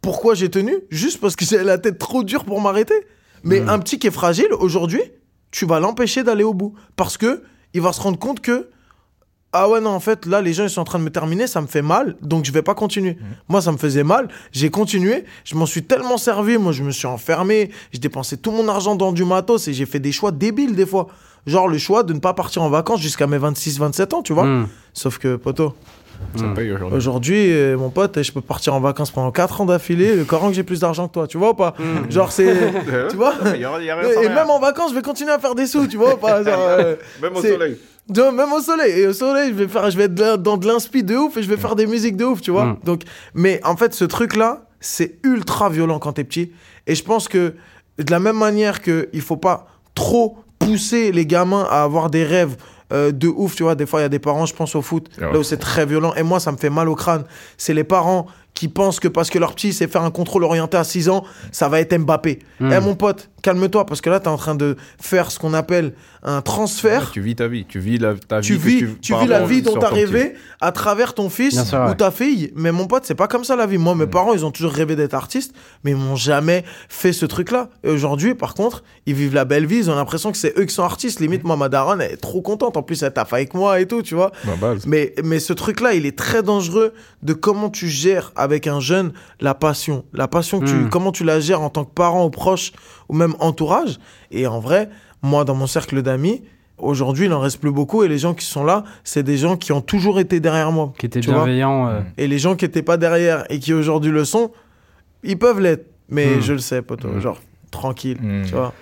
pourquoi 0.00 0.34
j'ai 0.34 0.50
tenu? 0.50 0.74
Juste 0.90 1.20
parce 1.20 1.36
que 1.36 1.44
j'ai 1.48 1.62
la 1.62 1.78
tête 1.78 1.98
trop 1.98 2.22
dure 2.24 2.44
pour 2.44 2.60
m'arrêter. 2.60 2.94
Mais 3.44 3.60
Mm. 3.60 3.68
un 3.70 3.78
petit 3.80 3.98
qui 3.98 4.06
est 4.06 4.12
fragile, 4.12 4.48
aujourd'hui, 4.52 5.02
tu 5.50 5.66
vas 5.66 5.80
l'empêcher 5.80 6.22
d'aller 6.22 6.44
au 6.44 6.54
bout. 6.54 6.74
Parce 6.96 7.16
que 7.16 7.42
il 7.74 7.80
va 7.80 7.92
se 7.92 8.00
rendre 8.00 8.18
compte 8.18 8.40
que 8.40 8.68
ah 9.52 9.68
ouais 9.68 9.80
non 9.80 9.90
en 9.90 10.00
fait 10.00 10.24
là 10.26 10.40
les 10.40 10.52
gens 10.54 10.64
ils 10.64 10.70
sont 10.70 10.80
en 10.80 10.84
train 10.84 10.98
de 10.98 11.04
me 11.04 11.10
terminer 11.10 11.46
ça 11.46 11.60
me 11.60 11.66
fait 11.66 11.82
mal 11.82 12.16
donc 12.22 12.44
je 12.44 12.52
vais 12.52 12.62
pas 12.62 12.74
continuer 12.74 13.18
moi 13.48 13.60
ça 13.60 13.70
me 13.72 13.76
faisait 13.76 14.04
mal 14.04 14.28
j'ai 14.50 14.70
continué 14.70 15.24
je 15.44 15.54
m'en 15.56 15.66
suis 15.66 15.82
tellement 15.82 16.16
servi 16.18 16.56
moi 16.58 16.72
je 16.72 16.82
me 16.82 16.90
suis 16.90 17.06
enfermé 17.06 17.70
j'ai 17.92 17.98
dépensé 17.98 18.36
tout 18.38 18.50
mon 18.50 18.66
argent 18.68 18.94
dans 18.94 19.12
du 19.12 19.24
matos 19.24 19.68
et 19.68 19.72
j'ai 19.74 19.86
fait 19.86 20.00
des 20.00 20.12
choix 20.12 20.30
débiles 20.32 20.74
des 20.74 20.86
fois 20.86 21.08
genre 21.46 21.68
le 21.68 21.76
choix 21.78 22.02
de 22.02 22.12
ne 22.14 22.18
pas 22.20 22.32
partir 22.34 22.62
en 22.62 22.70
vacances 22.70 23.00
jusqu'à 23.00 23.26
mes 23.26 23.38
26 23.38 23.78
27 23.78 24.14
ans 24.14 24.22
tu 24.22 24.32
vois 24.32 24.44
Hmm. 24.46 24.66
sauf 24.94 25.18
que 25.18 25.36
poto 25.36 25.74
Mm. 26.36 26.54
paye 26.54 26.72
aujourd'hui. 26.92 27.50
Euh, 27.52 27.76
mon 27.76 27.90
pote, 27.90 28.22
je 28.22 28.30
peux 28.30 28.40
partir 28.40 28.74
en 28.74 28.80
vacances 28.80 29.10
pendant 29.10 29.32
4 29.32 29.60
ans 29.60 29.64
d'affilée, 29.66 30.14
le 30.14 30.24
Coran 30.24 30.48
que 30.50 30.54
j'ai 30.54 30.62
plus 30.62 30.78
d'argent 30.78 31.08
que 31.08 31.14
toi, 31.14 31.26
tu 31.26 31.36
vois 31.36 31.50
ou 31.50 31.54
pas? 31.54 31.74
Genre, 32.10 32.30
c'est. 32.30 32.54
tu 33.10 33.16
vois? 33.16 33.34
Il 33.56 33.60
y 33.60 33.64
a, 33.64 33.72
il 33.80 33.84
y 33.86 33.90
a 33.90 33.96
rien 33.96 34.14
sans 34.14 34.22
Et 34.22 34.28
même 34.28 34.48
en 34.48 34.60
vacances, 34.60 34.90
je 34.90 34.94
vais 34.94 35.02
continuer 35.02 35.32
à 35.32 35.40
faire 35.40 35.56
des 35.56 35.66
sous, 35.66 35.88
tu 35.88 35.96
vois 35.96 36.14
ou 36.14 36.18
pas? 36.18 36.44
Genre, 36.44 36.54
euh, 36.78 36.94
Même 37.20 37.34
au 37.36 37.42
soleil. 37.42 37.76
Même 38.08 38.52
au 38.52 38.60
soleil. 38.60 39.00
Et 39.00 39.06
au 39.06 39.12
soleil, 39.12 39.50
je 39.50 39.54
vais, 39.54 39.68
faire, 39.68 39.90
je 39.90 39.96
vais 39.96 40.04
être 40.04 40.36
dans 40.36 40.56
de 40.56 40.66
l'inspi 40.66 41.02
de 41.02 41.16
ouf 41.16 41.36
et 41.36 41.42
je 41.42 41.48
vais 41.48 41.56
faire 41.56 41.76
des 41.76 41.86
musiques 41.86 42.16
de 42.16 42.24
ouf, 42.24 42.40
tu 42.40 42.50
vois. 42.50 42.64
Mm. 42.64 42.78
Donc, 42.84 43.02
mais 43.34 43.60
en 43.64 43.76
fait, 43.76 43.94
ce 43.94 44.04
truc-là, 44.04 44.66
c'est 44.80 45.18
ultra 45.22 45.68
violent 45.68 45.98
quand 45.98 46.14
t'es 46.14 46.24
petit. 46.24 46.52
Et 46.86 46.94
je 46.94 47.04
pense 47.04 47.28
que 47.28 47.54
de 47.98 48.10
la 48.10 48.18
même 48.18 48.36
manière 48.36 48.82
qu'il 48.82 49.20
faut 49.20 49.36
pas 49.36 49.66
trop 49.94 50.38
pousser 50.58 51.12
les 51.12 51.26
gamins 51.26 51.66
à 51.70 51.82
avoir 51.82 52.10
des 52.10 52.24
rêves 52.24 52.56
euh, 52.92 53.10
de 53.10 53.28
ouf, 53.28 53.54
tu 53.54 53.62
vois. 53.62 53.74
Des 53.74 53.86
fois, 53.86 54.00
il 54.00 54.02
y 54.02 54.06
a 54.06 54.10
des 54.10 54.18
parents, 54.18 54.46
je 54.46 54.54
pense 54.54 54.74
au 54.74 54.82
foot, 54.82 55.08
Ah 55.18 55.32
là 55.32 55.38
où 55.38 55.42
c'est 55.42 55.56
très 55.56 55.86
violent. 55.86 56.12
Et 56.14 56.22
moi, 56.22 56.40
ça 56.40 56.52
me 56.52 56.56
fait 56.56 56.70
mal 56.70 56.88
au 56.88 56.94
crâne. 56.94 57.24
C'est 57.56 57.74
les 57.74 57.84
parents 57.84 58.26
qui 58.54 58.68
pensent 58.68 59.00
que 59.00 59.08
parce 59.08 59.30
que 59.30 59.38
leur 59.38 59.54
petit 59.54 59.72
sait 59.72 59.88
faire 59.88 60.02
un 60.02 60.10
contrôle 60.10 60.44
orienté 60.44 60.76
à 60.76 60.84
6 60.84 61.08
ans, 61.08 61.24
ça 61.50 61.68
va 61.68 61.80
être 61.80 61.96
Mbappé. 61.96 62.38
Eh 62.60 62.64
Mm. 62.64 62.80
mon 62.80 62.94
pote, 62.94 63.30
calme-toi, 63.42 63.86
parce 63.86 64.00
que 64.00 64.10
là, 64.10 64.20
tu 64.20 64.26
es 64.26 64.28
en 64.28 64.36
train 64.36 64.54
de 64.54 64.76
faire 65.00 65.30
ce 65.30 65.38
qu'on 65.38 65.54
appelle 65.54 65.94
un 66.22 66.40
transfert 66.40 67.10
tu 67.10 67.20
vis 67.20 67.34
ta 67.34 67.48
vie. 67.48 67.66
Tu 67.66 67.80
vis 67.80 67.98
la, 67.98 68.14
ta 68.14 68.40
vie. 68.40 68.46
tu 68.46 68.54
vis, 68.54 68.84
tu 69.00 69.12
la 69.26 69.44
vie 69.44 69.62
dont 69.62 69.74
ton 69.74 69.80
petit. 69.80 69.94
rêvé 69.94 70.34
à 70.60 70.70
travers 70.70 71.14
ton 71.14 71.28
fils 71.28 71.64
sûr, 71.64 71.80
ou 71.80 71.88
ouais. 71.88 71.96
ta 71.96 72.10
fille. 72.10 72.52
Mais 72.54 72.70
mon 72.70 72.86
pote, 72.86 73.04
c'est 73.04 73.14
pas 73.16 73.26
comme 73.26 73.44
ça 73.44 73.56
la 73.56 73.66
vie. 73.66 73.78
Moi, 73.78 73.94
mes 73.94 74.06
parents, 74.06 74.32
ils 74.32 74.44
ont 74.44 74.50
toujours 74.50 74.72
rêvé 74.72 74.94
d'être 74.94 75.14
artistes, 75.14 75.52
mais 75.82 75.90
ils 75.92 75.96
m'ont 75.96 76.16
jamais 76.16 76.64
fait 76.88 77.12
ce 77.12 77.26
truc-là. 77.26 77.70
Et 77.82 77.90
aujourd'hui, 77.90 78.34
par 78.34 78.54
contre, 78.54 78.84
ils 79.06 79.14
vivent 79.14 79.34
la 79.34 79.44
belle 79.44 79.66
vie. 79.66 79.78
Ils 79.78 79.90
ont 79.90 79.96
l'impression 79.96 80.30
que 80.30 80.38
c'est 80.38 80.56
eux 80.58 80.64
qui 80.64 80.74
sont 80.74 80.84
artistes. 80.84 81.18
Limite, 81.18 81.42
moi, 81.44 81.56
ma 81.56 81.68
daronne, 81.68 82.00
elle 82.00 82.12
est 82.12 82.16
trop 82.16 82.42
contente. 82.42 82.76
En 82.76 82.82
plus, 82.82 83.02
elle 83.02 83.12
taffe 83.12 83.32
avec 83.32 83.54
moi 83.54 83.80
et 83.80 83.86
tout, 83.86 84.02
tu 84.02 84.14
vois. 84.14 84.30
Bah. 84.60 84.74
Mais, 84.86 85.14
mais 85.24 85.40
ce 85.40 85.52
truc-là, 85.52 85.94
il 85.94 86.06
est 86.06 86.16
très 86.16 86.42
dangereux 86.42 86.92
de 87.22 87.32
comment 87.32 87.70
tu 87.70 87.88
gères 87.88 88.32
avec 88.42 88.66
un 88.66 88.80
jeune 88.80 89.12
la 89.40 89.54
passion. 89.54 90.04
La 90.12 90.28
passion, 90.28 90.60
que 90.60 90.66
tu, 90.66 90.74
Mm. 90.74 90.88
comment 90.90 91.12
tu 91.12 91.24
la 91.24 91.40
gères 91.40 91.60
en 91.62 91.70
tant 91.70 91.84
que 91.84 91.92
parent 91.94 92.24
ou 92.26 92.30
proche 92.30 92.72
ou 93.08 93.14
même 93.14 93.34
entourage. 93.40 93.98
Et 94.30 94.46
en 94.46 94.60
vrai, 94.60 94.88
moi, 95.22 95.44
dans 95.44 95.54
mon 95.54 95.66
cercle 95.66 96.02
d'amis, 96.02 96.42
aujourd'hui, 96.78 97.26
il 97.26 97.32
en 97.32 97.40
reste 97.40 97.60
plus 97.60 97.70
beaucoup. 97.72 98.02
Et 98.02 98.08
les 98.08 98.18
gens 98.18 98.34
qui 98.34 98.44
sont 98.44 98.64
là, 98.64 98.84
c'est 99.04 99.22
des 99.22 99.36
gens 99.38 99.56
qui 99.56 99.72
ont 99.72 99.80
toujours 99.80 100.18
été 100.20 100.40
derrière 100.40 100.72
moi. 100.72 100.92
Qui 100.98 101.06
était 101.06 101.20
Tu 101.20 101.28
vois 101.30 101.44
bienveillant. 101.44 101.88
euh, 101.88 102.00
Et 102.18 102.26
les 102.26 102.38
gens 102.38 102.56
qui 102.56 102.64
n'étaient 102.64 102.82
pas 102.82 102.96
derrière 102.96 103.44
et 103.50 103.58
qui 103.60 103.72
aujourd'hui 103.72 104.10
le 104.10 104.24
sont, 104.24 104.50
ils 105.22 105.38
peuvent 105.38 105.60
l'être. 105.60 105.86
Mais 106.08 106.36
Mm. 106.36 106.40
je 106.40 106.52
le 106.52 106.58
sais, 106.58 106.82
poto. 106.82 107.08
Mm. 107.08 107.20
Genre, 107.20 107.38
tranquille. 107.70 108.18
Tu 108.46 108.52
vois. 108.52 108.72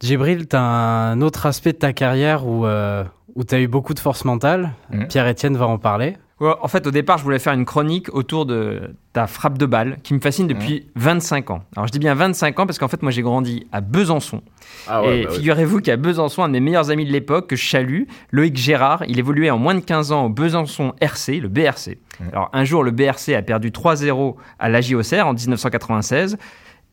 Djibril, 0.00 0.46
t'as 0.46 0.60
un 0.60 1.20
autre 1.22 1.46
aspect 1.46 1.72
de 1.72 1.78
ta 1.78 1.92
carrière 1.92 2.46
où, 2.46 2.66
euh, 2.66 3.02
où 3.34 3.42
t'as 3.44 3.58
eu 3.58 3.66
beaucoup 3.68 3.94
de 3.94 3.98
force 4.00 4.24
mentale. 4.24 4.70
Pierre-Etienne 5.08 5.56
va 5.56 5.66
en 5.66 5.78
parler. 5.78 6.16
En 6.40 6.68
fait, 6.68 6.86
au 6.86 6.92
départ, 6.92 7.18
je 7.18 7.24
voulais 7.24 7.40
faire 7.40 7.52
une 7.52 7.64
chronique 7.64 8.14
autour 8.14 8.46
de 8.46 8.94
ta 9.12 9.26
frappe 9.26 9.58
de 9.58 9.66
balle 9.66 9.98
qui 10.04 10.14
me 10.14 10.20
fascine 10.20 10.46
depuis 10.46 10.86
25 10.94 11.50
ans. 11.50 11.62
Alors, 11.74 11.88
je 11.88 11.92
dis 11.92 11.98
bien 11.98 12.14
25 12.14 12.60
ans 12.60 12.66
parce 12.66 12.78
qu'en 12.78 12.86
fait, 12.86 13.02
moi, 13.02 13.10
j'ai 13.10 13.22
grandi 13.22 13.66
à 13.72 13.80
Besançon. 13.80 14.42
Ah 14.86 15.02
ouais, 15.02 15.18
et 15.18 15.24
bah 15.24 15.30
ouais. 15.30 15.36
figurez-vous 15.36 15.80
qu'à 15.80 15.96
Besançon, 15.96 16.44
un 16.44 16.48
de 16.48 16.52
mes 16.52 16.60
meilleurs 16.60 16.90
amis 16.90 17.04
de 17.04 17.10
l'époque, 17.10 17.48
que 17.48 17.56
je 17.56 17.68
salue, 17.68 18.04
Loïc 18.30 18.56
Gérard, 18.56 19.02
il 19.08 19.18
évoluait 19.18 19.50
en 19.50 19.58
moins 19.58 19.74
de 19.74 19.80
15 19.80 20.12
ans 20.12 20.26
au 20.26 20.28
Besançon 20.28 20.94
RC, 21.00 21.40
le 21.40 21.48
BRC. 21.48 21.98
Alors, 22.32 22.50
un 22.52 22.64
jour, 22.64 22.84
le 22.84 22.92
BRC 22.92 23.30
a 23.30 23.42
perdu 23.42 23.70
3-0 23.70 24.36
à 24.60 24.68
l'AJ 24.68 24.94
Auxerre 24.94 25.26
en 25.26 25.34
1996 25.34 26.38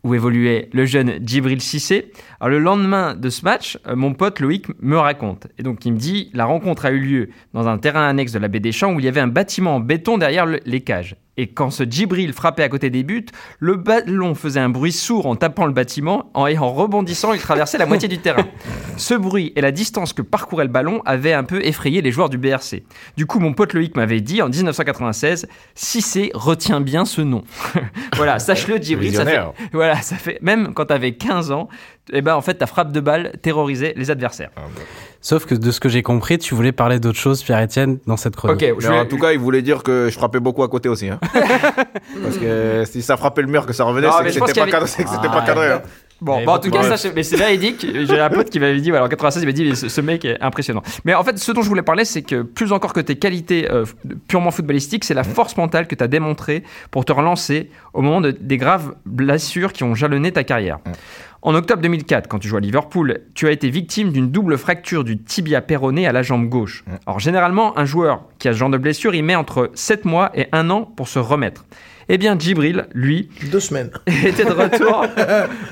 où 0.06 0.14
évoluait 0.14 0.70
le 0.72 0.86
jeune 0.86 1.16
Djibril 1.26 1.60
Cissé. 1.62 2.12
Alors 2.40 2.52
le 2.52 2.60
lendemain 2.60 3.16
de 3.16 3.30
ce 3.30 3.44
match, 3.44 3.78
euh, 3.88 3.96
mon 3.96 4.14
pote 4.14 4.40
Loïc 4.40 4.68
me 4.80 4.98
raconte. 4.98 5.48
Et 5.58 5.64
donc 5.64 5.84
il 5.86 5.94
me 5.94 5.98
dit, 5.98 6.30
la 6.34 6.46
rencontre 6.46 6.86
a 6.86 6.92
eu 6.92 7.00
lieu 7.00 7.30
dans 7.54 7.68
un 7.68 7.78
terrain 7.80 8.08
annexe 8.08 8.32
de 8.32 8.40
la 8.40 8.48
baie 8.48 8.60
des 8.60 8.72
Champs 8.72 8.94
où 8.94 9.00
il 9.00 9.06
y 9.06 9.10
avait 9.10 9.20
un 9.20 9.28
bâtiment 9.28 9.76
en 9.76 9.80
béton 9.80 10.18
derrière 10.20 10.46
le- 10.46 10.60
les 10.66 10.82
cages. 10.82 11.16
Et 11.38 11.48
quand 11.48 11.70
ce 11.70 11.84
Djibril 11.84 12.32
frappait 12.34 12.64
à 12.64 12.70
côté 12.70 12.90
des 12.90 13.04
buts, 13.04 13.26
le 13.60 13.76
ballon 13.76 14.36
faisait 14.36 14.60
un 14.62 14.70
bruit 14.70 14.92
sourd 14.94 15.26
en 15.26 15.36
tapant 15.36 15.66
le 15.66 15.74
bâtiment 15.74 16.30
en- 16.34 16.48
et 16.48 16.58
en 16.58 16.72
rebondissant, 16.74 17.34
il 17.34 17.40
traversait 17.42 17.78
la 17.78 17.86
moitié 17.86 18.08
du 18.08 18.20
terrain. 18.20 18.46
Ce 18.98 19.14
bruit 19.14 19.52
et 19.58 19.62
la 19.62 19.72
distance 19.72 20.14
que 20.14 20.22
parcourait 20.22 20.64
le 20.64 20.70
ballon 20.72 21.02
avaient 21.06 21.34
un 21.34 21.44
peu 21.44 21.64
effrayé 21.66 22.02
les 22.02 22.12
joueurs 22.12 22.30
du 22.30 22.38
BRC. 22.38 22.84
Du 23.18 23.26
coup, 23.26 23.40
mon 23.40 23.54
pote 23.54 23.74
Loïc 23.74 23.96
m'avait 23.98 24.22
dit 24.22 24.42
en 24.42 24.48
1996, 24.48 25.48
Cissé 25.74 26.32
retient 26.34 26.80
bien 26.80 27.04
ce 27.06 27.22
nom. 27.22 27.44
voilà, 28.16 28.40
sache-le 28.40 28.78
Djibril, 28.78 29.14
ça 29.16 29.26
fait, 29.26 29.32
voilà, 29.74 30.02
ça 30.02 30.16
fait 30.16 30.40
même 30.42 30.74
quand 30.74 30.86
t'avais 30.86 31.14
15 31.14 31.52
ans, 31.52 31.68
et 32.14 32.22
ben 32.22 32.36
en 32.36 32.42
fait 32.42 32.54
ta 32.56 32.68
frappe 32.68 32.92
de 32.92 33.00
balle 33.02 33.34
terrorisait 33.42 33.94
les 33.98 34.10
adversaires. 34.12 34.52
Ah, 34.56 34.62
bah. 34.74 34.82
Sauf 35.28 35.48
que 35.48 35.56
de 35.56 35.72
ce 35.72 35.80
que 35.80 35.90
j'ai 35.90 36.04
compris, 36.04 36.38
tu 36.38 36.54
voulais 36.54 36.72
parler 36.72 37.00
d'autre 37.00 37.18
chose, 37.18 37.42
Pierre-Etienne, 37.42 37.98
dans 38.06 38.16
cette 38.16 38.36
chronique. 38.36 38.62
Ok, 38.62 38.76
je 38.80 38.88
Mais 38.88 38.94
vais- 38.94 39.00
en 39.00 39.06
tout 39.08 39.18
cas, 39.18 39.32
il 39.32 39.40
voulait 39.40 39.64
dire 39.64 39.82
que 39.82 40.08
je 40.12 40.16
frappais 40.16 40.40
beaucoup 40.40 40.62
à 40.62 40.68
côté 40.68 40.88
aussi. 40.88 41.10
Hein. 41.10 41.20
Parce 42.22 42.38
que 42.38 42.84
si 42.86 43.02
ça 43.02 43.18
frappait 43.18 43.42
le 43.42 43.48
mur, 43.48 43.66
que 43.66 43.74
ça 43.74 43.86
revenait, 43.86 44.08
c'est 44.12 44.24
que 44.40 44.46
c'était 44.46 44.54
pas, 44.54 44.62
avait- 44.62 44.72
cadré- 44.72 45.06
Ah, 45.08 45.30
pas 45.30 45.42
cadré. 45.42 45.72
hein. 45.72 45.82
Bon, 46.22 46.44
bah, 46.46 46.54
en 46.54 46.60
tout 46.60 46.70
cas, 46.72 46.82
ça, 46.84 46.98
c'est- 46.98 47.14
mais 47.14 47.24
c'est 47.24 47.36
véridique. 47.36 47.86
J'ai 47.94 48.20
un 48.20 48.30
pote 48.30 48.50
qui 48.50 48.60
m'avait 48.60 48.80
dit, 48.80 48.90
voilà, 48.90 49.06
en 49.06 49.10
96, 49.10 49.44
il 49.44 49.46
m'a 49.46 49.52
dit, 49.52 49.66
mais 49.66 49.76
ce, 49.76 49.90
ce 49.90 50.02
mec 50.02 50.24
est 50.26 50.42
impressionnant. 50.42 50.82
Mais 51.04 51.14
en 51.14 51.24
fait, 51.24 51.38
ce 51.38 51.52
dont 51.52 51.62
je 51.62 51.68
voulais 51.68 51.82
parler, 51.82 52.06
c'est 52.06 52.22
que 52.22 52.42
plus 52.42 52.72
encore 52.72 52.94
que 52.94 53.02
tes 53.02 53.18
qualités 53.18 53.70
euh, 53.70 53.84
f- 53.84 53.94
purement 54.28 54.52
footballistiques, 54.52 55.04
c'est 55.04 55.14
la 55.14 55.24
force 55.26 55.58
mentale 55.58 55.88
que 55.88 55.96
tu 55.96 56.04
as 56.04 56.08
démontrée 56.08 56.64
pour 56.90 57.04
te 57.06 57.12
relancer 57.12 57.70
au 57.94 58.02
moment 58.02 58.22
de- 58.22 58.32
des 58.32 58.58
graves 58.58 58.96
blessures 59.06 59.74
qui 59.74 59.84
ont 59.84 59.94
jalonné 59.94 60.32
ta 60.32 60.44
carrière. 60.46 60.80
En 61.42 61.54
octobre 61.54 61.82
2004, 61.84 62.28
quand 62.28 62.40
tu 62.40 62.48
joues 62.48 62.58
à 62.58 62.60
Liverpool, 62.62 63.20
tu 63.36 63.48
as 63.48 63.52
été 63.52 63.70
victime 63.70 64.12
d'une 64.12 64.32
double 64.32 64.58
fracture 64.58 65.04
du 65.04 65.18
tibia 65.20 65.62
péroné 65.62 66.08
à 66.08 66.12
la 66.12 66.24
jambe 66.24 66.48
gauche. 66.50 66.84
Alors 67.06 67.20
généralement, 67.20 67.78
un 67.78 67.86
joueur 67.86 68.24
qui 68.40 68.48
a 68.48 68.54
ce 68.54 68.58
genre 68.58 68.70
de 68.72 68.78
blessure, 68.80 69.14
il 69.14 69.24
met 69.24 69.36
entre 69.36 69.70
7 69.76 70.06
mois 70.06 70.32
et 70.34 70.48
1 70.54 70.70
an 70.72 70.84
pour 70.84 71.08
se 71.08 71.20
remettre. 71.20 71.66
Eh 72.08 72.20
bien, 72.20 72.38
Djibril, 72.38 72.86
lui, 72.94 73.30
Deux 73.52 73.60
semaines. 73.60 73.90
était 74.26 74.46
de 74.46 74.52
retour 74.52 75.06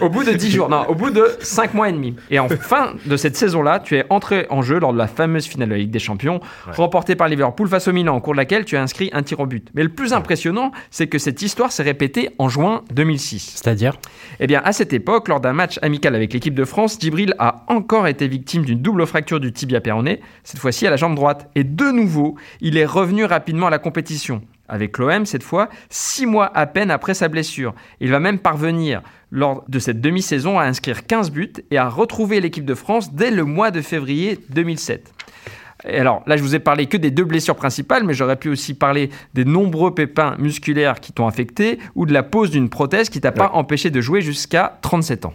au 0.01 0.09
bout 0.09 0.23
de 0.23 0.31
10 0.31 0.51
jours, 0.51 0.69
non, 0.69 0.83
au 0.87 0.95
bout 0.95 1.11
de 1.11 1.27
5 1.39 1.75
mois 1.75 1.89
et 1.89 1.91
demi. 1.91 2.15
Et 2.31 2.39
en 2.39 2.49
fin 2.49 2.93
de 3.05 3.17
cette 3.17 3.35
saison-là, 3.35 3.79
tu 3.79 3.95
es 3.95 4.05
entré 4.09 4.47
en 4.49 4.63
jeu 4.63 4.79
lors 4.79 4.93
de 4.93 4.97
la 4.97 5.07
fameuse 5.07 5.45
finale 5.45 5.69
de 5.69 5.73
la 5.73 5.79
Ligue 5.79 5.91
des 5.91 5.99
Champions, 5.99 6.39
remportée 6.71 7.15
par 7.15 7.27
Liverpool 7.27 7.67
face 7.67 7.87
au 7.87 7.93
Milan, 7.93 8.15
au 8.15 8.19
cours 8.19 8.33
de 8.33 8.37
laquelle 8.37 8.65
tu 8.65 8.75
as 8.75 8.81
inscrit 8.81 9.11
un 9.13 9.21
tir 9.21 9.39
au 9.39 9.45
but. 9.45 9.69
Mais 9.75 9.83
le 9.83 9.89
plus 9.89 10.13
impressionnant, 10.13 10.71
c'est 10.89 11.07
que 11.07 11.19
cette 11.19 11.41
histoire 11.43 11.71
s'est 11.71 11.83
répétée 11.83 12.31
en 12.39 12.49
juin 12.49 12.81
2006. 12.91 13.53
C'est-à-dire? 13.55 13.97
Eh 14.39 14.47
bien, 14.47 14.61
à 14.65 14.73
cette 14.73 14.93
époque, 14.93 15.27
lors 15.27 15.39
d'un 15.39 15.53
match 15.53 15.77
amical 15.83 16.15
avec 16.15 16.33
l'équipe 16.33 16.55
de 16.55 16.65
France, 16.65 16.97
Djibril 16.99 17.35
a 17.37 17.63
encore 17.67 18.07
été 18.07 18.27
victime 18.27 18.65
d'une 18.65 18.81
double 18.81 19.05
fracture 19.05 19.39
du 19.39 19.53
tibia 19.53 19.81
péroné, 19.81 20.19
cette 20.43 20.59
fois-ci 20.59 20.87
à 20.87 20.89
la 20.89 20.95
jambe 20.95 21.15
droite. 21.15 21.49
Et 21.53 21.63
de 21.63 21.91
nouveau, 21.91 22.35
il 22.59 22.77
est 22.77 22.85
revenu 22.85 23.25
rapidement 23.25 23.67
à 23.67 23.69
la 23.69 23.79
compétition. 23.79 24.41
Avec 24.73 24.97
l'OM, 24.97 25.27
cette 25.27 25.43
fois, 25.43 25.69
six 25.91 26.25
mois 26.25 26.51
à 26.57 26.65
peine 26.65 26.89
après 26.89 27.13
sa 27.13 27.27
blessure. 27.27 27.75
Il 27.99 28.09
va 28.09 28.19
même 28.19 28.39
parvenir, 28.39 29.03
lors 29.29 29.63
de 29.67 29.77
cette 29.77 30.01
demi-saison, 30.01 30.57
à 30.57 30.63
inscrire 30.63 31.05
15 31.05 31.29
buts 31.29 31.53
et 31.69 31.77
à 31.77 31.87
retrouver 31.87 32.41
l'équipe 32.41 32.65
de 32.65 32.73
France 32.73 33.13
dès 33.13 33.29
le 33.29 33.45
mois 33.45 33.69
de 33.69 33.81
février 33.81 34.39
2007. 34.49 35.13
Et 35.87 35.99
alors 35.99 36.23
là, 36.25 36.37
je 36.37 36.41
vous 36.41 36.55
ai 36.55 36.59
parlé 36.59 36.87
que 36.87 36.97
des 36.97 37.11
deux 37.11 37.23
blessures 37.23 37.55
principales, 37.55 38.03
mais 38.03 38.15
j'aurais 38.15 38.35
pu 38.35 38.49
aussi 38.49 38.73
parler 38.73 39.11
des 39.35 39.45
nombreux 39.45 39.93
pépins 39.93 40.35
musculaires 40.39 40.99
qui 40.99 41.13
t'ont 41.13 41.27
affecté 41.27 41.77
ou 41.93 42.07
de 42.07 42.13
la 42.13 42.23
pose 42.23 42.49
d'une 42.49 42.69
prothèse 42.69 43.09
qui 43.09 43.21
t'a 43.21 43.31
pas 43.31 43.51
empêché 43.53 43.91
de 43.91 44.01
jouer 44.01 44.21
jusqu'à 44.21 44.79
37 44.81 45.25
ans. 45.25 45.33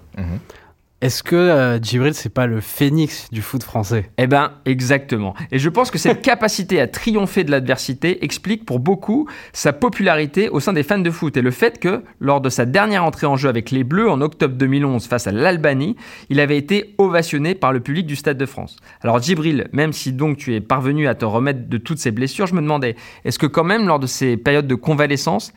Est-ce 1.01 1.23
que 1.23 1.37
euh, 1.37 1.81
Djibril, 1.81 2.13
c'est 2.13 2.29
pas 2.29 2.49
le 2.49 2.61
phénix 2.61 3.31
du 3.31 3.41
foot 3.41 3.63
français? 3.63 4.11
Eh 4.19 4.27
ben, 4.27 4.51
exactement. 4.65 5.35
Et 5.53 5.61
je 5.61 5.69
pense 5.69 5.93
que 5.93 5.99
cette 5.99 6.23
capacité 6.23 6.81
à 6.81 6.89
triompher 6.89 7.45
de 7.45 7.53
l'adversité 7.53 8.25
explique 8.25 8.67
pour 8.67 8.81
beaucoup 8.81 9.29
sa 9.53 9.73
popularité 9.73 10.49
au 10.49 10.59
sein 10.59 10.73
des 10.73 10.83
fans 10.83 10.99
de 10.99 11.11
foot 11.13 11.37
et 11.37 11.41
le 11.41 11.53
fait 11.53 11.79
que, 11.79 12.03
lors 12.19 12.41
de 12.41 12.49
sa 12.49 12.67
dernière 12.67 13.05
entrée 13.05 13.29
en 13.29 13.37
jeu 13.37 13.49
avec 13.49 13.71
les 13.71 13.85
Bleus 13.85 14.11
en 14.11 14.21
octobre 14.21 14.57
2011 14.57 15.07
face 15.07 15.29
à 15.29 15.31
l'Albanie, 15.31 15.95
il 16.31 16.41
avait 16.41 16.59
été 16.59 16.97
ovationné 16.99 17.55
par 17.55 17.73
le 17.73 17.79
public 17.79 18.05
du 18.05 18.17
Stade 18.17 18.37
de 18.37 18.47
France. 18.47 18.75
Alors 19.01 19.23
Djibril, 19.23 19.69
même 19.73 19.93
si 19.93 20.13
donc 20.13 20.37
tu 20.37 20.57
es 20.57 20.61
parvenu 20.61 21.07
à 21.07 21.15
te 21.15 21.25
remettre 21.25 21.69
de 21.69 21.79
toutes 21.79 21.99
ces 21.99 22.11
blessures, 22.11 22.49
je 22.49 22.57
me 22.57 22.61
demandais, 22.61 22.97
est-ce 23.25 23.39
que 23.39 23.47
quand 23.47 23.63
même 23.63 23.87
lors 23.87 24.01
de 24.01 24.09
ces 24.09 24.37
périodes 24.37 24.67
de 24.67 24.75
convalescence, 24.75 25.53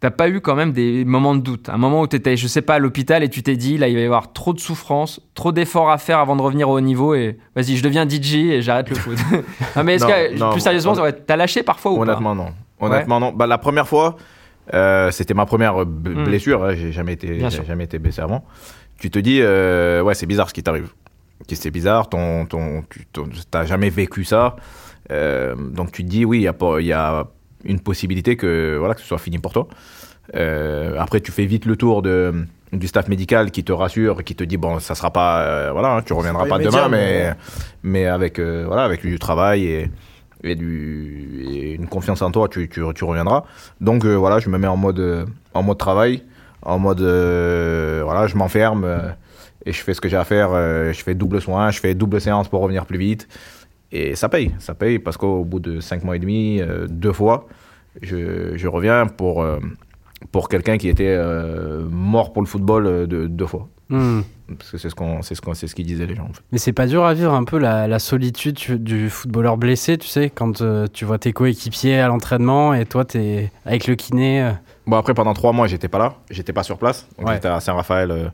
T'as 0.00 0.10
pas 0.10 0.28
eu 0.28 0.40
quand 0.40 0.54
même 0.54 0.72
des 0.72 1.04
moments 1.06 1.34
de 1.34 1.40
doute 1.40 1.68
Un 1.70 1.78
moment 1.78 2.02
où 2.02 2.06
tu 2.06 2.16
étais, 2.16 2.36
je 2.36 2.46
sais 2.46 2.60
pas, 2.60 2.74
à 2.74 2.78
l'hôpital 2.78 3.22
et 3.22 3.28
tu 3.30 3.42
t'es 3.42 3.56
dit, 3.56 3.78
là, 3.78 3.88
il 3.88 3.94
va 3.94 4.00
y 4.02 4.04
avoir 4.04 4.32
trop 4.34 4.52
de 4.52 4.60
souffrance, 4.60 5.20
trop 5.34 5.50
d'efforts 5.50 5.90
à 5.90 5.96
faire 5.98 6.18
avant 6.18 6.36
de 6.36 6.42
revenir 6.42 6.68
au 6.68 6.76
haut 6.76 6.80
niveau 6.80 7.14
et 7.14 7.38
vas-y, 7.56 7.76
je 7.76 7.82
deviens 7.82 8.06
DJ 8.06 8.34
et 8.34 8.62
j'arrête 8.62 8.90
le 8.90 8.96
foot. 8.96 9.16
non, 9.76 9.84
mais 9.84 9.94
est-ce 9.94 10.04
que, 10.06 10.36
non, 10.38 10.50
plus 10.50 10.60
sérieusement, 10.60 10.94
t'as 11.26 11.36
lâché 11.36 11.62
parfois 11.62 11.92
ou 11.92 12.02
Honnêtement, 12.02 12.34
non. 12.34 12.52
Honnêtement, 12.80 13.18
non. 13.20 13.32
Bah, 13.32 13.46
la 13.46 13.56
première 13.56 13.88
fois, 13.88 14.16
euh, 14.74 15.10
c'était 15.10 15.32
ma 15.34 15.46
première 15.46 15.74
b- 15.86 16.08
Hmm. 16.14 16.24
blessure. 16.24 16.64
hein, 16.64 16.74
J'ai 16.74 16.92
jamais 16.92 17.14
été, 17.14 17.38
jamais 17.66 17.84
été 17.84 17.98
blessé 17.98 18.20
avant. 18.20 18.44
Tu 18.98 19.10
te 19.10 19.18
dis, 19.18 19.38
euh, 19.40 20.02
ouais, 20.02 20.14
c'est 20.14 20.26
bizarre 20.26 20.48
ce 20.48 20.54
qui 20.54 20.62
t'arrive. 20.62 20.90
C'est 21.48 21.70
bizarre, 21.70 22.08
ton, 22.08 22.46
tu 22.46 23.06
jamais 23.66 23.90
vécu 23.90 24.24
ça. 24.24 24.56
Euh, 25.10 25.54
donc 25.56 25.92
tu 25.92 26.04
te 26.04 26.08
dis, 26.08 26.24
oui, 26.24 26.38
il 26.38 26.42
y 26.42 26.48
a 26.48 26.52
pas- 26.52 26.80
il 26.80 26.86
y, 26.86 26.92
a 26.92 27.26
une 27.64 27.80
possibilité 27.80 28.36
que, 28.36 28.76
voilà, 28.78 28.94
que 28.94 29.00
ce 29.00 29.06
soit 29.06 29.18
fini 29.18 29.38
pour 29.38 29.52
toi. 29.52 29.66
Euh, 30.34 30.96
après, 30.98 31.20
tu 31.20 31.32
fais 31.32 31.44
vite 31.44 31.66
le 31.66 31.76
tour 31.76 32.00
de, 32.02 32.32
du 32.72 32.86
staff 32.86 33.08
médical 33.08 33.50
qui 33.50 33.62
te 33.64 33.72
rassure, 33.72 34.24
qui 34.24 34.34
te 34.34 34.42
dit, 34.44 34.56
bon, 34.56 34.78
ça 34.80 34.94
sera 34.94 35.10
pas, 35.10 35.42
euh, 35.42 35.70
voilà, 35.72 35.96
hein, 35.96 36.02
tu 36.02 36.12
reviendras 36.14 36.44
pas 36.46 36.58
demain, 36.64 36.88
mais, 36.90 37.34
mais- 37.82 38.06
avec, 38.06 38.38
euh, 38.38 38.64
voilà, 38.66 38.84
avec 38.84 39.02
du 39.02 39.18
travail 39.18 39.64
et, 39.66 39.90
et, 40.42 40.54
du, 40.54 41.46
et 41.50 41.72
une 41.74 41.88
confiance 41.88 42.22
en 42.22 42.30
toi, 42.30 42.48
tu, 42.48 42.68
tu, 42.68 42.80
tu 42.94 43.04
reviendras. 43.04 43.44
Donc 43.80 44.04
voilà, 44.06 44.38
je 44.38 44.48
me 44.48 44.58
mets 44.58 44.66
en 44.66 44.76
mode, 44.76 45.26
en 45.52 45.62
mode 45.62 45.78
travail, 45.78 46.22
en 46.62 46.78
mode, 46.78 47.00
voilà, 47.00 48.26
je 48.26 48.36
m'enferme 48.36 49.14
et 49.66 49.72
je 49.72 49.80
fais 49.82 49.94
ce 49.94 50.00
que 50.00 50.08
j'ai 50.08 50.16
à 50.16 50.24
faire. 50.24 50.50
je 50.92 51.02
fais 51.02 51.14
double 51.14 51.40
soin, 51.40 51.70
je 51.70 51.80
fais 51.80 51.94
double 51.94 52.20
séance 52.20 52.48
pour 52.48 52.60
revenir 52.60 52.86
plus 52.86 52.98
vite. 52.98 53.28
Et 53.96 54.16
ça 54.16 54.28
paye, 54.28 54.50
ça 54.58 54.74
paye 54.74 54.98
parce 54.98 55.16
qu'au 55.16 55.44
bout 55.44 55.60
de 55.60 55.78
cinq 55.80 56.02
mois 56.04 56.16
et 56.16 56.18
demi, 56.18 56.60
euh, 56.60 56.86
deux 56.88 57.12
fois, 57.12 57.46
je, 58.02 58.56
je 58.56 58.66
reviens 58.68 59.06
pour, 59.06 59.40
euh, 59.42 59.60
pour 60.32 60.48
quelqu'un 60.48 60.78
qui 60.78 60.88
était 60.88 61.14
euh, 61.16 61.86
mort 61.88 62.32
pour 62.32 62.42
le 62.42 62.48
football 62.48 63.06
de, 63.06 63.26
deux 63.28 63.46
fois. 63.46 63.68
Hmm. 63.90 64.22
Parce 64.58 64.70
que 64.72 64.78
c'est 64.78 64.90
ce 64.90 64.94
qu'on, 64.94 65.22
c'est 65.22 65.34
ce 65.36 65.40
qu'on, 65.40 65.54
c'est 65.54 65.68
ce 65.68 65.74
qu'ils 65.74 65.86
disaient 65.86 66.06
les 66.06 66.16
gens. 66.16 66.24
En 66.24 66.32
fait. 66.32 66.42
Mais 66.50 66.58
c'est 66.58 66.72
pas 66.72 66.86
dur 66.86 67.04
à 67.04 67.14
vivre 67.14 67.32
un 67.32 67.44
peu 67.44 67.56
la, 67.58 67.86
la 67.86 67.98
solitude 67.98 68.56
tu- 68.56 68.78
du 68.78 69.08
footballeur 69.10 69.56
blessé, 69.58 69.96
tu 69.96 70.08
sais, 70.08 70.28
quand 70.28 70.60
euh, 70.60 70.86
tu 70.92 71.04
vois 71.04 71.18
tes 71.18 71.32
coéquipiers 71.32 71.98
à 72.00 72.08
l'entraînement 72.08 72.74
et 72.74 72.84
toi 72.86 73.04
t'es 73.04 73.52
avec 73.64 73.86
le 73.86 73.94
kiné. 73.94 74.42
euh. 74.42 74.50
Bon, 74.86 74.96
après, 74.96 75.14
pendant 75.14 75.32
trois 75.34 75.52
mois, 75.52 75.66
j'étais 75.66 75.88
pas 75.88 75.98
là. 75.98 76.14
J'étais 76.30 76.52
pas 76.52 76.62
sur 76.62 76.78
place. 76.78 77.06
Donc, 77.16 77.28
Ouais. 77.28 77.34
j'étais 77.34 77.48
à 77.48 77.60
Saint-Raphaël, 77.60 78.10
euh, 78.10 78.26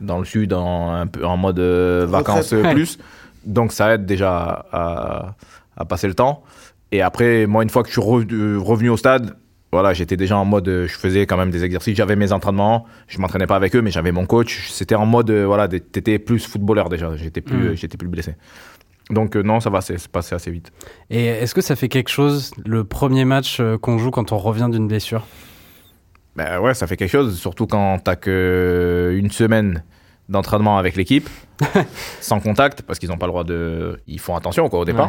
dans 0.00 0.18
le 0.18 0.24
sud, 0.24 0.52
en, 0.52 0.90
un 0.90 1.06
peu, 1.06 1.24
en 1.24 1.36
mode 1.36 1.58
euh, 1.58 2.06
vacances 2.08 2.54
plus. 2.72 2.98
Donc, 3.44 3.72
ça 3.72 3.94
aide 3.94 4.06
déjà 4.06 4.66
à, 4.72 5.34
à 5.76 5.84
passer 5.84 6.06
le 6.08 6.14
temps. 6.14 6.42
Et 6.90 7.02
après, 7.02 7.46
moi, 7.46 7.62
une 7.62 7.70
fois 7.70 7.82
que 7.82 7.88
je 7.88 8.00
suis 8.00 8.02
re- 8.02 8.56
revenu 8.58 8.88
au 8.90 8.96
stade, 8.96 9.36
voilà, 9.72 9.94
j'étais 9.94 10.18
déjà 10.18 10.36
en 10.36 10.44
mode, 10.44 10.68
euh, 10.68 10.86
je 10.86 10.92
faisais 10.98 11.24
quand 11.24 11.38
même 11.38 11.50
des 11.50 11.64
exercices, 11.64 11.96
j'avais 11.96 12.14
mes 12.16 12.30
entraînements, 12.32 12.84
je 13.08 13.18
m'entraînais 13.18 13.46
pas 13.46 13.56
avec 13.56 13.74
eux, 13.74 13.80
mais 13.80 13.90
j'avais 13.90 14.12
mon 14.12 14.26
coach. 14.26 14.68
C'était 14.70 14.94
en 14.94 15.06
mode, 15.06 15.30
euh, 15.30 15.46
voilà, 15.46 15.66
t'étais 15.66 16.18
plus 16.18 16.44
footballeur 16.46 16.90
déjà, 16.90 17.16
j'étais 17.16 17.40
plus, 17.40 17.56
Mm. 17.56 17.66
euh, 17.68 17.74
j'étais 17.74 17.96
plus 17.96 18.08
blessé. 18.08 18.34
Donc 19.08 19.34
euh, 19.34 19.42
non, 19.42 19.60
ça 19.60 19.70
va, 19.70 19.80
c'est 19.80 19.96
c'est 19.98 20.10
passé 20.10 20.34
assez 20.34 20.50
vite. 20.50 20.70
Et 21.08 21.24
est-ce 21.24 21.54
que 21.54 21.62
ça 21.62 21.74
fait 21.74 21.88
quelque 21.88 22.10
chose 22.10 22.52
le 22.66 22.84
premier 22.84 23.24
match 23.24 23.58
euh, 23.60 23.78
qu'on 23.78 23.96
joue 23.98 24.10
quand 24.10 24.30
on 24.32 24.38
revient 24.38 24.68
d'une 24.70 24.86
blessure? 24.88 25.26
Ben 26.36 26.60
ouais, 26.60 26.74
ça 26.74 26.86
fait 26.86 26.96
quelque 26.98 27.10
chose, 27.10 27.38
surtout 27.38 27.66
quand 27.66 27.98
t'as 28.04 28.16
que 28.16 29.14
une 29.18 29.30
semaine 29.30 29.82
d'entraînement 30.32 30.78
avec 30.78 30.96
l'équipe, 30.96 31.28
sans 32.20 32.40
contact, 32.40 32.82
parce 32.82 32.98
qu'ils 32.98 33.08
n'ont 33.08 33.18
pas 33.18 33.26
le 33.26 33.32
droit 33.32 33.44
de. 33.44 34.00
Ils 34.08 34.18
font 34.18 34.34
attention 34.34 34.68
quoi 34.68 34.80
au 34.80 34.84
départ. 34.84 35.06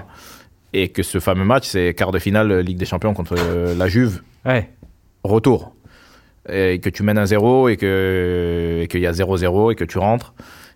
Ouais. 0.74 0.82
Et 0.82 0.90
que 0.90 1.04
ce 1.04 1.20
fameux 1.20 1.46
match, 1.46 1.68
c'est 1.68 1.94
quart 1.94 2.12
de 2.12 2.20
finale 2.20 2.52
euh, 2.52 2.62
Ligue 2.62 2.78
des 2.78 2.86
Champions 2.86 3.14
contre 3.14 3.36
euh, 3.38 3.76
la 3.76 3.88
Juve, 3.88 4.22
Ouais. 4.46 4.70
retour. 5.24 5.74
Et 6.50 6.80
que 6.80 6.90
tu 6.90 7.04
mènes 7.04 7.18
un 7.18 7.26
0 7.26 7.70
et 7.70 7.78
que 7.78 8.82
et 8.84 8.88
qu'il 8.88 9.00
y 9.00 9.08
a 9.08 9.12
0-0 9.14 9.72
et 9.72 9.76
que 9.76 9.86
tu 9.86 9.98
rentres 9.98 10.34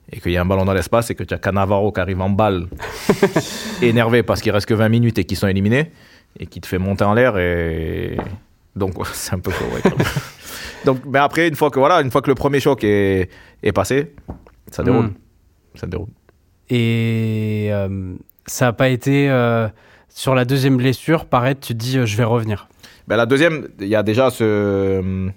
et 0.09 0.21
qu'il 0.21 0.31
y 0.31 0.37
a 0.37 0.41
un 0.41 0.45
ballon 0.45 0.63
dans 0.63 0.73
l'espace 0.73 1.09
et 1.11 1.15
que 1.15 1.25
tu 1.25 1.33
as 1.33 1.37
Cannavaro 1.39 1.91
qui 1.91 1.99
arrive 1.99 2.21
en 2.21 2.29
balle 2.29 2.67
énervé 3.81 4.23
parce 4.23 4.41
qu'il 4.41 4.53
reste 4.53 4.65
que 4.67 4.73
20 4.73 4.87
minutes 4.87 5.17
et 5.19 5.25
qu'ils 5.25 5.37
sont 5.37 5.47
éliminés 5.49 5.91
et 6.39 6.45
qui 6.45 6.61
te 6.61 6.67
fait 6.67 6.77
monter 6.77 7.03
en 7.03 7.13
l'air 7.13 7.37
et 7.37 8.15
donc 8.77 8.93
c'est 9.13 9.33
un 9.33 9.39
peu 9.39 9.51
chaud 9.51 9.65
ouais. 9.73 9.91
Donc 10.87 10.99
mais 11.05 11.19
après 11.19 11.47
une 11.47 11.55
fois 11.55 11.69
que 11.69 11.79
voilà 11.79 12.01
une 12.01 12.11
fois 12.11 12.21
que 12.21 12.31
le 12.31 12.35
premier 12.43 12.59
choc 12.59 12.83
est, 12.83 13.29
est 13.67 13.71
passé 13.73 13.97
ça 14.71 14.83
déroule 14.83 15.07
Mm. 15.07 15.15
ça 15.79 15.87
déroule 15.87 16.09
Et 16.69 17.67
euh, 17.71 18.15
ça 18.45 18.67
a 18.67 18.73
pas 18.73 18.89
été 18.89 19.29
euh, 19.29 19.67
sur 20.09 20.33
la 20.33 20.45
deuxième 20.45 20.77
blessure, 20.77 21.25
pareil, 21.25 21.55
tu 21.55 21.73
te 21.73 21.79
dis 21.85 21.97
euh, 21.97 22.05
je 22.05 22.17
vais 22.17 22.23
revenir. 22.23 22.67
ben, 23.07 23.17
la 23.17 23.25
deuxième 23.25 23.67
il 23.79 23.87
y 23.87 23.95
a 23.95 24.03
déjà 24.03 24.29
ce 24.29 25.29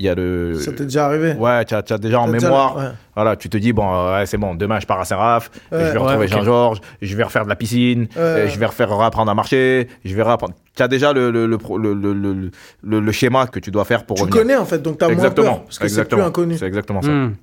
il 0.00 0.06
y 0.06 0.08
a 0.08 0.14
le 0.14 0.54
Ça 0.58 0.72
t'est 0.72 0.84
déjà 0.84 1.04
arrivé 1.04 1.34
ouais 1.34 1.62
tu 1.66 1.74
as, 1.74 1.82
tu 1.82 1.92
as 1.92 1.98
déjà 1.98 2.20
en 2.20 2.26
déjà- 2.30 2.46
mémoire 2.48 2.76
ouais. 2.76 2.84
Voilà, 3.16 3.36
tu 3.36 3.50
te 3.50 3.58
dis, 3.58 3.74
bon, 3.74 3.86
euh, 3.92 4.18
ouais, 4.20 4.24
c'est 4.24 4.38
bon, 4.38 4.54
demain 4.54 4.80
je 4.80 4.86
pars 4.86 4.98
à 4.98 5.04
Saint-Raph, 5.04 5.50
Ouais, 5.70 5.78
je 5.78 5.92
vais 5.92 5.98
retrouver. 5.98 6.26
Jean-Georges, 6.28 6.80
je 7.02 7.14
vais 7.16 7.22
refaire 7.24 7.44
de 7.44 7.50
la 7.50 7.56
piscine, 7.56 8.06
euh, 8.16 8.48
je 8.48 8.58
vais 8.58 8.64
refaire 8.64 8.96
réapprendre 8.96 9.30
à 9.30 9.34
marcher, 9.34 9.88
je 10.06 10.14
vais 10.16 10.22
réapprendre. 10.22 10.54
Tu 10.74 10.82
as 10.82 10.88
déjà 10.88 11.12
le, 11.12 11.30
le, 11.30 11.44
le, 11.46 11.58
le, 11.76 11.92
le, 11.92 12.12
le- 12.14 12.50
le- 12.82 13.00
le 13.00 13.12
schéma 13.12 13.46
que 13.46 13.58
tu 13.58 13.70
dois 13.70 13.84
faire 13.84 14.06
pour 14.06 14.16
Tu 14.16 14.22
revenir. 14.22 14.40
connais 14.42 14.56
en 14.56 14.64
fait, 14.64 14.80
donc 14.80 14.96
t'as 14.96 15.06
moins 15.06 15.14
exactement, 15.16 15.46
peur. 15.56 15.64
Parce 15.64 15.78
que 15.78 15.88
c'est 15.88 15.94
plus 15.94 16.00
exactement. 16.00 16.24
inconnu. 16.26 16.56
C'est 16.56 16.66
exactement 16.66 17.02
ça. 17.02 17.10
Hmm. 17.10 17.34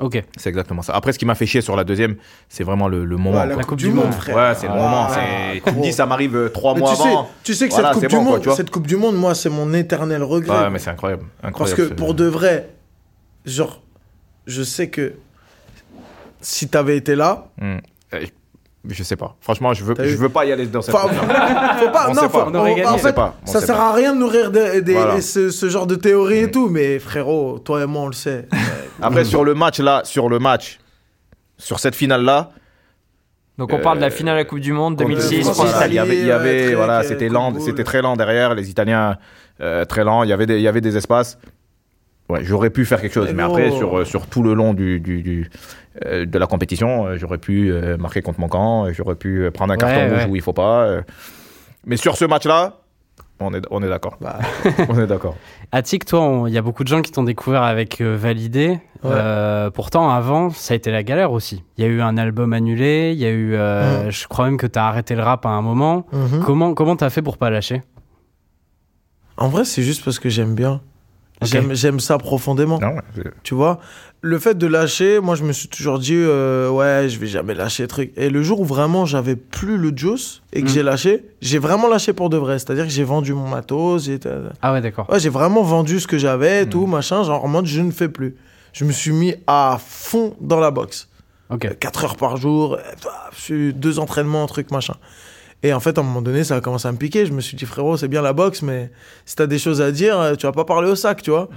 Ok. 0.00 0.22
C'est 0.36 0.48
exactement 0.48 0.82
ça. 0.82 0.94
Après, 0.94 1.12
ce 1.12 1.18
qui 1.18 1.26
m'a 1.26 1.34
fait 1.34 1.46
chier 1.46 1.60
sur 1.60 1.76
la 1.76 1.84
deuxième, 1.84 2.16
c'est 2.48 2.64
vraiment 2.64 2.88
le, 2.88 3.04
le 3.04 3.16
moment. 3.16 3.38
Ouais, 3.40 3.46
la, 3.46 3.54
quoi. 3.54 3.64
coupe, 3.64 3.78
du 3.78 3.90
monde, 3.90 4.12
frère. 4.14 4.36
Ouais, 4.36 4.54
c'est 4.56 4.66
le 4.66 4.72
Ah, 4.74 4.76
moment. 4.76 5.08
ouais, 5.08 5.60
c'est- 5.64 5.70
tu 5.70 5.76
me 5.78 5.82
dis, 5.82 5.92
ça 5.92 6.06
m'arrive 6.06 6.36
euh, 6.36 6.48
trois 6.48 6.74
Mais 6.74 6.80
mois 6.80 6.90
tu 6.90 6.96
sais, 6.96 7.08
avant. 7.08 7.28
tu 7.44 7.54
sais 7.54 7.68
que 7.68 7.74
Voilà, 7.74 7.92
cette, 7.92 8.00
coupe 8.00 8.08
du 8.08 8.16
bon, 8.16 8.22
quoi, 8.22 8.32
monde, 8.32 8.40
tu 8.40 8.48
vois. 8.48 8.56
cette 8.56 8.70
Coupe 8.70 8.86
du 8.86 8.96
Monde, 8.96 9.16
moi, 9.16 9.34
c'est 9.34 9.50
mon 9.50 9.72
éternel 9.74 10.22
regret. 10.22 10.58
Ouais, 10.58 10.70
mais 10.70 10.78
c'est 10.78 10.90
incroyable. 10.90 11.24
incroyable 11.42 11.76
Parce 11.78 11.88
que 11.90 11.94
pour 11.94 12.14
de 12.14 12.24
vrai, 12.24 12.70
genre, 13.44 13.82
je 14.46 14.62
sais 14.62 14.88
que 14.88 15.14
si 16.40 16.68
t'avais 16.68 16.96
été 16.96 17.14
là, 17.14 17.48
Hmm. 17.60 17.76
Euh, 18.14 18.24
Je 18.88 19.02
sais 19.02 19.14
pas. 19.16 19.36
Franchement, 19.42 19.74
je 19.74 19.84
veux, 19.84 19.94
je 19.98 20.16
veux 20.16 20.30
pas 20.30 20.46
y 20.46 20.52
aller 20.52 20.64
dans 20.66 20.80
cette. 20.80 20.94
Enfin, 20.94 21.08
faut 21.78 21.90
pas, 21.90 22.06
On 22.08 22.14
non, 22.14 22.22
sait 22.22 22.28
pas. 22.28 22.28
faut- 22.30 22.50
On 22.50 22.54
en- 22.54 22.66
en 22.66 22.94
On 22.94 22.96
fait, 22.96 23.08
sait 23.08 23.12
pas. 23.12 23.36
On 23.42 23.46
ça 23.46 23.60
sert 23.60 23.76
pas. 23.76 23.90
à 23.90 23.92
rien 23.92 24.14
de 24.14 24.18
nourrir 24.18 24.50
des, 24.50 24.80
des- 24.80 24.94
Voilà. 24.94 25.20
ce, 25.20 25.50
ce 25.50 25.68
genre 25.68 25.86
de 25.86 25.96
théories 25.96 26.38
et 26.44 26.50
tout, 26.50 26.70
mais 26.70 26.98
frérot, 26.98 27.58
toi 27.58 27.82
et 27.82 27.86
moi, 27.86 28.02
on 28.04 28.06
le 28.06 28.14
sait. 28.14 28.48
Après, 29.02 29.24
sur 29.24 29.44
le 29.44 29.54
match 29.54 29.78
là, 29.80 30.02
sur 30.04 30.28
le 30.28 30.38
match, 30.38 30.78
sur 31.58 31.78
cette 31.80 31.94
finale 31.94 32.22
là, 32.24 32.50
Donc 33.58 33.72
on 33.72 33.78
parle 33.78 33.98
de 33.98 34.02
la 34.02 34.10
finale 34.10 34.34
de 34.36 34.40
la 34.40 34.44
Coupe 34.44 34.60
du 34.60 34.72
Monde 34.72 34.96
contre 34.96 35.08
2006 35.10 35.42
France, 35.42 35.54
France 35.56 35.70
Voilà, 35.70 35.86
il 35.86 35.94
y 35.94 35.98
avait, 35.98 36.16
il 36.16 36.22
y 36.24 36.26
ouais, 36.26 36.32
avait 36.32 36.66
très- 36.66 36.74
voilà, 36.74 37.02
c'était 37.02 37.28
lent, 37.28 37.58
c'était 37.60 37.84
très 37.84 38.02
lent 38.02 38.16
derrière, 38.16 38.54
les 38.54 38.70
Italiens 38.70 39.16
euh, 39.60 39.84
très 39.84 40.04
lents, 40.04 40.22
il 40.22 40.30
y 40.30 40.32
avait 40.32 40.46
des, 40.46 40.56
il 40.56 40.62
y 40.62 40.68
avait 40.68 40.80
des 40.80 40.96
espaces. 40.96 41.38
Ouais, 42.30 42.40
j'aurais 42.44 42.70
pu 42.70 42.84
faire 42.84 43.00
quelque 43.00 43.12
chose, 43.12 43.32
Mais 43.34 43.42
après 43.42 43.70
sur 43.72 43.98
euh, 43.98 44.04
sur 44.04 44.26
tout 44.28 44.42
le 44.44 44.54
long 44.54 44.72
du, 44.72 45.00
du, 45.00 45.20
du, 45.22 45.50
euh, 46.06 46.24
de 46.26 46.38
la 46.38 46.46
compétition, 46.46 47.06
euh, 47.06 47.16
j'aurais 47.18 47.38
pu 47.38 47.72
euh, 47.72 47.96
marquer 47.96 48.22
contre 48.22 48.38
mon 48.40 48.48
camp, 48.48 48.86
euh, 48.86 48.92
j'aurais 48.92 49.16
pu 49.16 49.42
euh, 49.42 49.50
prendre 49.50 49.72
un 49.72 49.76
carton 49.76 49.96
Ouais, 50.08 50.14
rouge 50.22 50.30
où 50.30 50.36
il 50.36 50.42
faut 50.42 50.52
pas. 50.52 50.84
euh. 50.84 51.02
Mais 51.86 51.96
sur 51.96 52.16
ce 52.16 52.24
match-là, 52.24 52.79
on 53.40 53.52
est 53.54 53.62
on 53.70 53.82
est 53.82 53.88
d'accord. 53.88 54.16
Bah, 54.20 54.38
on 54.88 54.98
est 54.98 55.06
d'accord. 55.06 55.34
Attic, 55.72 56.04
toi, 56.04 56.44
il 56.46 56.52
y 56.52 56.58
a 56.58 56.62
beaucoup 56.62 56.82
de 56.84 56.88
gens 56.88 57.02
qui 57.02 57.10
t'ont 57.12 57.22
découvert 57.24 57.62
avec 57.62 58.00
euh, 58.00 58.16
Validé. 58.16 58.78
Ouais. 59.02 59.10
Euh, 59.12 59.70
pourtant, 59.70 60.10
avant, 60.10 60.50
ça 60.50 60.74
a 60.74 60.76
été 60.76 60.90
la 60.90 61.02
galère 61.02 61.32
aussi. 61.32 61.64
Il 61.78 61.84
y 61.84 61.86
a 61.86 61.90
eu 61.90 62.00
un 62.02 62.16
album 62.18 62.52
annulé, 62.52 63.12
il 63.14 63.18
y 63.18 63.24
a 63.26 63.30
eu. 63.30 63.54
euh, 63.54 64.10
Je 64.10 64.28
crois 64.28 64.44
même 64.44 64.56
que 64.58 64.66
t'as 64.66 64.84
arrêté 64.86 65.14
le 65.14 65.22
rap 65.22 65.46
à 65.46 65.50
un 65.50 65.62
moment. 65.62 66.06
mhm. 66.12 66.42
Comment 66.44 66.74
comment 66.74 66.96
t'as 66.96 67.08
fait 67.10 67.22
pour 67.22 67.38
pas 67.38 67.50
lâcher? 67.50 67.82
En 69.36 69.48
vrai, 69.48 69.64
c'est 69.64 69.82
juste 69.82 70.04
parce 70.04 70.18
que 70.18 70.28
j'aime 70.28 70.54
bien. 70.54 70.82
Ok. 71.42 71.48
J'aime, 71.48 71.74
j'aime 71.74 72.00
ça 72.00 72.18
profondément. 72.18 72.78
Non, 72.80 72.88
ouais, 72.88 73.00
c'est- 73.14 73.32
Tu 73.42 73.54
vois 73.54 73.80
Le 74.22 74.38
fait 74.38 74.58
de 74.58 74.66
lâcher, 74.66 75.18
moi, 75.20 75.34
je 75.34 75.42
me 75.44 75.52
suis 75.52 75.68
toujours 75.68 75.98
dit, 75.98 76.12
euh, 76.14 76.68
ouais, 76.68 77.08
je 77.08 77.18
vais 77.18 77.26
jamais 77.26 77.54
lâcher 77.54 77.84
le 77.84 77.88
truc. 77.88 78.12
Et 78.16 78.28
le 78.28 78.42
jour 78.42 78.60
où 78.60 78.64
vraiment 78.66 79.06
j'avais 79.06 79.34
plus 79.34 79.78
le 79.78 79.96
juice 79.96 80.42
et 80.52 80.60
que 80.60 80.66
Mm. 80.66 80.68
j'ai 80.68 80.82
lâché, 80.82 81.24
j'ai 81.40 81.58
vraiment 81.58 81.88
lâché 81.88 82.12
pour 82.12 82.28
de 82.28 82.36
vrai. 82.36 82.58
C'est-à-dire 82.58 82.84
que 82.84 82.90
j'ai 82.90 83.02
vendu 83.04 83.32
mon 83.32 83.48
matos. 83.48 84.10
Ah 84.60 84.72
ouais, 84.74 84.82
d'accord. 84.82 85.08
Ouais, 85.08 85.18
j'ai 85.20 85.30
vraiment 85.30 85.62
vendu 85.62 86.00
ce 86.00 86.06
que 86.06 86.18
j'avais, 86.18 86.66
tout, 86.66 86.84
machin, 86.86 87.22
genre 87.24 87.42
en 87.42 87.48
mode 87.48 87.64
je 87.64 87.80
ne 87.80 87.90
fais 87.90 88.10
plus. 88.10 88.36
Je 88.74 88.84
me 88.84 88.92
suis 88.92 89.12
mis 89.12 89.34
à 89.46 89.78
fond 89.82 90.36
dans 90.42 90.60
la 90.60 90.70
boxe. 90.70 91.08
Ok. 91.48 91.78
4 91.80 92.04
heures 92.04 92.16
par 92.16 92.36
jour, 92.36 92.76
euh, 93.50 93.72
deux 93.72 93.98
entraînements, 93.98 94.42
un 94.44 94.46
truc, 94.46 94.70
machin. 94.70 94.94
Et 95.62 95.74
en 95.74 95.80
fait, 95.80 95.98
à 95.98 96.00
un 96.00 96.04
moment 96.04 96.22
donné, 96.22 96.42
ça 96.42 96.56
a 96.56 96.60
commencé 96.60 96.88
à 96.88 96.92
me 96.92 96.96
piquer. 96.96 97.26
Je 97.26 97.32
me 97.32 97.40
suis 97.40 97.56
dit, 97.56 97.66
frérot, 97.66 97.98
c'est 97.98 98.08
bien 98.08 98.22
la 98.22 98.32
boxe, 98.32 98.62
mais 98.62 98.90
si 99.26 99.36
t'as 99.36 99.46
des 99.46 99.58
choses 99.58 99.82
à 99.82 99.92
dire, 99.92 100.18
euh, 100.18 100.34
tu 100.34 100.46
vas 100.46 100.52
pas 100.52 100.64
parler 100.64 100.90
au 100.90 100.96
sac, 100.96 101.22
tu 101.22 101.30
vois. 101.30 101.50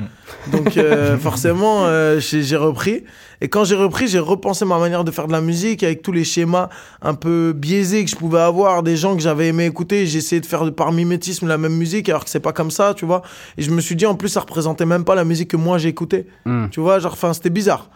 Donc, 0.52 0.76
euh, 0.76 1.18
forcément, 1.20 1.86
euh, 1.86 2.20
j'ai 2.20 2.58
repris. 2.58 3.06
Et 3.40 3.48
quand 3.48 3.64
j'ai 3.64 3.76
repris, 3.76 4.08
j'ai 4.08 4.20
repensé 4.20 4.66
ma 4.66 4.78
manière 4.78 5.06
de 5.06 5.12
faire 5.12 5.28
de 5.28 5.32
la 5.32 5.40
musique 5.40 5.84
avec 5.84 6.02
tous 6.02 6.12
les 6.12 6.26
schémas 6.26 6.70
un 7.02 7.14
peu 7.14 7.54
biaisés 7.56 8.04
que 8.04 8.12
je 8.12 8.16
pouvais 8.16 8.40
avoir, 8.40 8.84
des 8.84 8.98
gens 8.98 9.16
que 9.16 9.22
j'avais 9.22 9.48
aimé 9.48 9.66
écouter. 9.66 10.06
J'ai 10.06 10.18
essayé 10.18 10.42
de 10.42 10.46
faire 10.46 10.70
par 10.74 10.92
mimétisme 10.92 11.48
la 11.48 11.58
même 11.58 11.76
musique, 11.76 12.10
alors 12.10 12.26
que 12.26 12.30
c'est 12.30 12.42
pas 12.42 12.54
comme 12.54 12.72
ça, 12.72 12.94
tu 12.94 13.06
vois. 13.06 13.22
Et 13.58 13.62
je 13.62 13.72
me 13.72 13.80
suis 13.80 13.96
dit, 13.96 14.06
en 14.06 14.16
plus, 14.16 14.30
ça 14.30 14.42
représentait 14.42 14.86
même 14.86 15.06
pas 15.06 15.16
la 15.16 15.24
musique 15.24 15.50
que 15.50 15.58
moi 15.58 15.78
j'écoutais. 15.78 16.28
Hmm. 16.46 16.68
Tu 16.72 16.82
vois, 16.82 17.00
genre, 17.00 17.14
enfin, 17.14 17.32
c'était 17.34 17.50
bizarre. 17.50 17.90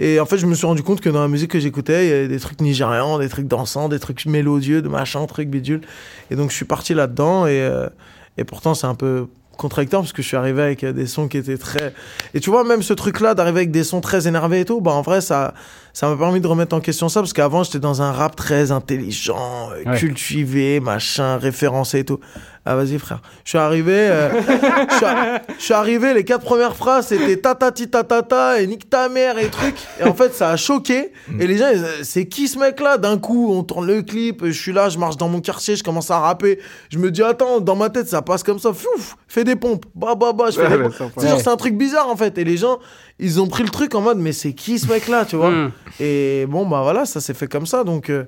Et 0.00 0.18
en 0.20 0.26
fait, 0.26 0.38
je 0.38 0.46
me 0.46 0.54
suis 0.54 0.66
rendu 0.66 0.82
compte 0.82 1.00
que 1.00 1.08
dans 1.08 1.20
la 1.22 1.28
musique 1.28 1.50
que 1.52 1.60
j'écoutais, 1.60 2.06
il 2.06 2.10
y 2.10 2.12
avait 2.12 2.28
des 2.28 2.40
trucs 2.40 2.60
nigérians, 2.60 3.18
des 3.18 3.28
trucs 3.28 3.46
dansants, 3.46 3.88
des 3.88 4.00
trucs 4.00 4.26
mélodieux, 4.26 4.82
de 4.82 4.88
machin, 4.88 5.24
trucs 5.26 5.48
bidules. 5.48 5.82
Et 6.30 6.36
donc, 6.36 6.50
je 6.50 6.56
suis 6.56 6.64
parti 6.64 6.94
là-dedans. 6.94 7.46
Et, 7.46 7.60
euh, 7.60 7.88
et 8.36 8.44
pourtant, 8.44 8.74
c'est 8.74 8.86
un 8.88 8.96
peu 8.96 9.26
contradictoire 9.56 10.02
parce 10.02 10.12
que 10.12 10.20
je 10.20 10.26
suis 10.26 10.36
arrivé 10.36 10.60
avec 10.62 10.82
euh, 10.82 10.92
des 10.92 11.06
sons 11.06 11.28
qui 11.28 11.38
étaient 11.38 11.56
très. 11.58 11.94
Et 12.34 12.40
tu 12.40 12.50
vois, 12.50 12.64
même 12.64 12.82
ce 12.82 12.92
truc-là, 12.92 13.34
d'arriver 13.34 13.58
avec 13.58 13.70
des 13.70 13.84
sons 13.84 14.00
très 14.00 14.26
énervés 14.26 14.60
et 14.60 14.64
tout, 14.64 14.80
bah, 14.80 14.90
en 14.90 15.02
vrai, 15.02 15.20
ça 15.20 15.54
ça 15.92 16.08
m'a 16.08 16.16
permis 16.16 16.40
de 16.40 16.46
remettre 16.48 16.74
en 16.74 16.80
question 16.80 17.08
ça 17.08 17.20
parce 17.20 17.32
qu'avant, 17.32 17.62
j'étais 17.62 17.78
dans 17.78 18.02
un 18.02 18.10
rap 18.10 18.34
très 18.34 18.72
intelligent, 18.72 19.70
Ouais. 19.86 19.96
cultivé, 19.96 20.80
machin, 20.80 21.36
référencé 21.36 22.00
et 22.00 22.04
tout. 22.04 22.18
Ah, 22.66 22.76
vas-y, 22.76 22.98
frère. 22.98 23.20
Je 23.44 23.50
suis 23.50 23.58
arrivé. 23.58 23.92
euh, 23.94 24.30
je, 24.90 24.94
suis 24.96 25.04
a- 25.04 25.42
je 25.58 25.62
suis 25.62 25.74
arrivé, 25.74 26.14
les 26.14 26.24
quatre 26.24 26.44
premières 26.44 26.76
phrases, 26.76 27.08
c'était 27.08 27.36
tatati 27.36 27.90
tatata 27.90 28.60
et 28.60 28.66
nique 28.66 28.88
ta 28.88 29.10
mère 29.10 29.36
et 29.38 29.48
trucs. 29.50 29.76
Et 30.00 30.04
en 30.04 30.14
fait, 30.14 30.32
ça 30.34 30.48
a 30.50 30.56
choqué. 30.56 31.12
Et 31.38 31.46
les 31.46 31.58
gens, 31.58 31.66
euh, 31.66 31.84
c'est 32.02 32.26
qui 32.26 32.48
ce 32.48 32.58
mec-là? 32.58 32.96
D'un 32.96 33.18
coup, 33.18 33.52
on 33.52 33.62
tourne 33.64 33.86
le 33.86 34.00
clip, 34.00 34.46
je 34.46 34.50
suis 34.52 34.72
là, 34.72 34.88
je 34.88 34.96
marche 34.98 35.18
dans 35.18 35.28
mon 35.28 35.40
quartier, 35.40 35.76
je 35.76 35.84
commence 35.84 36.10
à 36.10 36.18
rapper. 36.20 36.58
Je 36.88 36.98
me 36.98 37.10
dis, 37.10 37.22
attends, 37.22 37.60
dans 37.60 37.76
ma 37.76 37.90
tête, 37.90 38.08
ça 38.08 38.22
passe 38.22 38.42
comme 38.42 38.58
ça. 38.58 38.72
Fouf, 38.72 39.16
fais 39.28 39.44
des 39.44 39.56
pompes. 39.56 39.84
Bah, 39.94 40.14
bah, 40.14 40.32
bah, 40.32 40.46
je 40.50 40.56
fais 40.56 40.62
Ouais, 40.62 40.68
des 40.70 40.76
ouais, 40.76 40.82
pompes. 40.84 40.94
ça, 40.96 41.04
C'est 41.18 41.28
genre, 41.28 41.40
c'est 41.40 41.50
un 41.50 41.56
truc 41.56 41.76
bizarre 41.76 42.08
en 42.08 42.16
fait. 42.16 42.38
Et 42.38 42.44
les 42.44 42.56
gens, 42.56 42.78
ils 43.18 43.40
ont 43.42 43.46
pris 43.46 43.62
le 43.62 43.68
truc 43.70 43.94
en 43.94 44.00
mode, 44.00 44.16
mais 44.18 44.32
c'est 44.32 44.54
qui 44.54 44.78
ce 44.78 44.88
mec-là, 44.88 45.26
tu 45.26 45.36
vois? 45.36 45.50
Hmm. 45.50 45.70
Et 46.00 46.46
bon, 46.48 46.66
bah 46.66 46.80
voilà, 46.82 47.04
ça 47.04 47.20
s'est 47.20 47.34
fait 47.34 47.46
comme 47.46 47.66
ça. 47.66 47.84
Donc, 47.84 48.08
euh, 48.08 48.24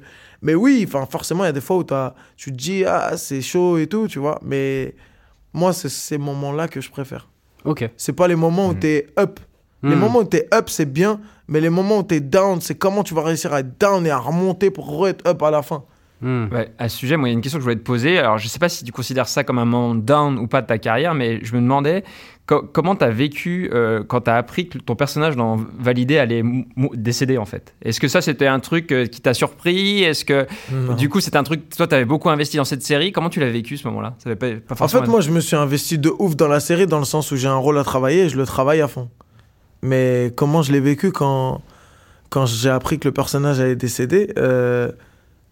mais 0.46 0.54
oui, 0.54 0.84
enfin, 0.86 1.04
forcément, 1.10 1.42
il 1.44 1.48
y 1.48 1.50
a 1.50 1.52
des 1.52 1.60
fois 1.60 1.76
où 1.76 1.82
t'as- 1.84 2.14
tu 2.36 2.50
te 2.52 2.56
dis, 2.56 2.84
ah, 2.84 3.16
c'est 3.16 3.42
chaud 3.42 3.76
et 3.78 3.86
tout, 3.88 4.06
tu 4.08 4.18
vois. 4.20 4.38
Mais 4.42 4.94
moi, 5.52 5.72
c'est 5.72 5.88
ces 5.88 6.16
moments-là 6.18 6.68
que 6.68 6.80
je 6.80 6.88
préfère. 6.90 7.28
Ok. 7.64 7.90
C'est 7.96 8.12
pas 8.14 8.28
les 8.28 8.36
moments 8.36 8.68
où 8.68 8.74
t'es 8.74 9.08
up. 9.18 9.40
Les 9.82 9.94
Hmm. 9.94 9.98
moments 9.98 10.20
où 10.20 10.24
t'es 10.24 10.48
up, 10.54 10.68
c'est 10.68 10.90
bien. 10.90 11.20
Mais 11.48 11.60
les 11.60 11.68
moments 11.70 11.98
où 11.98 12.02
t'es 12.02 12.20
down, 12.20 12.60
c'est 12.60 12.76
comment 12.76 13.02
tu 13.02 13.12
vas 13.14 13.22
réussir 13.22 13.52
à 13.52 13.60
être 13.60 13.78
down 13.78 14.06
et 14.06 14.10
à 14.10 14.18
remonter 14.18 14.70
pour 14.70 14.86
re-être 14.98 15.26
up 15.28 15.42
à 15.42 15.50
la 15.50 15.62
fin. 15.62 15.82
Hmm. 16.22 16.46
Ouais, 16.50 16.72
à 16.78 16.88
ce 16.88 16.96
sujet, 16.96 17.16
moi, 17.18 17.28
il 17.28 17.32
y 17.32 17.34
a 17.34 17.36
une 17.36 17.42
question 17.42 17.58
que 17.58 17.62
je 17.62 17.64
voulais 17.66 17.76
te 17.76 17.82
poser. 17.84 18.18
Alors, 18.18 18.38
je 18.38 18.48
sais 18.48 18.58
pas 18.58 18.68
si 18.70 18.84
tu 18.84 18.90
considères 18.92 19.28
ça 19.28 19.44
comme 19.44 19.58
un 19.58 19.64
moment 19.66 19.94
down 19.94 20.38
ou 20.38 20.46
pas 20.46 20.62
de 20.62 20.66
ta 20.66 20.78
carrière, 20.78 21.12
mais 21.14 21.40
je 21.44 21.54
me 21.54 21.60
demandais 21.60 22.04
co- 22.46 22.62
comment 22.62 22.96
tu 22.96 23.04
as 23.04 23.10
vécu 23.10 23.70
euh, 23.72 24.02
quand 24.06 24.22
tu 24.22 24.30
as 24.30 24.36
appris 24.36 24.68
que 24.68 24.78
ton 24.78 24.94
personnage 24.96 25.36
dans 25.36 25.56
Validé 25.78 26.18
allait 26.18 26.42
décéder, 26.94 27.38
en 27.38 27.44
fait? 27.44 27.74
Est-ce 27.82 28.00
que 28.00 28.08
ça, 28.08 28.20
c'était 28.22 28.46
un 28.46 28.60
truc 28.60 28.92
euh, 28.92 29.06
qui 29.06 29.20
t'a 29.20 29.34
surpris? 29.34 30.02
Est-ce 30.02 30.24
que, 30.24 30.46
du 30.96 31.08
coup, 31.08 31.20
c'était 31.20 31.36
un 31.36 31.42
truc. 31.42 31.68
Toi, 31.76 31.86
tu 31.86 31.94
avais 31.94 32.04
beaucoup 32.04 32.30
investi 32.30 32.56
dans 32.56 32.64
cette 32.64 32.82
série? 32.82 33.12
Comment 33.12 33.30
tu 33.30 33.40
l'as 33.40 33.50
vécu 33.50 33.76
ce 33.76 33.86
moment-là? 33.88 34.14
Ça 34.18 34.30
avait 34.30 34.36
pas, 34.36 34.74
pas 34.74 34.84
En 34.84 34.88
fait, 34.88 35.06
moi, 35.06 35.20
je 35.20 35.30
me 35.30 35.40
suis 35.40 35.56
investi 35.56 35.98
de 35.98 36.10
ouf 36.18 36.36
dans 36.36 36.48
la 36.48 36.60
série 36.60 36.86
dans 36.86 36.98
le 36.98 37.04
sens 37.04 37.30
où 37.32 37.36
j'ai 37.36 37.48
un 37.48 37.56
rôle 37.56 37.78
à 37.78 37.84
travailler 37.84 38.24
et 38.24 38.28
je 38.28 38.36
le 38.36 38.46
travaille 38.46 38.80
à 38.80 38.88
fond. 38.88 39.08
Mais 39.82 40.32
comment 40.34 40.62
je 40.62 40.72
l'ai 40.72 40.80
vécu 40.80 41.12
quand, 41.12 41.60
quand 42.30 42.46
j'ai 42.46 42.70
appris 42.70 42.98
que 42.98 43.06
le 43.08 43.12
personnage 43.12 43.60
allait 43.60 43.76
décéder 43.76 44.32
euh, 44.38 44.90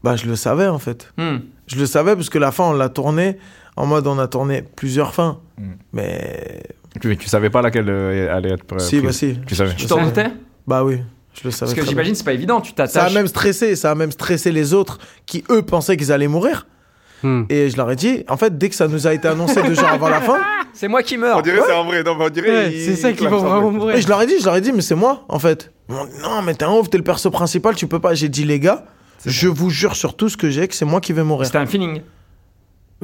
Bah, 0.02 0.16
je 0.16 0.26
le 0.26 0.34
savais 0.36 0.66
en 0.66 0.78
fait. 0.78 1.12
Hmm. 1.18 1.38
Je 1.66 1.76
le 1.78 1.86
savais 1.86 2.14
parce 2.16 2.30
que 2.30 2.38
la 2.38 2.50
fin, 2.52 2.64
on 2.64 2.72
l'a 2.72 2.88
tournée 2.88 3.36
en 3.76 3.86
mode 3.86 4.06
on 4.06 4.18
a 4.18 4.28
tourné 4.28 4.62
plusieurs 4.76 5.14
fins. 5.14 5.40
Mm. 5.58 5.62
Mais. 5.92 6.62
Tu, 7.00 7.16
tu 7.16 7.28
savais 7.28 7.50
pas 7.50 7.60
laquelle 7.62 7.88
euh, 7.88 8.34
allait 8.36 8.52
être 8.52 8.80
si, 8.80 8.96
prise. 8.96 9.02
bah 9.02 9.12
si. 9.12 9.38
Tu 9.46 9.54
savais. 9.54 9.74
Tu 9.74 9.86
t'en 9.86 10.02
doutais 10.02 10.28
Bah 10.66 10.84
oui, 10.84 11.00
je 11.34 11.40
le 11.44 11.50
savais. 11.50 11.72
Parce 11.72 11.80
que 11.80 11.86
j'imagine, 11.88 12.14
c'est 12.14 12.24
pas 12.24 12.32
évident. 12.32 12.60
Tu 12.60 12.72
bien. 12.72 12.86
Ça 12.86 13.00
a 13.00 13.02
t'attaches. 13.02 13.14
même 13.14 13.26
stressé, 13.26 13.76
ça 13.76 13.90
a 13.90 13.94
même 13.94 14.12
stressé 14.12 14.52
les 14.52 14.72
autres 14.74 14.98
qui, 15.26 15.44
eux, 15.50 15.62
pensaient 15.62 15.96
qu'ils 15.96 16.12
allaient 16.12 16.28
mourir. 16.28 16.66
Hmm. 17.22 17.44
Et 17.48 17.70
je 17.70 17.76
leur 17.76 17.90
ai 17.90 17.96
dit, 17.96 18.22
en 18.28 18.36
fait, 18.36 18.58
dès 18.58 18.68
que 18.68 18.74
ça 18.74 18.86
nous 18.86 19.06
a 19.06 19.14
été 19.14 19.26
annoncé 19.28 19.62
deux 19.62 19.74
jours 19.74 19.88
avant 19.88 20.08
la 20.08 20.20
fin, 20.20 20.38
C'est 20.74 20.88
moi 20.88 21.02
qui 21.04 21.16
meurs. 21.16 21.38
On 21.38 21.40
dirait 21.40 21.60
c'est 21.64 21.72
en 21.72 21.84
vrai. 21.84 22.02
Non, 22.02 22.16
mais 22.18 22.24
on 22.24 22.28
dirait. 22.28 22.50
Ouais, 22.50 22.72
il- 22.74 22.84
c'est 22.84 22.96
ça 22.96 23.12
qui 23.12 23.24
va 23.24 23.30
vraiment 23.36 23.70
vrai. 23.70 23.78
mourir. 23.78 23.96
Et 23.96 24.02
je 24.02 24.08
leur 24.08 24.20
ai 24.20 24.26
dit, 24.26 24.34
je 24.40 24.44
leur 24.44 24.56
ai 24.56 24.60
dit, 24.60 24.72
mais 24.72 24.82
c'est 24.82 24.96
moi, 24.96 25.24
en 25.28 25.38
fait. 25.38 25.72
Non, 25.88 26.42
mais 26.44 26.54
t'es 26.54 26.64
un 26.64 26.72
ouf, 26.72 26.90
t'es 26.90 26.98
le 26.98 27.04
perso 27.04 27.30
principal, 27.30 27.74
tu 27.76 27.86
peux 27.86 28.00
pas. 28.00 28.14
J'ai 28.14 28.28
dit, 28.28 28.44
les 28.44 28.58
gars, 28.58 28.84
je 29.24 29.46
vous 29.48 29.70
jure 29.70 29.94
sur 29.94 30.16
tout 30.16 30.28
ce 30.28 30.36
que 30.36 30.50
j'ai 30.50 30.66
que 30.68 30.74
c'est 30.74 30.84
moi 30.84 31.00
qui 31.00 31.12
vais 31.12 31.22
mourir. 31.22 31.46
C'était 31.46 31.58
un 31.58 31.66
feeling. 31.66 32.02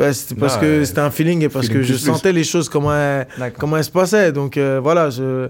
Ouais, 0.00 0.12
c'était 0.12 0.34
parce 0.34 0.54
Non, 0.56 0.60
que 0.62 0.66
euh, 0.66 0.84
c'était 0.84 1.00
un 1.00 1.10
feeling 1.10 1.42
et 1.42 1.48
parce 1.48 1.66
feeling 1.66 1.80
que 1.82 1.86
je 1.86 1.92
plus 1.94 2.02
plus. 2.02 2.12
sentais 2.12 2.32
les 2.32 2.44
choses 2.44 2.68
comment 2.68 2.92
elles, 2.94 3.26
comment 3.58 3.76
elles 3.76 3.84
se 3.84 3.90
passaient. 3.90 4.32
Donc 4.32 4.56
euh, 4.56 4.80
voilà, 4.82 5.10
je. 5.10 5.48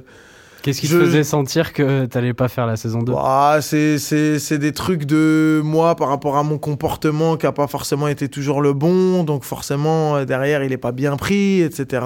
Qu'est-ce 0.62 0.82
qui 0.82 0.88
Je- 0.88 0.98
te 0.98 1.04
faisait 1.06 1.24
sentir 1.24 1.72
que 1.72 2.04
t'allais 2.04 2.34
pas 2.34 2.48
faire 2.48 2.66
la 2.66 2.76
saison 2.76 2.98
2 3.02 3.12
Ouah, 3.12 3.60
c'est, 3.62 3.98
c'est, 3.98 4.38
c'est 4.38 4.58
des 4.58 4.72
trucs 4.72 5.06
de 5.06 5.62
moi 5.64 5.96
par 5.96 6.08
rapport 6.08 6.36
à 6.36 6.42
mon 6.42 6.58
comportement 6.58 7.38
qui 7.38 7.46
a 7.46 7.52
pas 7.52 7.66
forcément 7.66 8.08
été 8.08 8.28
toujours 8.28 8.60
le 8.60 8.74
bon. 8.74 9.24
Donc 9.24 9.44
forcément, 9.44 10.16
euh, 10.16 10.24
derrière, 10.26 10.62
il 10.62 10.72
est 10.72 10.76
pas 10.76 10.92
bien 10.92 11.16
pris, 11.16 11.62
etc. 11.62 12.02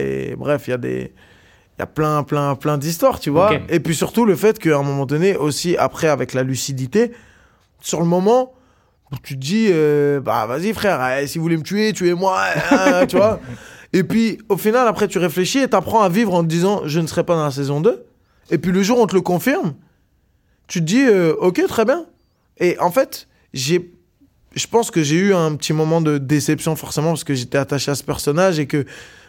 Et 0.00 0.34
bref, 0.36 0.64
il 0.66 0.70
y 0.72 0.74
a 0.74 0.78
des. 0.78 1.12
Il 1.76 1.80
y 1.80 1.82
a 1.82 1.86
plein, 1.86 2.22
plein, 2.22 2.54
plein 2.54 2.78
d'histoires, 2.78 3.18
tu 3.18 3.30
vois. 3.30 3.50
Et 3.68 3.80
puis 3.80 3.96
surtout 3.96 4.24
le 4.24 4.36
fait 4.36 4.58
qu'à 4.60 4.76
un 4.78 4.82
moment 4.84 5.06
donné, 5.06 5.36
aussi 5.36 5.76
après 5.76 6.06
avec 6.08 6.32
la 6.32 6.44
lucidité, 6.44 7.10
sur 7.80 7.98
le 8.00 8.06
moment, 8.06 8.53
tu 9.22 9.34
te 9.34 9.40
dis, 9.40 9.68
euh, 9.70 10.20
bah 10.20 10.46
vas-y 10.46 10.72
frère, 10.72 11.00
eh, 11.18 11.26
si 11.26 11.38
vous 11.38 11.44
voulez 11.44 11.56
me 11.56 11.62
tuer, 11.62 11.92
tuez-moi, 11.92 12.38
hein, 12.70 13.06
tu 13.06 13.16
vois. 13.16 13.40
Et 13.92 14.02
puis 14.02 14.38
au 14.48 14.56
final, 14.56 14.88
après 14.88 15.06
tu 15.08 15.18
réfléchis 15.18 15.58
et 15.58 15.68
t'apprends 15.68 16.02
à 16.02 16.08
vivre 16.08 16.34
en 16.34 16.42
te 16.42 16.48
disant, 16.48 16.82
je 16.84 17.00
ne 17.00 17.06
serai 17.06 17.24
pas 17.24 17.36
dans 17.36 17.44
la 17.44 17.50
saison 17.50 17.80
2. 17.80 18.04
Et 18.50 18.58
puis 18.58 18.72
le 18.72 18.82
jour 18.82 18.98
où 18.98 19.02
on 19.02 19.06
te 19.06 19.14
le 19.14 19.20
confirme, 19.22 19.74
tu 20.66 20.80
te 20.80 20.84
dis, 20.84 21.04
euh, 21.04 21.34
ok, 21.40 21.62
très 21.68 21.84
bien. 21.84 22.06
Et 22.58 22.78
en 22.80 22.90
fait, 22.90 23.28
j'ai, 23.52 23.92
je 24.54 24.66
pense 24.66 24.90
que 24.90 25.02
j'ai 25.02 25.16
eu 25.16 25.34
un 25.34 25.54
petit 25.56 25.72
moment 25.72 26.00
de 26.00 26.18
déception 26.18 26.76
forcément 26.76 27.10
parce 27.10 27.24
que 27.24 27.34
j'étais 27.34 27.58
attaché 27.58 27.90
à 27.90 27.94
ce 27.94 28.02
personnage 28.04 28.58
et 28.58 28.66
que 28.66 28.84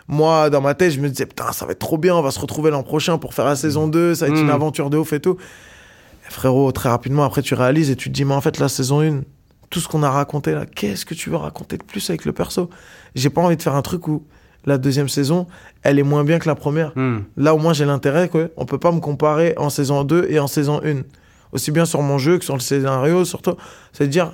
moi, 0.07 0.49
dans 0.49 0.61
ma 0.61 0.73
tête, 0.75 0.91
je 0.91 0.99
me 0.99 1.09
disais, 1.09 1.25
putain, 1.25 1.51
ça 1.51 1.65
va 1.65 1.71
être 1.71 1.79
trop 1.79 1.97
bien, 1.97 2.15
on 2.15 2.21
va 2.21 2.31
se 2.31 2.39
retrouver 2.39 2.69
l'an 2.71 2.83
prochain 2.83 3.17
pour 3.17 3.33
faire 3.33 3.45
la 3.45 3.55
saison 3.55 3.87
2, 3.87 4.15
ça 4.15 4.25
va 4.25 4.31
être 4.31 4.39
Mm. 4.39 4.43
une 4.43 4.49
aventure 4.51 4.89
de 4.89 4.97
ouf 4.97 5.13
et 5.13 5.19
tout. 5.19 5.37
Et 6.27 6.31
frérot, 6.31 6.71
très 6.71 6.89
rapidement, 6.89 7.23
après, 7.23 7.41
tu 7.41 7.53
réalises 7.55 7.89
et 7.89 7.95
tu 7.95 8.09
te 8.09 8.13
dis, 8.13 8.23
mais 8.25 8.33
en 8.35 8.41
fait, 8.41 8.59
la 8.59 8.69
saison 8.69 9.01
1, 9.01 9.21
tout 9.75 9.81
ce 9.81 9.89
qu'on 9.89 10.03
a 10.03 10.09
raconté 10.09 10.53
là, 10.53 10.65
qu'est-ce 10.65 11.05
que 11.05 11.13
tu 11.13 11.29
veux 11.29 11.35
raconter 11.35 11.77
de 11.77 11.83
plus 11.83 12.09
avec 12.09 12.23
le 12.23 12.31
perso? 12.31 12.69
J'ai 13.13 13.29
pas 13.29 13.41
envie 13.41 13.57
de 13.57 13.61
faire 13.61 13.75
un 13.75 13.81
truc 13.81 14.07
où 14.07 14.23
la 14.65 14.77
deuxième 14.77 15.09
saison, 15.09 15.47
elle 15.83 15.99
est 15.99 16.03
moins 16.03 16.23
bien 16.23 16.39
que 16.39 16.47
la 16.47 16.55
première. 16.55 16.93
Hmm. 16.95 17.23
Là, 17.35 17.53
au 17.53 17.57
moins, 17.57 17.73
j'ai 17.73 17.83
l'intérêt 17.83 18.29
que 18.29 18.53
on 18.55 18.65
peut 18.65 18.77
pas 18.77 18.93
me 18.93 19.01
comparer 19.01 19.53
en 19.57 19.69
saison 19.69 20.05
2 20.05 20.27
et 20.29 20.39
en 20.39 20.47
saison 20.47 20.79
1. 20.81 21.01
Aussi 21.51 21.71
bien 21.71 21.83
sur 21.83 22.01
mon 22.01 22.17
jeu 22.17 22.37
que 22.37 22.45
sur 22.45 22.53
le 22.53 22.61
scénario, 22.61 23.25
surtout. 23.25 23.57
C'est 23.91 24.05
de 24.05 24.11
dire, 24.11 24.31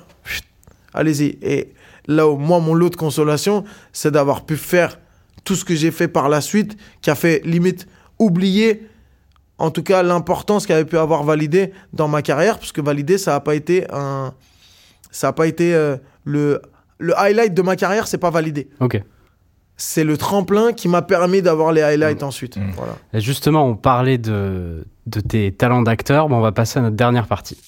allez-y. 0.94 1.38
Et 1.42 1.72
là 2.06 2.28
où 2.28 2.36
moi, 2.36 2.60
mon 2.60 2.74
lot 2.74 2.90
de 2.90 2.94
consolation, 2.94 3.64
c'est 3.92 4.12
d'avoir 4.12 4.46
pu 4.46 4.56
faire 4.56 5.00
tout 5.42 5.56
ce 5.56 5.64
que 5.64 5.74
j'ai 5.74 5.90
fait 5.90 6.06
par 6.06 6.28
la 6.28 6.40
suite, 6.40 6.76
qui 7.00 7.10
a 7.10 7.16
fait 7.16 7.44
limite 7.44 7.88
oublier, 8.20 8.86
en 9.58 9.72
tout 9.72 9.82
cas, 9.82 10.04
l'importance 10.04 10.68
qu'avait 10.68 10.84
pu 10.84 10.98
avoir 10.98 11.24
validé 11.24 11.72
dans 11.92 12.06
ma 12.06 12.22
carrière, 12.22 12.60
parce 12.60 12.70
que 12.70 12.80
validé, 12.80 13.18
ça 13.18 13.32
n'a 13.32 13.40
pas 13.40 13.56
été 13.56 13.86
un. 13.92 14.34
Ça 15.12 15.28
n'a 15.28 15.32
pas 15.32 15.46
été 15.46 15.74
euh, 15.74 15.96
le. 16.24 16.60
Le 16.98 17.18
highlight 17.18 17.52
de 17.52 17.62
ma 17.62 17.74
carrière, 17.74 18.06
c'est 18.06 18.16
pas 18.16 18.30
validé. 18.30 18.68
Ok. 18.78 19.02
C'est 19.76 20.04
le 20.04 20.16
tremplin 20.16 20.72
qui 20.72 20.86
m'a 20.86 21.02
permis 21.02 21.42
d'avoir 21.42 21.72
les 21.72 21.82
highlights 21.82 22.22
ensuite. 22.22 22.56
Mm. 22.58 22.70
Voilà. 22.76 22.92
Et 23.12 23.20
justement, 23.20 23.66
on 23.66 23.74
parlait 23.74 24.18
de, 24.18 24.86
de 25.06 25.20
tes 25.20 25.50
talents 25.50 25.82
d'acteur. 25.82 26.28
Bon, 26.28 26.36
on 26.36 26.40
va 26.40 26.52
passer 26.52 26.78
à 26.78 26.82
notre 26.82 26.94
dernière 26.94 27.26
partie. 27.26 27.58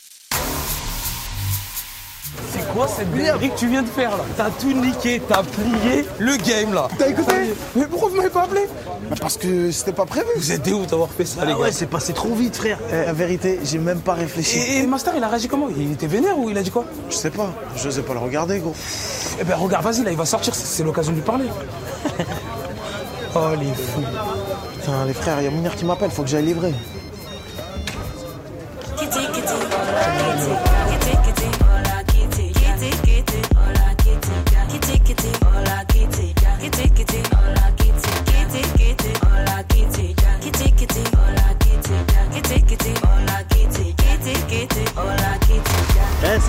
C'est 2.74 2.78
quoi 2.80 2.88
cette 2.88 3.12
dinguerie 3.14 3.50
que 3.50 3.56
tu 3.58 3.68
viens 3.68 3.82
de 3.82 3.88
faire 3.88 4.10
là 4.10 4.24
T'as 4.36 4.50
tout 4.50 4.72
niqué, 4.72 5.22
t'as 5.28 5.42
plié 5.44 6.04
le 6.18 6.36
game 6.38 6.74
là. 6.74 6.88
T'as 6.98 7.08
écouté 7.08 7.34
Mais 7.76 7.86
pourquoi 7.86 8.08
vous 8.08 8.16
m'avez 8.16 8.30
pas 8.30 8.42
appelé 8.42 8.62
Bah 9.08 9.14
Parce 9.20 9.36
que 9.36 9.70
c'était 9.70 9.92
pas 9.92 10.06
prévu. 10.06 10.26
Vous 10.36 10.50
êtes 10.50 10.62
des 10.62 10.72
ouf 10.72 10.86
d'avoir 10.88 11.08
fait 11.10 11.24
ça 11.24 11.44
les 11.44 11.52
Ah 11.52 11.54
gars. 11.54 11.60
ouais, 11.60 11.72
c'est 11.72 11.86
passé 11.86 12.12
trop 12.12 12.34
vite, 12.34 12.56
frère. 12.56 12.78
Eh, 12.92 13.06
la 13.06 13.12
vérité, 13.12 13.60
j'ai 13.64 13.78
même 13.78 14.00
pas 14.00 14.14
réfléchi. 14.14 14.58
Et, 14.58 14.78
et 14.78 14.86
Master 14.88 15.14
il 15.16 15.22
a 15.22 15.28
réagi 15.28 15.46
comment? 15.46 15.68
Il 15.76 15.92
était 15.92 16.08
vénère 16.08 16.36
ou 16.38 16.50
il 16.50 16.58
a 16.58 16.62
dit 16.62 16.70
quoi? 16.72 16.84
Je 17.10 17.14
sais 17.14 17.30
pas, 17.30 17.52
j'osais 17.76 18.02
pas 18.02 18.14
le 18.14 18.18
regarder, 18.20 18.58
gros. 18.58 18.74
Eh 19.40 19.44
ben 19.44 19.54
regarde, 19.56 19.84
vas-y 19.84 20.02
là, 20.02 20.10
il 20.10 20.16
va 20.16 20.24
sortir, 20.26 20.54
c'est- 20.54 20.66
c'est 20.66 20.82
l'occasion 20.82 21.12
de 21.12 21.18
lui 21.18 21.24
parler. 21.24 21.44
oh 23.36 23.40
les 23.58 23.66
fous. 23.72 24.02
Putain, 24.80 25.04
les 25.06 25.14
frères, 25.14 25.36
il 25.40 25.44
y 25.44 25.46
a 25.46 25.50
Mounir 25.50 25.76
qui 25.76 25.84
m'appelle, 25.84 26.10
faut 26.10 26.22
que 26.22 26.28
j'aille 26.28 26.44
livrer. 26.46 26.74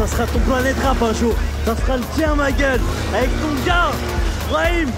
Ça 0.05 0.17
sera 0.17 0.27
ton 0.27 0.39
planète 0.39 0.75
rap 0.83 1.01
un 1.01 1.13
jour. 1.13 1.33
Ça 1.65 1.75
sera 1.75 1.97
le 1.97 2.03
tien, 2.15 2.35
ma 2.35 2.51
gueule. 2.51 2.79
Avec 3.13 3.29
ton 3.41 3.65
gars, 3.65 3.91
Brahim, 4.49 4.89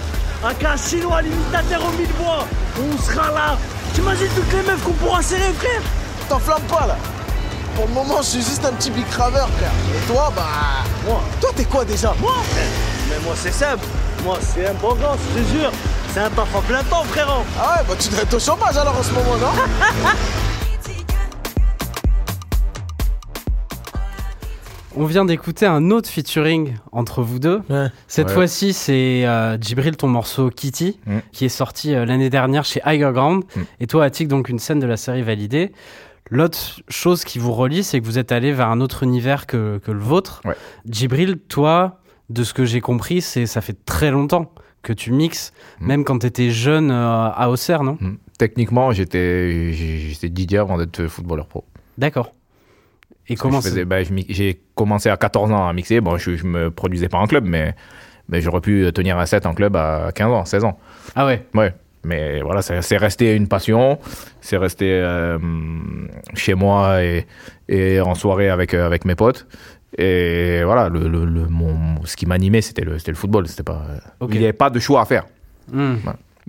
avec 0.43 0.63
un 0.63 0.77
chinois 0.77 1.21
limitateur 1.21 1.81
au 1.87 1.97
mille 1.97 2.11
voix. 2.19 2.45
On 2.77 3.01
sera 3.01 3.31
là. 3.31 3.57
T'imagines 3.93 4.27
toutes 4.35 4.51
les 4.51 4.63
meufs 4.63 4.83
qu'on 4.83 4.91
pourra 4.93 5.21
serrer, 5.21 5.53
frère 5.53 5.81
T'enflamme 6.29 6.61
pas 6.63 6.87
là. 6.87 6.97
Pour 7.75 7.87
le 7.87 7.93
moment, 7.93 8.17
je 8.17 8.27
suis 8.27 8.41
juste 8.41 8.65
un 8.65 8.73
petit 8.73 8.91
big 8.91 9.07
craveur, 9.09 9.47
frère. 9.57 9.71
Et 9.95 10.11
toi, 10.11 10.31
bah. 10.35 10.43
Moi, 11.05 11.21
Toi, 11.39 11.51
t'es 11.55 11.65
quoi 11.65 11.85
déjà 11.85 12.13
moi, 12.19 12.33
frère. 12.51 12.67
Mais 13.09 13.23
moi, 13.23 13.33
c'est 13.41 13.53
simple. 13.53 13.85
Moi, 14.23 14.37
c'est 14.41 14.67
un 14.67 14.73
bon 14.73 14.89
gosse, 14.89 15.19
je 15.35 15.41
te 15.41 15.57
jure. 15.57 15.71
C'est 16.13 16.19
un 16.19 16.29
taf 16.29 16.53
en 16.53 16.61
plein 16.61 16.83
temps, 16.83 17.03
frérot. 17.11 17.43
Ah 17.59 17.77
ouais, 17.77 17.85
bah 17.87 17.93
tu 17.97 18.09
devrais 18.09 18.23
être 18.23 18.33
au 18.33 18.39
chômage 18.39 18.75
alors 18.75 18.97
en 18.97 19.03
ce 19.03 19.11
moment, 19.11 19.37
non 19.39 19.51
On 24.99 25.05
vient 25.05 25.25
d'écouter 25.25 25.67
un 25.67 25.91
autre 25.91 26.09
featuring 26.09 26.73
entre 26.91 27.21
vous 27.21 27.37
deux. 27.37 27.61
Ouais. 27.69 27.87
Cette 28.07 28.29
Ouais. 28.29 28.33
fois-ci, 28.33 28.73
c'est 28.73 29.27
euh, 29.27 29.55
Djibril, 29.61 29.95
ton 29.95 30.07
morceau 30.07 30.49
Kitty, 30.49 30.99
Mm. 31.05 31.17
qui 31.31 31.45
est 31.45 31.49
sorti 31.49 31.93
euh, 31.93 32.03
l'année 32.03 32.31
dernière 32.31 32.65
chez 32.65 32.81
Higher 32.83 33.11
Ground. 33.13 33.43
Mm. 33.55 33.61
Et 33.81 33.85
toi, 33.87 34.05
Attic, 34.05 34.27
donc 34.27 34.49
une 34.49 34.57
scène 34.57 34.79
de 34.79 34.87
la 34.87 34.97
série 34.97 35.21
validée. 35.21 35.71
L'autre 36.31 36.81
chose 36.89 37.23
qui 37.25 37.37
vous 37.37 37.53
relie, 37.53 37.83
c'est 37.83 37.99
que 38.01 38.05
vous 38.05 38.17
êtes 38.17 38.31
allé 38.31 38.51
vers 38.51 38.69
un 38.69 38.81
autre 38.81 39.03
univers 39.03 39.45
que, 39.45 39.77
que 39.77 39.91
le 39.91 39.99
vôtre. 39.99 40.41
Ouais. 40.45 40.55
Djibril, 40.89 41.37
toi, 41.47 41.99
de 42.29 42.43
ce 42.43 42.53
que 42.55 42.65
j'ai 42.65 42.81
compris, 42.81 43.21
c'est 43.21 43.45
ça 43.45 43.61
fait 43.61 43.77
très 43.85 44.09
longtemps 44.09 44.51
que 44.81 44.93
tu 44.93 45.11
mixes, 45.11 45.53
Mm. 45.79 45.85
même 45.87 46.03
quand 46.05 46.19
tu 46.19 46.25
étais 46.27 46.49
jeune 46.49 46.89
euh, 46.89 47.29
à 47.29 47.49
Auxerre, 47.51 47.83
non? 47.83 47.99
Techniquement, 48.39 48.91
j'étais 48.93 49.73
j'ai- 49.73 49.99
j'étais 49.99 50.29
DJ 50.29 50.55
avant 50.55 50.77
d'être 50.79 51.05
footballeur 51.07 51.45
pro. 51.47 51.65
D'accord. 51.99 52.33
Et 53.29 53.35
comment 53.35 53.59
bah, 53.85 53.97
J'ai 54.29 54.61
commencé 54.75 55.09
à 55.09 55.17
14 55.17 55.51
ans 55.51 55.67
à 55.67 55.73
mixer. 55.73 55.99
Bon, 56.01 56.17
je, 56.17 56.35
je 56.35 56.45
me 56.45 56.71
produisais 56.71 57.09
pas 57.09 57.17
en 57.17 57.27
club, 57.27 57.45
mais, 57.45 57.75
mais 58.29 58.41
j'aurais 58.41 58.61
pu 58.61 58.89
tenir 58.93 59.17
un 59.17 59.25
set 59.25 59.45
en 59.45 59.53
club 59.53 59.75
à 59.75 60.11
15 60.13 60.31
ans, 60.31 60.45
16 60.45 60.63
ans. 60.63 60.79
Ah 61.15 61.25
ouais 61.25 61.45
Ouais. 61.53 61.73
Mais 62.03 62.41
voilà, 62.41 62.61
c'est 62.61 62.97
resté 62.97 63.35
une 63.35 63.47
passion. 63.49 63.99
C'est 64.39 64.55
resté 64.55 64.89
euh, 64.91 65.37
chez 66.35 66.53
moi 66.53 67.03
et, 67.03 67.25
et 67.67 67.99
en 67.99 68.15
soirée 68.15 68.49
avec, 68.49 68.73
euh, 68.73 68.85
avec 68.85 69.03
mes 69.03 69.15
potes. 69.15 69.45
Et 69.97 70.61
voilà, 70.63 70.87
le, 70.89 71.07
le, 71.09 71.25
le- 71.25 71.47
mon, 71.47 72.05
ce 72.05 72.15
qui 72.15 72.25
m'animait, 72.25 72.61
c'était 72.61 72.83
le, 72.83 72.95
le 73.05 73.13
football. 73.13 73.45
Pas. 73.65 73.81
Il 74.21 74.27
n'y 74.29 74.37
avait 74.45 74.53
pas 74.53 74.69
de 74.69 74.79
choix 74.79 75.01
à 75.01 75.05
faire. 75.05 75.25
Hmm. 75.71 75.95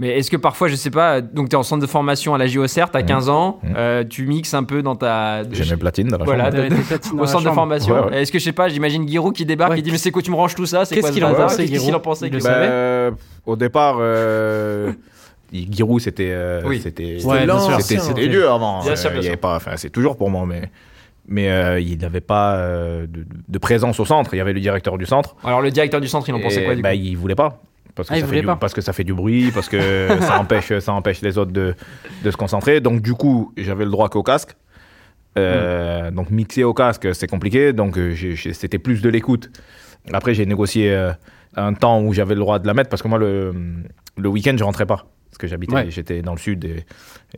Mais 0.00 0.16
est-ce 0.16 0.30
que 0.30 0.36
parfois, 0.36 0.68
je 0.68 0.76
sais 0.76 0.90
pas, 0.90 1.20
donc 1.20 1.48
tu 1.48 1.54
es 1.54 1.58
en 1.58 1.64
centre 1.64 1.82
de 1.82 1.86
formation 1.88 2.32
à 2.32 2.38
la 2.38 2.46
JOCR, 2.46 2.90
tu 2.92 2.96
as 2.96 3.02
15 3.02 3.28
ans, 3.28 3.58
Mhm. 3.64 3.74
euh, 3.76 4.04
tu 4.08 4.26
mixes 4.28 4.54
un 4.54 4.62
peu 4.62 4.80
dans 4.80 4.94
ta. 4.94 5.42
J'ai 5.50 5.68
mes 5.68 5.76
platines 5.76 6.06
dans 6.06 6.18
la 6.18 6.24
Voilà, 6.24 6.52
chambre. 6.52 6.68
Dans 7.16 7.22
au 7.24 7.26
centre 7.26 7.44
de 7.44 7.50
formation. 7.50 7.94
Ouais, 7.94 8.10
ouais. 8.10 8.22
Est-ce 8.22 8.30
que 8.30 8.38
je 8.38 8.44
sais 8.44 8.52
pas, 8.52 8.68
j'imagine 8.68 9.08
Giroud 9.08 9.34
qui 9.34 9.44
débarque 9.44 9.72
Ouais. 9.72 9.80
et 9.80 9.82
dit 9.82 9.90
Mais 9.90 9.98
c'est 9.98 10.12
quoi, 10.12 10.22
tu 10.22 10.30
me 10.30 10.36
ranges 10.36 10.54
tout 10.54 10.66
ça 10.66 10.84
Qu'est-ce 10.88 11.10
qu'il 11.10 11.24
en 11.24 11.34
pensait, 11.34 11.62
Qu'est-ce 11.64 11.70
qu'il 11.72 11.80
Giroud 11.80 11.94
en 11.96 12.00
pensait 12.00 12.28
Il 12.28 12.32
le 12.32 12.38
Giroud 12.38 12.52
savait 12.54 12.68
Ben, 12.68 13.16
au 13.44 13.56
départ, 13.56 13.96
euh, 13.98 14.92
Giroud, 15.52 16.00
c'était 16.00 16.30
euh, 16.30 16.62
Oui. 16.64 16.80
c'était 16.80 17.18
Ouais, 17.24 17.46
c'était. 17.80 18.28
Dieu 18.28 18.48
avant. 18.48 18.82
Bien 18.84 18.94
sûr, 18.94 19.10
Euh, 19.10 19.12
bien 19.14 19.20
il 19.20 19.22
y 19.22 19.24
sûr. 19.24 19.30
avait 19.32 19.36
pas, 19.36 19.56
enfin, 19.56 19.72
c'est 19.76 19.90
toujours 19.90 20.16
pour 20.16 20.30
moi, 20.30 20.44
mais 20.46 20.70
mais 21.30 21.50
euh, 21.50 21.78
il 21.80 21.98
n'avait 21.98 22.20
pas 22.22 22.54
euh, 22.54 23.06
de, 23.06 23.26
de 23.48 23.58
présence 23.58 23.98
au 24.00 24.04
centre. 24.04 24.32
Il 24.32 24.38
y 24.38 24.40
avait 24.40 24.52
le 24.54 24.60
directeur 24.60 24.96
du 24.96 25.06
centre. 25.06 25.34
Alors 25.44 25.60
le 25.60 25.70
directeur 25.70 26.00
du 26.00 26.08
centre, 26.08 26.28
il 26.28 26.34
en 26.34 26.40
pensait 26.40 26.64
quoi 26.64 26.74
du 26.76 26.82
bah, 26.82 26.92
coup 26.92 27.00
il 27.02 27.16
voulait 27.16 27.34
pas. 27.34 27.60
Parce 27.98 28.08
que, 28.08 28.14
Ah, 28.14 28.20
ça 28.20 28.26
fait 28.26 28.40
du, 28.40 28.46
parce 28.46 28.72
que 28.72 28.80
ça 28.80 28.92
fait 28.94 29.04
du 29.04 29.12
bruit, 29.14 29.50
parce 29.52 29.68
que 29.68 30.08
ça, 30.22 30.38
empêche, 30.40 30.78
ça 30.78 30.92
empêche 30.94 31.20
les 31.20 31.36
autres 31.36 31.52
de, 31.52 31.74
de 32.24 32.30
se 32.30 32.36
concentrer. 32.36 32.80
Donc, 32.80 33.02
du 33.02 33.12
coup, 33.12 33.52
j'avais 33.58 33.84
le 33.84 33.90
droit 33.90 34.08
qu'au 34.08 34.22
casque. 34.22 34.56
Euh, 35.36 36.10
Donc, 36.10 36.30
mixer 36.30 36.64
au 36.64 36.74
casque, 36.74 37.14
c'est 37.14 37.26
compliqué. 37.26 37.72
Donc, 37.72 37.96
euh, 37.98 38.14
c'était 38.52 38.78
plus 38.78 39.02
de 39.02 39.08
l'écoute. 39.08 39.50
Après, 40.12 40.34
j'ai 40.34 40.46
négocié 40.46 40.90
euh, 40.92 41.12
un 41.54 41.74
temps 41.74 42.00
où 42.02 42.12
j'avais 42.14 42.34
le 42.34 42.40
droit 42.40 42.58
de 42.58 42.66
la 42.66 42.74
mettre 42.74 42.88
parce 42.88 43.02
que 43.02 43.08
moi, 43.08 43.18
le, 43.18 43.52
le 44.16 44.28
week-end, 44.28 44.54
je 44.58 44.64
rentrais 44.64 44.86
pas. 44.86 45.06
Parce 45.30 45.38
que 45.38 45.46
j'habitais, 45.46 45.74
Ouais. 45.74 45.90
j'étais 45.90 46.22
dans 46.22 46.32
le 46.32 46.38
sud 46.38 46.64
et 46.64 46.84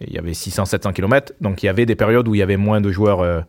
et 0.00 0.04
il 0.06 0.12
y 0.14 0.18
avait 0.18 0.30
600-700 0.32 0.92
km. 0.92 1.32
Donc, 1.40 1.62
il 1.64 1.66
y 1.66 1.68
avait 1.68 1.84
des 1.84 1.96
périodes 1.96 2.28
où 2.28 2.34
il 2.36 2.38
y 2.38 2.42
avait 2.42 2.56
moins 2.56 2.80
de 2.80 2.92
joueurs 2.92 3.20
euh, 3.20 3.40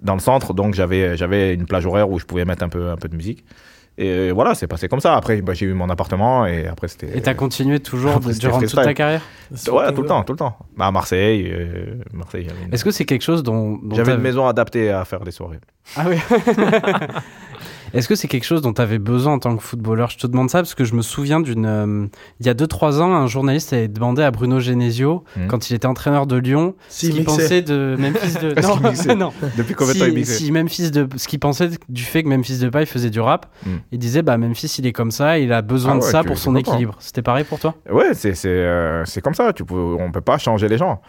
dans 0.00 0.14
le 0.14 0.20
centre. 0.20 0.54
Donc, 0.54 0.74
j'avais, 0.74 1.16
j'avais 1.16 1.52
une 1.52 1.66
plage 1.66 1.84
horaire 1.84 2.08
où 2.08 2.20
je 2.20 2.24
pouvais 2.26 2.44
mettre 2.44 2.62
un 2.62 2.68
peu, 2.68 2.90
un 2.90 2.96
peu 2.96 3.08
de 3.08 3.16
musique. 3.16 3.44
Et 4.02 4.30
voilà, 4.30 4.54
c'est 4.54 4.66
passé 4.66 4.88
comme 4.88 5.00
ça. 5.00 5.14
Après, 5.14 5.42
bah, 5.42 5.52
j'ai 5.52 5.66
eu 5.66 5.74
mon 5.74 5.90
appartement 5.90 6.46
et 6.46 6.66
après, 6.66 6.88
c'était. 6.88 7.18
Et 7.18 7.20
t'as 7.20 7.34
continué 7.34 7.80
toujours 7.80 8.12
Après, 8.12 8.32
durant 8.32 8.58
toute 8.58 8.74
ta 8.74 8.94
carrière 8.94 9.20
Ouais, 9.70 9.92
tout 9.92 10.00
le 10.00 10.08
temps, 10.08 10.22
tout 10.22 10.32
le 10.32 10.38
temps. 10.38 10.56
Bah, 10.74 10.86
à 10.86 10.90
Marseille, 10.90 11.46
euh, 11.52 11.96
Marseille 12.14 12.48
une, 12.66 12.72
Est-ce 12.72 12.82
que 12.82 12.92
c'est 12.92 13.04
quelque 13.04 13.22
chose 13.22 13.42
dont, 13.42 13.78
dont 13.82 13.96
j'avais 13.96 14.14
une 14.14 14.22
maison 14.22 14.46
adaptée 14.46 14.90
à 14.90 15.04
faire 15.04 15.20
des 15.20 15.32
soirées. 15.32 15.60
Ah 15.96 16.04
oui. 16.08 16.16
Est-ce 17.94 18.08
que 18.08 18.14
c'est 18.14 18.28
quelque 18.28 18.44
chose 18.44 18.62
dont 18.62 18.72
tu 18.72 18.80
avais 18.82 18.98
besoin 18.98 19.34
en 19.34 19.38
tant 19.38 19.56
que 19.56 19.62
footballeur? 19.62 20.10
Je 20.10 20.18
te 20.18 20.26
demande 20.26 20.50
ça 20.50 20.58
parce 20.58 20.74
que 20.74 20.84
je 20.84 20.94
me 20.94 21.02
souviens 21.02 21.40
d'une. 21.40 21.66
euh, 21.66 22.06
il 22.40 22.46
y 22.46 22.48
a 22.48 22.54
2-3 22.54 23.00
ans, 23.00 23.14
un 23.14 23.26
journaliste 23.26 23.72
avait 23.72 23.88
demandé 23.88 24.22
à 24.22 24.30
Bruno 24.30 24.60
Genesio, 24.60 25.24
Mhm. 25.36 25.46
quand 25.48 25.70
il 25.70 25.74
était 25.74 25.86
entraîneur 25.86 26.26
de 26.26 26.36
Lyon, 26.36 26.74
ce 26.88 27.06
qu'il 27.08 27.24
pensait 27.24 27.62
de 27.62 27.96
Memphis 27.98 28.34
de. 28.40 28.54
Non. 29.16 29.32
Depuis 29.56 29.74
combien 29.74 29.94
de 29.94 29.98
temps 29.98 30.04
il 30.06 30.10
Si, 30.10 30.14
mixait 30.16 30.34
si 30.34 30.52
Memphis 30.52 30.90
de, 30.90 31.08
ce 31.16 31.26
qu'il 31.28 31.38
pensait 31.40 31.70
du 31.88 32.02
fait 32.02 32.22
que 32.22 32.28
Memphis 32.28 32.58
de 32.58 32.68
Paille 32.68 32.86
faisait 32.86 33.10
du 33.10 33.20
rap, 33.20 33.46
Mhm. 33.66 33.80
il 33.92 33.98
disait 33.98 34.22
bah 34.22 34.36
Memphis 34.38 34.76
il 34.78 34.86
est 34.86 34.92
comme 34.92 35.10
ça, 35.10 35.38
il 35.38 35.52
a 35.52 35.62
besoin 35.62 35.94
Ah 35.94 35.98
de 35.98 36.02
ça 36.02 36.24
pour 36.24 36.38
son 36.38 36.56
équilibre. 36.56 36.96
C'était 37.00 37.22
pareil 37.22 37.44
pour 37.44 37.58
toi? 37.58 37.74
Ouais, 37.90 38.14
c'est 38.14 38.34
c'est 38.34 38.48
euh, 38.48 39.04
c'est 39.04 39.20
comme 39.20 39.34
ça. 39.34 39.52
Tu 39.52 39.64
peux, 39.64 39.74
on 39.98 40.10
peut 40.12 40.20
pas 40.20 40.38
changer 40.38 40.68
les 40.68 40.78
gens. 40.78 41.00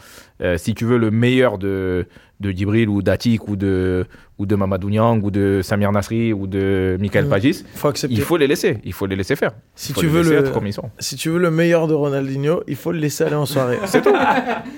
Euh, 0.41 0.57
si 0.57 0.73
tu 0.73 0.85
veux 0.85 0.97
le 0.97 1.11
meilleur 1.11 1.57
de 1.59 2.07
de 2.41 2.51
Djibril 2.51 2.89
ou 2.89 3.01
d'Atik 3.01 3.47
ou 3.47 3.55
de 3.55 4.05
ou 4.39 4.45
de 4.47 4.55
Mamadou 4.55 4.89
Niang 4.89 5.23
ou 5.23 5.29
de 5.31 5.61
Samir 5.63 5.91
Nasri 5.91 6.33
ou 6.33 6.47
de 6.47 6.97
Michael 6.99 7.25
Mm. 7.25 7.29
Pagis, 7.29 7.63
Faut 7.75 7.87
accepter. 7.89 8.15
il 8.15 8.21
faut 8.21 8.37
les 8.37 8.47
laisser. 8.47 8.79
Il 8.83 8.91
faut 8.93 9.05
les 9.05 9.15
laisser 9.15 9.35
faire. 9.35 9.51
si 9.75 9.91
Il 9.91 9.95
faut 9.95 10.01
tu 10.01 10.07
les 10.07 10.11
veux 10.11 10.19
laisser 10.23 10.33
le, 10.33 10.39
être 10.39 10.51
comme 10.51 10.65
ils 10.67 10.73
sont. 10.73 10.89
si 10.99 11.15
tu 11.15 11.29
veux 11.29 11.37
le 11.39 11.51
meilleur 11.51 11.87
de 11.87 11.93
Ronaldinho, 11.93 12.63
il 12.67 12.75
faut 12.75 12.91
le 12.91 12.97
laisser 12.99 13.23
aller 13.23 13.35
en 13.35 13.45
soirée. 13.45 13.77
C'est 13.85 14.01
tout. 14.01 14.13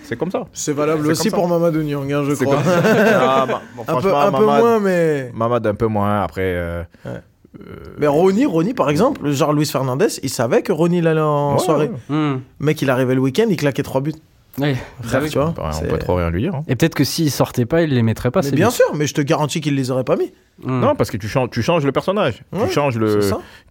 c'est 0.04 0.18
comme 0.18 0.32
ça. 0.32 0.44
C'est 0.54 0.74
valable 0.74 1.08
aussi 1.08 1.30
pour 1.32 1.48
Mamadou 1.48 1.82
Niang, 1.82 2.12
hein, 2.12 2.24
je 2.28 2.34
crois. 2.36 2.58
Ah, 2.66 3.46
bah, 3.48 3.62
bon, 3.76 3.84
un 3.84 3.86
peu, 3.86 3.92
franchement, 4.10 4.20
un 4.22 4.32
peu 4.32 4.46
Mamad- 4.46 4.60
moins, 4.62 4.80
mais. 4.80 5.32
Mamad 5.34 5.66
un 5.66 5.76
peu 5.76 5.88
moins. 5.88 6.22
Après, 6.22 6.42
euh, 6.56 6.84
Ouais. 7.06 7.12
euh, 7.62 7.74
Mais 8.00 8.08
Ronnie, 8.08 8.46
Ronnie, 8.46 8.74
par 8.74 8.90
exemple, 8.90 9.30
genre 9.32 9.54
Luis 9.54 9.66
Fernandez, 9.68 10.08
il 10.24 10.30
savait 10.30 10.62
que 10.62 10.72
Ronnie 10.74 11.00
allait 11.08 11.22
en 11.22 11.54
ouais, 11.54 11.60
soirée. 11.60 11.90
ouais. 12.10 12.16
Hmm. 12.16 12.40
Mec, 12.60 12.82
il 12.82 12.90
arrivait 12.90 13.16
le 13.16 13.22
week-end, 13.22 13.46
il 13.50 13.56
claquait 13.56 13.84
trois 13.84 14.02
buts. 14.02 14.14
Ouais. 14.60 14.76
Frère, 15.02 15.24
tu 15.28 15.38
vois. 15.40 15.54
Bah, 15.58 15.64
on 15.70 15.72
c'est- 15.72 15.88
peut 15.88 15.98
trop 15.98 16.16
rien 16.16 16.30
lui 16.30 16.42
dire. 16.44 16.54
hein. 16.56 16.64
Et 16.68 16.76
peut-être 16.76 16.94
que 16.94 17.04
s'il 17.04 17.32
sortait 17.32 17.66
pas, 17.66 17.82
il 17.82 17.90
les 17.90 18.04
mettrait 18.04 18.30
pas. 18.30 18.42
Mais 18.42 18.50
c'est 18.50 18.56
bien 18.56 18.70
sûr, 18.70 18.86
mais 18.94 19.08
je 19.08 19.14
te 19.16 19.22
garantis 19.22 19.62
qu'il 19.62 19.74
les 19.76 19.90
aurait 19.90 20.04
pas 20.04 20.16
mis. 20.16 20.32
Hmm. 20.64 20.80
Non, 20.82 20.96
parce 20.96 21.10
que 21.10 21.18
tu 21.18 21.28
changes, 21.28 21.50
tu 21.50 21.64
changes 21.64 21.84
le 21.84 21.92
personnage. 21.92 22.44
Ouais, 22.52 22.68
tu 22.68 22.74
changes 22.74 22.98
le, 22.98 23.20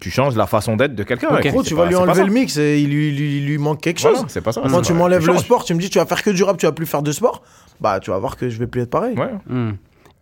tu 0.00 0.10
changes 0.10 0.34
la 0.34 0.46
façon 0.46 0.76
d'être 0.76 0.96
de 0.96 1.02
quelqu'un. 1.04 1.28
Ok. 1.28 1.34
Ouais, 1.44 1.50
Gros, 1.50 1.62
c'est 1.62 1.68
tu 1.68 1.74
pas- 1.76 1.82
vas 1.82 1.88
lui 1.88 1.94
enlever 1.94 2.24
le 2.24 2.32
mix 2.32 2.56
et 2.56 2.80
il 2.80 2.90
lui, 2.90 3.12
lui, 3.12 3.40
lui 3.40 3.58
manque 3.58 3.80
quelque 3.80 4.00
Voilà, 4.00 4.16
chose. 4.18 4.26
c'est 4.28 4.40
pas 4.40 4.52
ça. 4.52 4.60
Moi, 4.62 4.80
c'est 4.82 4.88
tu 4.88 4.92
m'enlèves 4.94 5.24
le 5.26 5.38
sport, 5.38 5.64
tu 5.64 5.74
me 5.74 5.80
dis 5.80 5.88
tu 5.88 5.98
vas 5.98 6.06
faire 6.06 6.22
que 6.24 6.30
du 6.30 6.42
rap, 6.42 6.56
tu 6.58 6.66
vas 6.66 6.72
plus 6.72 6.86
faire 6.86 7.02
de 7.02 7.12
sport. 7.12 7.42
Bah, 7.80 8.00
tu 8.00 8.10
vas 8.10 8.18
voir 8.18 8.36
que 8.36 8.48
je 8.48 8.58
vais 8.58 8.66
plus 8.66 8.80
être 8.82 8.90
pareil. 8.90 9.16
Ouais. 9.16 9.30
Hmm. 9.48 9.72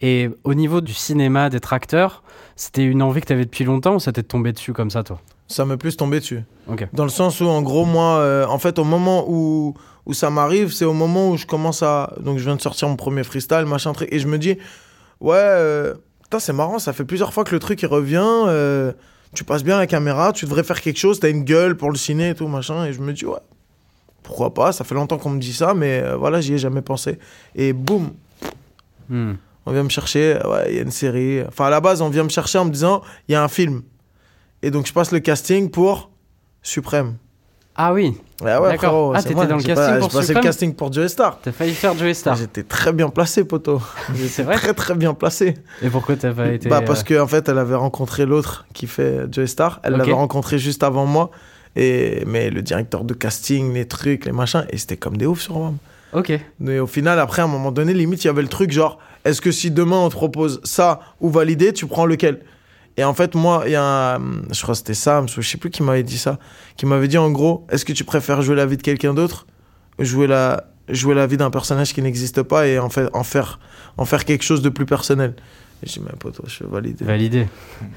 Et 0.02 0.28
au 0.44 0.52
niveau 0.54 0.80
du 0.82 0.92
cinéma, 0.94 1.48
d'être 1.50 1.72
acteur, 1.72 2.22
c'était 2.56 2.84
une 2.84 3.02
envie 3.02 3.20
que 3.22 3.26
tu 3.26 3.32
avais 3.32 3.44
depuis 3.44 3.64
longtemps 3.64 3.94
ou 3.94 4.00
ça 4.00 4.12
t'est 4.12 4.22
tombé 4.22 4.52
dessus 4.52 4.72
comme 4.74 4.90
ça, 4.90 5.02
toi? 5.02 5.18
Ça 5.46 5.64
m'est 5.64 5.76
plus 5.76 5.96
tombé 5.96 6.20
dessus. 6.20 6.42
Ok. 6.68 6.86
Dans 6.92 7.02
le 7.04 7.10
sens 7.10 7.40
où, 7.40 7.46
en 7.46 7.60
gros, 7.60 7.84
moi, 7.84 8.18
euh, 8.18 8.46
en 8.46 8.58
fait, 8.58 8.78
au 8.78 8.84
moment 8.84 9.24
où, 9.28 9.74
où 10.10 10.14
ça 10.14 10.28
m'arrive, 10.28 10.72
c'est 10.72 10.84
au 10.84 10.92
moment 10.92 11.30
où 11.30 11.36
je 11.36 11.46
commence 11.46 11.82
à. 11.82 12.12
Donc, 12.20 12.38
je 12.38 12.44
viens 12.44 12.56
de 12.56 12.60
sortir 12.60 12.88
mon 12.88 12.96
premier 12.96 13.22
freestyle, 13.24 13.64
machin, 13.66 13.92
truc. 13.92 14.08
Et 14.12 14.18
je 14.18 14.26
me 14.26 14.38
dis, 14.38 14.58
ouais, 15.20 15.34
euh, 15.36 15.94
c'est 16.38 16.52
marrant, 16.52 16.78
ça 16.80 16.92
fait 16.92 17.04
plusieurs 17.04 17.32
fois 17.32 17.44
que 17.44 17.52
le 17.52 17.60
truc 17.60 17.80
il 17.82 17.86
revient. 17.86 18.18
euh, 18.48 18.92
tu 19.34 19.44
passes 19.44 19.62
bien 19.62 19.78
la 19.78 19.86
caméra, 19.86 20.32
tu 20.32 20.44
devrais 20.44 20.64
faire 20.64 20.80
quelque 20.80 20.98
chose, 20.98 21.20
t'as 21.20 21.30
une 21.30 21.44
gueule 21.44 21.76
pour 21.76 21.90
le 21.92 21.96
ciné 21.96 22.30
et 22.30 22.34
tout, 22.34 22.48
machin. 22.48 22.84
Et 22.86 22.92
je 22.92 23.00
me 23.00 23.12
dis, 23.12 23.24
ouais, 23.24 23.38
pourquoi 24.24 24.52
pas, 24.52 24.72
ça 24.72 24.82
fait 24.84 24.96
longtemps 24.96 25.18
qu'on 25.18 25.30
me 25.30 25.38
dit 25.40 25.52
ça, 25.52 25.72
mais 25.72 26.02
euh, 26.02 26.16
voilà, 26.16 26.40
j'y 26.40 26.54
ai 26.54 26.58
jamais 26.58 26.82
pensé. 26.82 27.18
Et 27.54 27.72
boum, 27.72 28.10
Hmm. 29.08 29.34
on 29.66 29.72
vient 29.72 29.82
me 29.84 29.88
chercher, 29.88 30.38
ouais, 30.46 30.66
il 30.70 30.76
y 30.76 30.78
a 30.78 30.82
une 30.82 30.90
série. 30.90 31.42
Enfin, 31.46 31.66
à 31.66 31.70
la 31.70 31.80
base, 31.80 32.00
on 32.02 32.08
vient 32.10 32.22
me 32.24 32.28
chercher 32.28 32.58
en 32.58 32.64
me 32.64 32.70
disant, 32.70 33.02
il 33.28 33.32
y 33.32 33.34
a 33.34 33.42
un 33.42 33.48
film. 33.48 33.82
Et 34.62 34.70
donc, 34.70 34.86
je 34.86 34.92
passe 34.92 35.10
le 35.12 35.18
casting 35.20 35.70
pour 35.70 36.10
Suprême. 36.62 37.16
Ah 37.82 37.94
oui, 37.94 38.14
Ouais, 38.42 38.58
ouais, 38.58 38.76
frérot, 38.76 39.14
Ah, 39.16 39.22
t'étais 39.22 39.34
dans 39.34 39.56
le 39.56 39.62
casting 39.62 39.74
pas- 39.74 39.98
pour 39.98 40.10
J'ai 40.10 40.18
passé 40.18 40.34
le 40.34 40.40
casting 40.40 40.74
pour 40.74 40.92
Joey 40.92 41.08
Star. 41.08 41.38
t'as 41.42 41.50
failli 41.50 41.72
faire 41.72 41.96
Joey 41.96 42.12
Star. 42.12 42.36
J'étais 42.36 42.62
très 42.62 42.92
bien 42.92 43.08
placé, 43.08 43.42
poto. 43.42 43.80
C'est 44.28 44.42
vrai 44.42 44.56
Très, 44.56 44.74
très 44.74 44.94
bien 44.94 45.14
placé. 45.14 45.54
Et 45.82 45.88
pourquoi 45.88 46.16
t'as 46.16 46.34
pas 46.34 46.48
été. 46.48 46.68
Bah, 46.68 46.82
parce 46.82 47.00
euh, 47.00 47.16
qu'en 47.16 47.24
en 47.24 47.26
fait, 47.26 47.48
elle 47.48 47.56
avait 47.56 47.74
rencontré 47.74 48.26
l'autre 48.26 48.66
qui 48.74 48.86
fait 48.86 49.32
Joey 49.32 49.46
Star. 49.46 49.80
Elle 49.82 49.94
l'avait 49.94 50.12
rencontré 50.12 50.58
juste 50.58 50.82
avant 50.82 51.06
moi. 51.06 51.30
Et... 51.74 52.22
Mais 52.26 52.50
le 52.50 52.60
directeur 52.60 53.04
de 53.04 53.14
casting, 53.14 53.72
les 53.72 53.88
trucs, 53.88 54.26
les 54.26 54.32
machins, 54.32 54.66
et 54.68 54.76
c'était 54.76 54.98
comme 54.98 55.16
des 55.16 55.24
oufs 55.24 55.40
sur 55.40 55.54
moi. 55.56 55.72
Ok. 56.12 56.38
Mais 56.58 56.80
au 56.80 56.86
final, 56.86 57.18
après, 57.18 57.40
à 57.40 57.46
un 57.46 57.48
moment 57.48 57.72
donné, 57.72 57.94
limite, 57.94 58.24
il 58.24 58.26
y 58.26 58.30
avait 58.30 58.42
le 58.42 58.48
truc 58.48 58.72
genre, 58.72 58.98
est-ce 59.24 59.40
que 59.40 59.52
si 59.52 59.70
demain 59.70 59.96
on 59.96 60.10
te 60.10 60.16
propose 60.16 60.60
ça 60.64 61.00
ou 61.20 61.30
validé, 61.30 61.72
tu 61.72 61.86
prends 61.86 62.04
lequel? 62.04 62.40
Et 63.00 63.04
en 63.04 63.14
fait, 63.14 63.34
moi, 63.34 63.62
il 63.64 63.72
y 63.72 63.76
a 63.76 64.16
un, 64.16 64.18
je 64.52 64.60
crois 64.60 64.74
que 64.74 64.78
c'était 64.78 64.92
Sam, 64.92 65.26
je 65.26 65.40
sais 65.40 65.56
plus 65.56 65.70
qui 65.70 65.82
m'avait 65.82 66.02
dit 66.02 66.18
ça, 66.18 66.38
qui 66.76 66.84
m'avait 66.84 67.08
dit 67.08 67.16
en 67.16 67.30
gros, 67.30 67.66
est-ce 67.70 67.86
que 67.86 67.94
tu 67.94 68.04
préfères 68.04 68.42
jouer 68.42 68.56
la 68.56 68.66
vie 68.66 68.76
de 68.76 68.82
quelqu'un 68.82 69.14
d'autre 69.14 69.46
ou 69.98 70.04
jouer 70.04 70.26
la, 70.26 70.64
jouer 70.90 71.14
la 71.14 71.26
vie 71.26 71.38
d'un 71.38 71.48
personnage 71.48 71.94
qui 71.94 72.02
n'existe 72.02 72.42
pas 72.42 72.66
et 72.66 72.78
en, 72.78 72.90
fait, 72.90 73.08
en, 73.14 73.24
faire, 73.24 73.58
en 73.96 74.04
faire 74.04 74.26
quelque 74.26 74.42
chose 74.44 74.60
de 74.60 74.68
plus 74.68 74.84
personnel? 74.84 75.32
Et 75.82 75.86
J'ai 75.86 76.00
dit, 76.00 76.06
mais 76.06 76.14
poteau, 76.18 76.44
je 76.46 76.56
fais 76.56 76.66
valider. 76.66 77.06
Validé. 77.06 77.48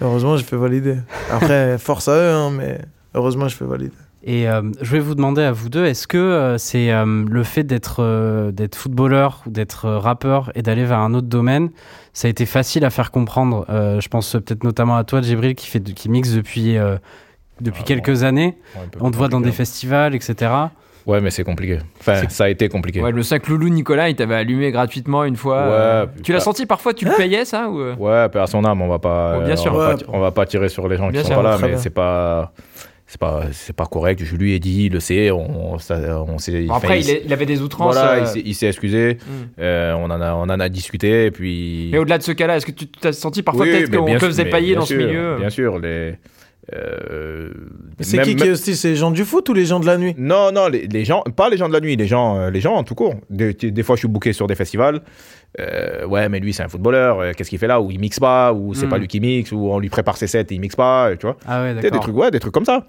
Heureusement, 0.01 0.37
j'ai 0.37 0.45
fait 0.45 0.55
valider. 0.55 0.95
Après, 1.29 1.77
force 1.79 2.07
à 2.07 2.15
eux, 2.15 2.31
hein, 2.31 2.49
mais 2.51 2.79
heureusement, 3.13 3.49
je 3.49 3.57
fais 3.57 3.65
valider. 3.65 3.91
Et 4.25 4.47
euh, 4.47 4.61
je 4.81 4.91
vais 4.93 4.99
vous 4.99 5.15
demander 5.15 5.41
à 5.43 5.51
vous 5.51 5.67
deux, 5.67 5.85
est-ce 5.85 6.07
que 6.07 6.17
euh, 6.17 6.57
c'est 6.57 6.91
euh, 6.93 7.25
le 7.29 7.43
fait 7.43 7.63
d'être 7.63 7.97
euh, 7.99 8.51
d'être 8.51 8.75
footballeur 8.75 9.43
ou 9.45 9.49
d'être 9.49 9.85
euh, 9.85 9.99
rappeur 9.99 10.49
et 10.55 10.61
d'aller 10.61 10.85
vers 10.85 10.99
un 10.99 11.13
autre 11.13 11.27
domaine, 11.27 11.71
ça 12.13 12.27
a 12.27 12.31
été 12.31 12.45
facile 12.45 12.85
à 12.85 12.89
faire 12.89 13.11
comprendre 13.11 13.65
Euh, 13.69 13.99
Je 13.99 14.07
pense 14.07 14.35
euh, 14.35 14.39
peut-être 14.39 14.63
notamment 14.63 14.95
à 14.95 15.03
toi, 15.03 15.21
Djibril, 15.21 15.55
qui, 15.55 15.67
fait, 15.67 15.81
de- 15.81 15.91
qui 15.91 16.07
mixe 16.09 16.31
depuis, 16.31 16.77
euh, 16.77 16.95
depuis 17.59 17.81
Ah, 17.83 17.87
quelques 17.87 18.23
années. 18.23 18.57
On 19.01 19.11
te 19.11 19.17
voit 19.17 19.27
dans 19.27 19.39
des 19.41 19.47
compliqué. 19.47 19.57
festivals, 19.57 20.15
etc. 20.15 20.51
Ouais, 21.05 21.19
mais 21.19 21.29
c'est 21.31 21.43
compliqué. 21.43 21.79
Enfin, 21.99 22.21
ça 22.29 22.45
a 22.45 22.49
été 22.49 22.69
compliqué. 22.69 23.01
Ouais, 23.01 23.11
le 23.11 23.23
sac 23.23 23.49
loulou 23.49 23.67
Nicolas, 23.67 24.07
il 24.07 24.15
t'avait 24.15 24.35
allumé 24.35 24.71
gratuitement 24.71 25.25
une 25.25 25.35
fois. 25.35 25.57
Ouais, 25.63 25.69
euh, 25.73 26.05
tu 26.23 26.31
l'as 26.31 26.37
pas- 26.37 26.43
senti 26.45 26.65
parfois, 26.65 26.93
tu 26.93 27.03
le 27.03 27.11
payais 27.17 27.43
ça 27.43 27.67
ou 27.69 27.81
Ouais, 27.99 28.29
à 28.33 28.47
son 28.47 28.63
âme, 28.63 28.81
on 28.81 28.87
va 28.87 28.99
pas, 28.99 29.35
Oh, 29.37 29.41
bien 29.41 29.51
euh, 29.51 29.55
sûr. 29.57 29.73
on, 29.73 29.77
va 29.77 29.89
Ouais. 29.89 29.95
pas, 29.97 30.03
on 30.13 30.19
va 30.21 30.31
pas 30.31 30.45
tirer 30.45 30.69
sur 30.69 30.87
les 30.87 30.95
gens 30.95 31.09
Bien 31.09 31.19
qui 31.19 31.27
sûr, 31.27 31.35
sont 31.35 31.43
pas 31.43 31.57
là, 31.57 31.57
mais 31.61 31.75
c'est 31.75 31.89
pas, 31.89 32.53
c'est 33.05 33.19
pas, 33.19 33.43
c'est 33.51 33.75
pas 33.75 33.85
correct. 33.85 34.21
Je 34.23 34.35
lui 34.35 34.53
ai 34.53 34.59
dit, 34.59 34.85
il 34.85 34.93
le 34.93 34.99
sait, 34.99 35.29
on, 35.31 35.77
ça, 35.77 36.23
on 36.27 36.37
s'est. 36.37 36.65
Après, 36.69 37.01
il 37.01 37.31
avait 37.33 37.45
des 37.45 37.61
outrances. 37.61 37.93
Voilà, 37.93 38.23
euh, 38.23 38.41
il 38.43 38.55
s'est- 38.55 38.67
excusé. 38.67 39.15
hmm. 39.15 39.59
euh, 39.59 39.93
on 39.93 40.05
en 40.05 40.21
a, 40.21 40.33
on 40.33 40.43
en 40.43 40.59
a 40.59 40.69
discuté, 40.69 41.25
et 41.25 41.31
puis. 41.31 41.89
Mais 41.91 41.97
au-delà 41.99 42.17
de 42.17 42.23
ce 42.23 42.31
cas-là, 42.31 42.57
est-ce 42.57 42.65
que 42.65 42.71
tu 42.71 42.87
t'as 42.87 43.11
senti 43.11 43.43
parfois 43.43 43.65
Oui, 43.65 43.71
peut-être 43.71 43.91
qu'on 43.95 44.05
te 44.13 44.19
faisait 44.25 44.45
pailler 44.45 44.75
dans 44.75 44.85
ce 44.85 44.95
sûr, 44.95 45.05
milieu 45.07 45.37
Bien 45.37 45.49
sûr, 45.49 45.79
les. 45.79 46.15
euh, 46.73 47.49
C'est 47.99 48.17
même- 48.17 48.25
qui 48.25 48.35
qui 48.35 48.43
est 48.47 48.51
hostile? 48.51 48.75
C'est 48.75 48.89
les 48.89 48.95
gens 48.95 49.11
du 49.11 49.25
foot 49.25 49.47
ou 49.49 49.53
les 49.53 49.65
gens 49.65 49.79
de 49.79 49.85
la 49.85 49.97
nuit? 49.97 50.15
Non, 50.17 50.51
non, 50.51 50.67
les, 50.69 50.87
les 50.87 51.05
gens, 51.05 51.21
pas 51.35 51.49
les 51.49 51.57
gens 51.57 51.67
de 51.67 51.73
la 51.73 51.81
nuit, 51.81 51.95
les 51.95 52.07
gens, 52.07 52.37
euh, 52.39 52.49
les 52.49 52.61
gens 52.61 52.73
en 52.75 52.83
tout 52.83 52.95
court. 52.95 53.15
Des, 53.29 53.53
des 53.53 53.83
fois, 53.83 53.95
je 53.95 53.99
suis 53.99 54.07
booké 54.07 54.33
sur 54.33 54.47
des 54.47 54.55
festivals. 54.55 55.01
Euh, 55.59 56.05
ouais, 56.07 56.29
mais 56.29 56.39
lui, 56.39 56.51
c'est 56.53 56.63
un 56.63 56.67
footballeur. 56.67 57.19
euh, 57.19 57.31
Qu'est-ce 57.35 57.49
qu'il 57.49 57.59
fait 57.59 57.67
là? 57.67 57.79
Ou 57.79 57.91
il 57.91 57.99
mixe 57.99 58.19
pas, 58.19 58.53
ou 58.53 58.73
c'est 58.73 58.87
Mm. 58.87 58.89
pas 58.89 58.97
lui 58.97 59.07
qui 59.07 59.19
mixe, 59.19 59.51
ou 59.51 59.69
on 59.69 59.79
lui 59.79 59.89
prépare 59.89 60.17
ses 60.17 60.27
sets 60.27 60.41
et 60.41 60.53
il 60.55 60.59
mixe 60.59 60.75
pas, 60.75 61.09
euh, 61.09 61.15
tu 61.15 61.25
vois. 61.27 61.37
Ah 61.47 61.61
ouais, 61.61 61.69
sais, 61.69 61.75
des 61.75 61.81
d'accord. 61.91 61.99
trucs, 62.01 62.15
ouais, 62.17 62.31
des 62.31 62.39
trucs 62.39 62.53
comme 62.53 62.65
ça. 62.65 62.85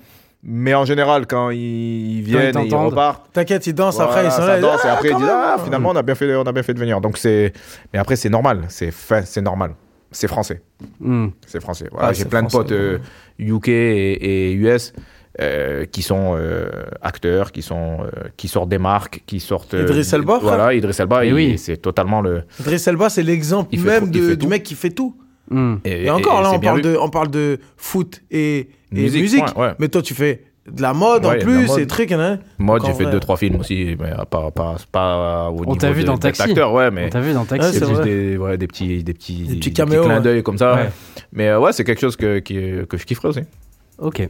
Mais 0.46 0.74
en 0.74 0.84
général, 0.84 1.26
quand 1.26 1.50
ils 1.50 2.20
viennent 2.22 2.44
et 2.44 2.48
ils 2.48 2.52
t'entendent. 2.70 2.90
repartent, 2.90 3.32
T'inquiète, 3.32 3.66
ils 3.66 3.74
dansent 3.74 3.96
voilà, 3.96 4.10
après, 4.10 4.26
ils 4.26 4.30
sont 4.30 4.40
là. 4.46 4.56
ils 4.58 4.60
disent, 4.60 4.70
danse, 4.70 4.84
et 4.84 4.88
après 4.88 5.08
ils 5.10 5.16
disent 5.16 5.26
ah 5.30 5.56
finalement 5.64 5.90
on 5.90 5.96
a 5.96 6.02
bien 6.02 6.14
fait, 6.14 6.34
on 6.36 6.42
a 6.42 6.52
bien 6.52 6.62
fait 6.62 6.74
de 6.74 6.78
venir. 6.78 7.00
Donc 7.00 7.16
c'est, 7.16 7.52
mais 7.92 7.98
après 7.98 8.16
c'est 8.16 8.28
normal, 8.28 8.60
c'est 8.68 8.90
fin, 8.90 9.22
c'est 9.22 9.40
normal, 9.40 9.70
c'est 10.10 10.28
français, 10.28 10.60
Hmm. 11.00 11.28
c'est 11.46 11.62
français. 11.62 11.88
Voilà, 11.90 12.08
Ah, 12.08 12.12
j'ai 12.12 12.26
plein 12.26 12.42
de 12.42 12.50
potes 12.50 12.72
euh, 12.72 12.98
UK 13.38 13.68
et, 13.68 14.50
et 14.50 14.52
US. 14.52 14.92
Euh, 15.40 15.84
qui 15.86 16.02
sont 16.02 16.36
euh, 16.38 16.68
acteurs, 17.02 17.50
qui 17.52 17.62
sont 17.62 17.98
euh, 18.02 18.28
qui 18.36 18.48
sortent 18.48 18.68
des 18.68 18.78
marques, 18.78 19.22
qui 19.26 19.40
sortent. 19.40 19.74
euh, 19.74 19.82
Idriss 19.82 20.12
Elba, 20.12 20.38
Voilà, 20.40 20.72
Idriss 20.74 21.00
Elba. 21.00 21.24
Et 21.24 21.28
il- 21.28 21.34
oui. 21.34 21.58
c'est 21.58 21.76
totalement 21.78 22.20
le. 22.20 22.42
Driss 22.60 22.86
Elba, 22.86 23.08
c'est 23.10 23.22
l'exemple 23.22 23.76
même 23.78 24.10
de- 24.10 24.34
du 24.34 24.46
mec 24.46 24.62
qui 24.62 24.74
fait 24.74 24.90
tout. 24.90 25.16
Hmm. 25.50 25.74
Et, 25.84 26.08
encore, 26.08 26.40
là, 26.40 26.52
on 26.54 26.58
parle, 26.60 26.80
de, 26.80 26.96
on 26.98 27.10
parle 27.10 27.30
de 27.30 27.58
foot 27.76 28.22
et, 28.30 28.60
et 28.60 28.68
Musique, 28.92 29.20
musique. 29.22 29.44
point, 29.44 29.66
ouais. 29.68 29.74
Mais 29.78 29.88
toi, 29.88 30.00
tu 30.00 30.14
fais 30.14 30.44
de 30.70 30.80
la 30.80 30.94
mode 30.94 31.26
Ouais, 31.26 31.36
en 31.36 31.38
plus, 31.44 31.76
et 31.78 31.86
trucs. 31.86 32.12
hein. 32.12 32.38
Mode, 32.56 32.82
j'ai 32.86 32.94
fait 32.94 33.02
vrai- 33.02 33.12
deux 33.12 33.20
trois 33.20 33.36
films 33.36 33.56
aussi, 33.60 33.94
mais 34.00 34.12
pas 34.30 34.50
pas 34.50 34.76
pas 34.90 35.50
au 35.50 35.60
niveau 35.60 35.76
t'a 35.76 35.90
vu 35.92 36.00
de- 36.00 36.06
dans 36.06 36.14
d'être 36.14 36.22
Taxi. 36.38 36.42
acteur, 36.52 36.72
ouais, 36.72 36.86
On 36.88 36.92
mais 36.92 37.10
t'a 37.10 37.20
vu 37.20 37.34
dans 37.34 37.44
Taxi. 37.44 37.72
c'est 37.74 37.80
c'est 37.80 37.86
juste 37.86 38.00
vrai. 38.00 38.04
des, 38.08 38.36
ouais, 38.38 38.56
des 38.56 38.66
petits 38.66 39.04
des 39.04 39.12
petits 39.12 39.42
Des 39.42 39.56
petits 39.56 39.72
caméos, 39.74 40.04
clins 40.04 40.22
d'œil 40.22 40.42
comme 40.42 40.56
ça. 40.56 40.78
Mais 41.32 41.54
ouais, 41.54 41.72
c'est 41.74 41.84
quelque 41.84 42.00
chose 42.00 42.16
que 42.16 42.38
que 42.38 42.96
je 42.96 43.04
kifferais 43.04 43.28
aussi. 43.28 43.40
Ok. 43.98 44.26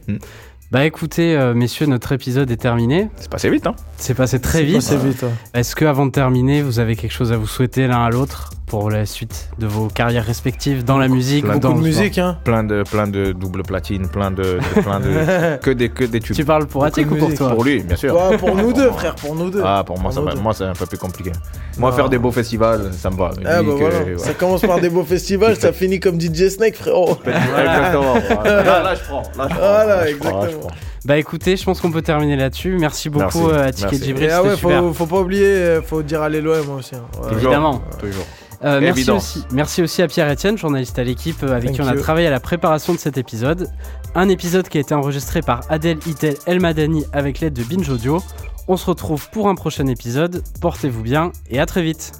Bah 0.71 0.83
écoutez, 0.85 1.37
euh, 1.37 1.53
messieurs, 1.53 1.85
notre 1.85 2.11
épisode 2.11 2.49
est 2.51 2.57
terminé. 2.57 3.09
C'est 3.17 3.29
passé 3.29 3.49
vite, 3.49 3.67
hein. 3.67 3.75
C'est 3.97 4.15
passé 4.15 4.41
très 4.41 4.59
C'est 4.59 4.63
vite. 4.65 4.75
passé 4.75 4.97
vite, 4.97 5.21
ouais. 5.21 5.29
Est-ce 5.53 5.75
que 5.75 5.85
avant 5.85 6.05
de 6.07 6.11
terminer, 6.11 6.61
vous 6.63 6.79
avez 6.79 6.95
quelque 6.95 7.11
chose 7.11 7.31
à 7.31 7.37
vous 7.37 7.47
souhaiter 7.47 7.87
l'un 7.87 8.03
à 8.03 8.09
l'autre? 8.09 8.49
Pour 8.65 8.89
la 8.89 9.05
suite 9.05 9.49
de 9.59 9.67
vos 9.67 9.87
carrières 9.87 10.25
respectives 10.25 10.83
dans 10.83 10.97
la 10.97 11.07
musique, 11.07 11.45
Plein 11.45 11.55
ou 11.55 11.59
dans 11.59 11.69
Beaucoup 11.69 11.81
de 11.81 11.87
musique, 11.87 12.17
hein. 12.17 12.37
Plein 12.43 12.63
de 12.63 12.83
plein 12.83 13.07
de 13.07 13.31
double 13.31 13.61
platine, 13.63 14.07
plein 14.07 14.31
de, 14.31 14.43
de- 14.43 14.81
plein 14.81 14.99
de 14.99 15.57
que 15.61 15.69
des 15.71 15.89
que 15.89 16.03
des 16.03 16.19
tubes. 16.19 16.35
Tu 16.35 16.45
parles 16.45 16.65
pour 16.65 16.83
Attic 16.83 17.09
ou 17.11 17.15
pour 17.15 17.33
toi 17.33 17.49
Pour 17.51 17.63
lui, 17.63 17.83
bien 17.83 17.95
sûr. 17.95 18.15
Ouais, 18.15 18.37
pour 18.37 18.55
nous 18.55 18.73
deux, 18.73 18.89
frère, 18.91 19.15
pour 19.15 19.35
nous 19.35 19.49
deux. 19.49 19.61
Ah, 19.63 19.83
pour 19.85 19.99
moi, 19.99 20.11
Pour 20.11 20.25
ça 20.25 20.33
va. 20.33 20.35
Moi, 20.41 20.53
c'est 20.53 20.63
un 20.63 20.73
peu 20.73 20.85
plus 20.87 20.97
compliqué. 20.97 21.31
Moi, 21.77 21.91
Ah. 21.93 21.95
faire 21.95 22.09
des 22.09 22.17
beaux 22.17 22.31
festivals, 22.31 22.91
ça 22.93 23.09
me 23.11 23.15
va. 23.17 23.31
Ah, 23.45 23.61
bah 23.61 23.73
voilà. 23.77 23.95
euh, 23.95 24.03
ouais. 24.13 24.17
Ça 24.17 24.33
commence 24.33 24.61
par 24.61 24.79
des 24.79 24.89
beaux 24.89 25.03
festivals, 25.03 25.55
ça 25.57 25.71
finit 25.73 25.99
comme 25.99 26.19
DJ 26.19 26.49
Snake, 26.49 26.75
frérot. 26.75 27.17
Exactement. 27.25 28.15
Là, 28.43 28.81
là, 28.83 28.95
je 28.95 29.03
prends. 29.03 29.21
Là, 29.37 29.47
je 29.49 29.55
prends. 29.55 29.59
Voilà, 29.59 29.85
Là, 29.85 30.07
je 30.07 30.15
prends, 30.15 30.29
là, 30.41 30.47
je 30.47 30.47
exactement. 30.47 30.59
prends. 30.67 30.75
Bah 31.05 31.17
écoutez, 31.17 31.55
je 31.55 31.63
pense 31.63 31.79
qu'on 31.81 31.91
peut 31.91 32.01
terminer 32.01 32.35
là-dessus. 32.35 32.77
Merci 32.79 33.09
beaucoup 33.11 33.47
Merci. 33.47 33.53
euh, 33.53 33.67
Attic 33.67 33.93
et. 33.93 34.03
Djibril, 34.05 34.29
ah 34.33 34.41
ouais, 34.41 34.57
faut, 34.57 34.91
faut 34.91 35.05
pas 35.05 35.19
oublier, 35.19 35.77
faut 35.85 36.01
dire 36.01 36.23
allez 36.23 36.41
l'OM 36.41 36.67
aussi. 36.79 36.95
hein. 36.95 37.03
Ouais. 37.21 37.27
Toujours, 37.27 37.43
Évidemment. 37.43 37.81
Toujours. 37.99 38.25
Euh, 38.65 38.81
merci, 38.81 39.11
aussi, 39.11 39.43
merci 39.51 39.83
aussi 39.83 40.01
à 40.01 40.07
Pierre-Etienne, 40.07 40.57
journaliste 40.57 40.97
à 40.97 41.03
l'équipe 41.03 41.43
euh, 41.43 41.55
avec 41.55 41.65
Thank 41.65 41.75
qui 41.75 41.81
on 41.81 41.87
a 41.87 41.93
you. 41.93 42.01
travaillé 42.01 42.27
à 42.27 42.31
la 42.31 42.39
préparation 42.39 42.93
de 42.93 42.99
cet 42.99 43.17
épisode. 43.17 43.69
Un 44.15 44.27
épisode 44.27 44.67
qui 44.67 44.77
a 44.77 44.81
été 44.81 44.95
enregistré 44.95 45.41
par 45.41 45.61
Adèle 45.69 45.99
Itel 46.07 46.35
El 46.47 46.59
Madani 46.59 47.05
avec 47.13 47.39
l'aide 47.41 47.53
de 47.53 47.63
Binge 47.63 47.89
Audio. 47.89 48.23
On 48.67 48.77
se 48.77 48.87
retrouve 48.87 49.29
pour 49.29 49.49
un 49.49 49.55
prochain 49.55 49.85
épisode. 49.85 50.41
Portez-vous 50.61 51.03
bien 51.03 51.31
et 51.49 51.59
à 51.59 51.67
très 51.67 51.83
vite. 51.83 52.13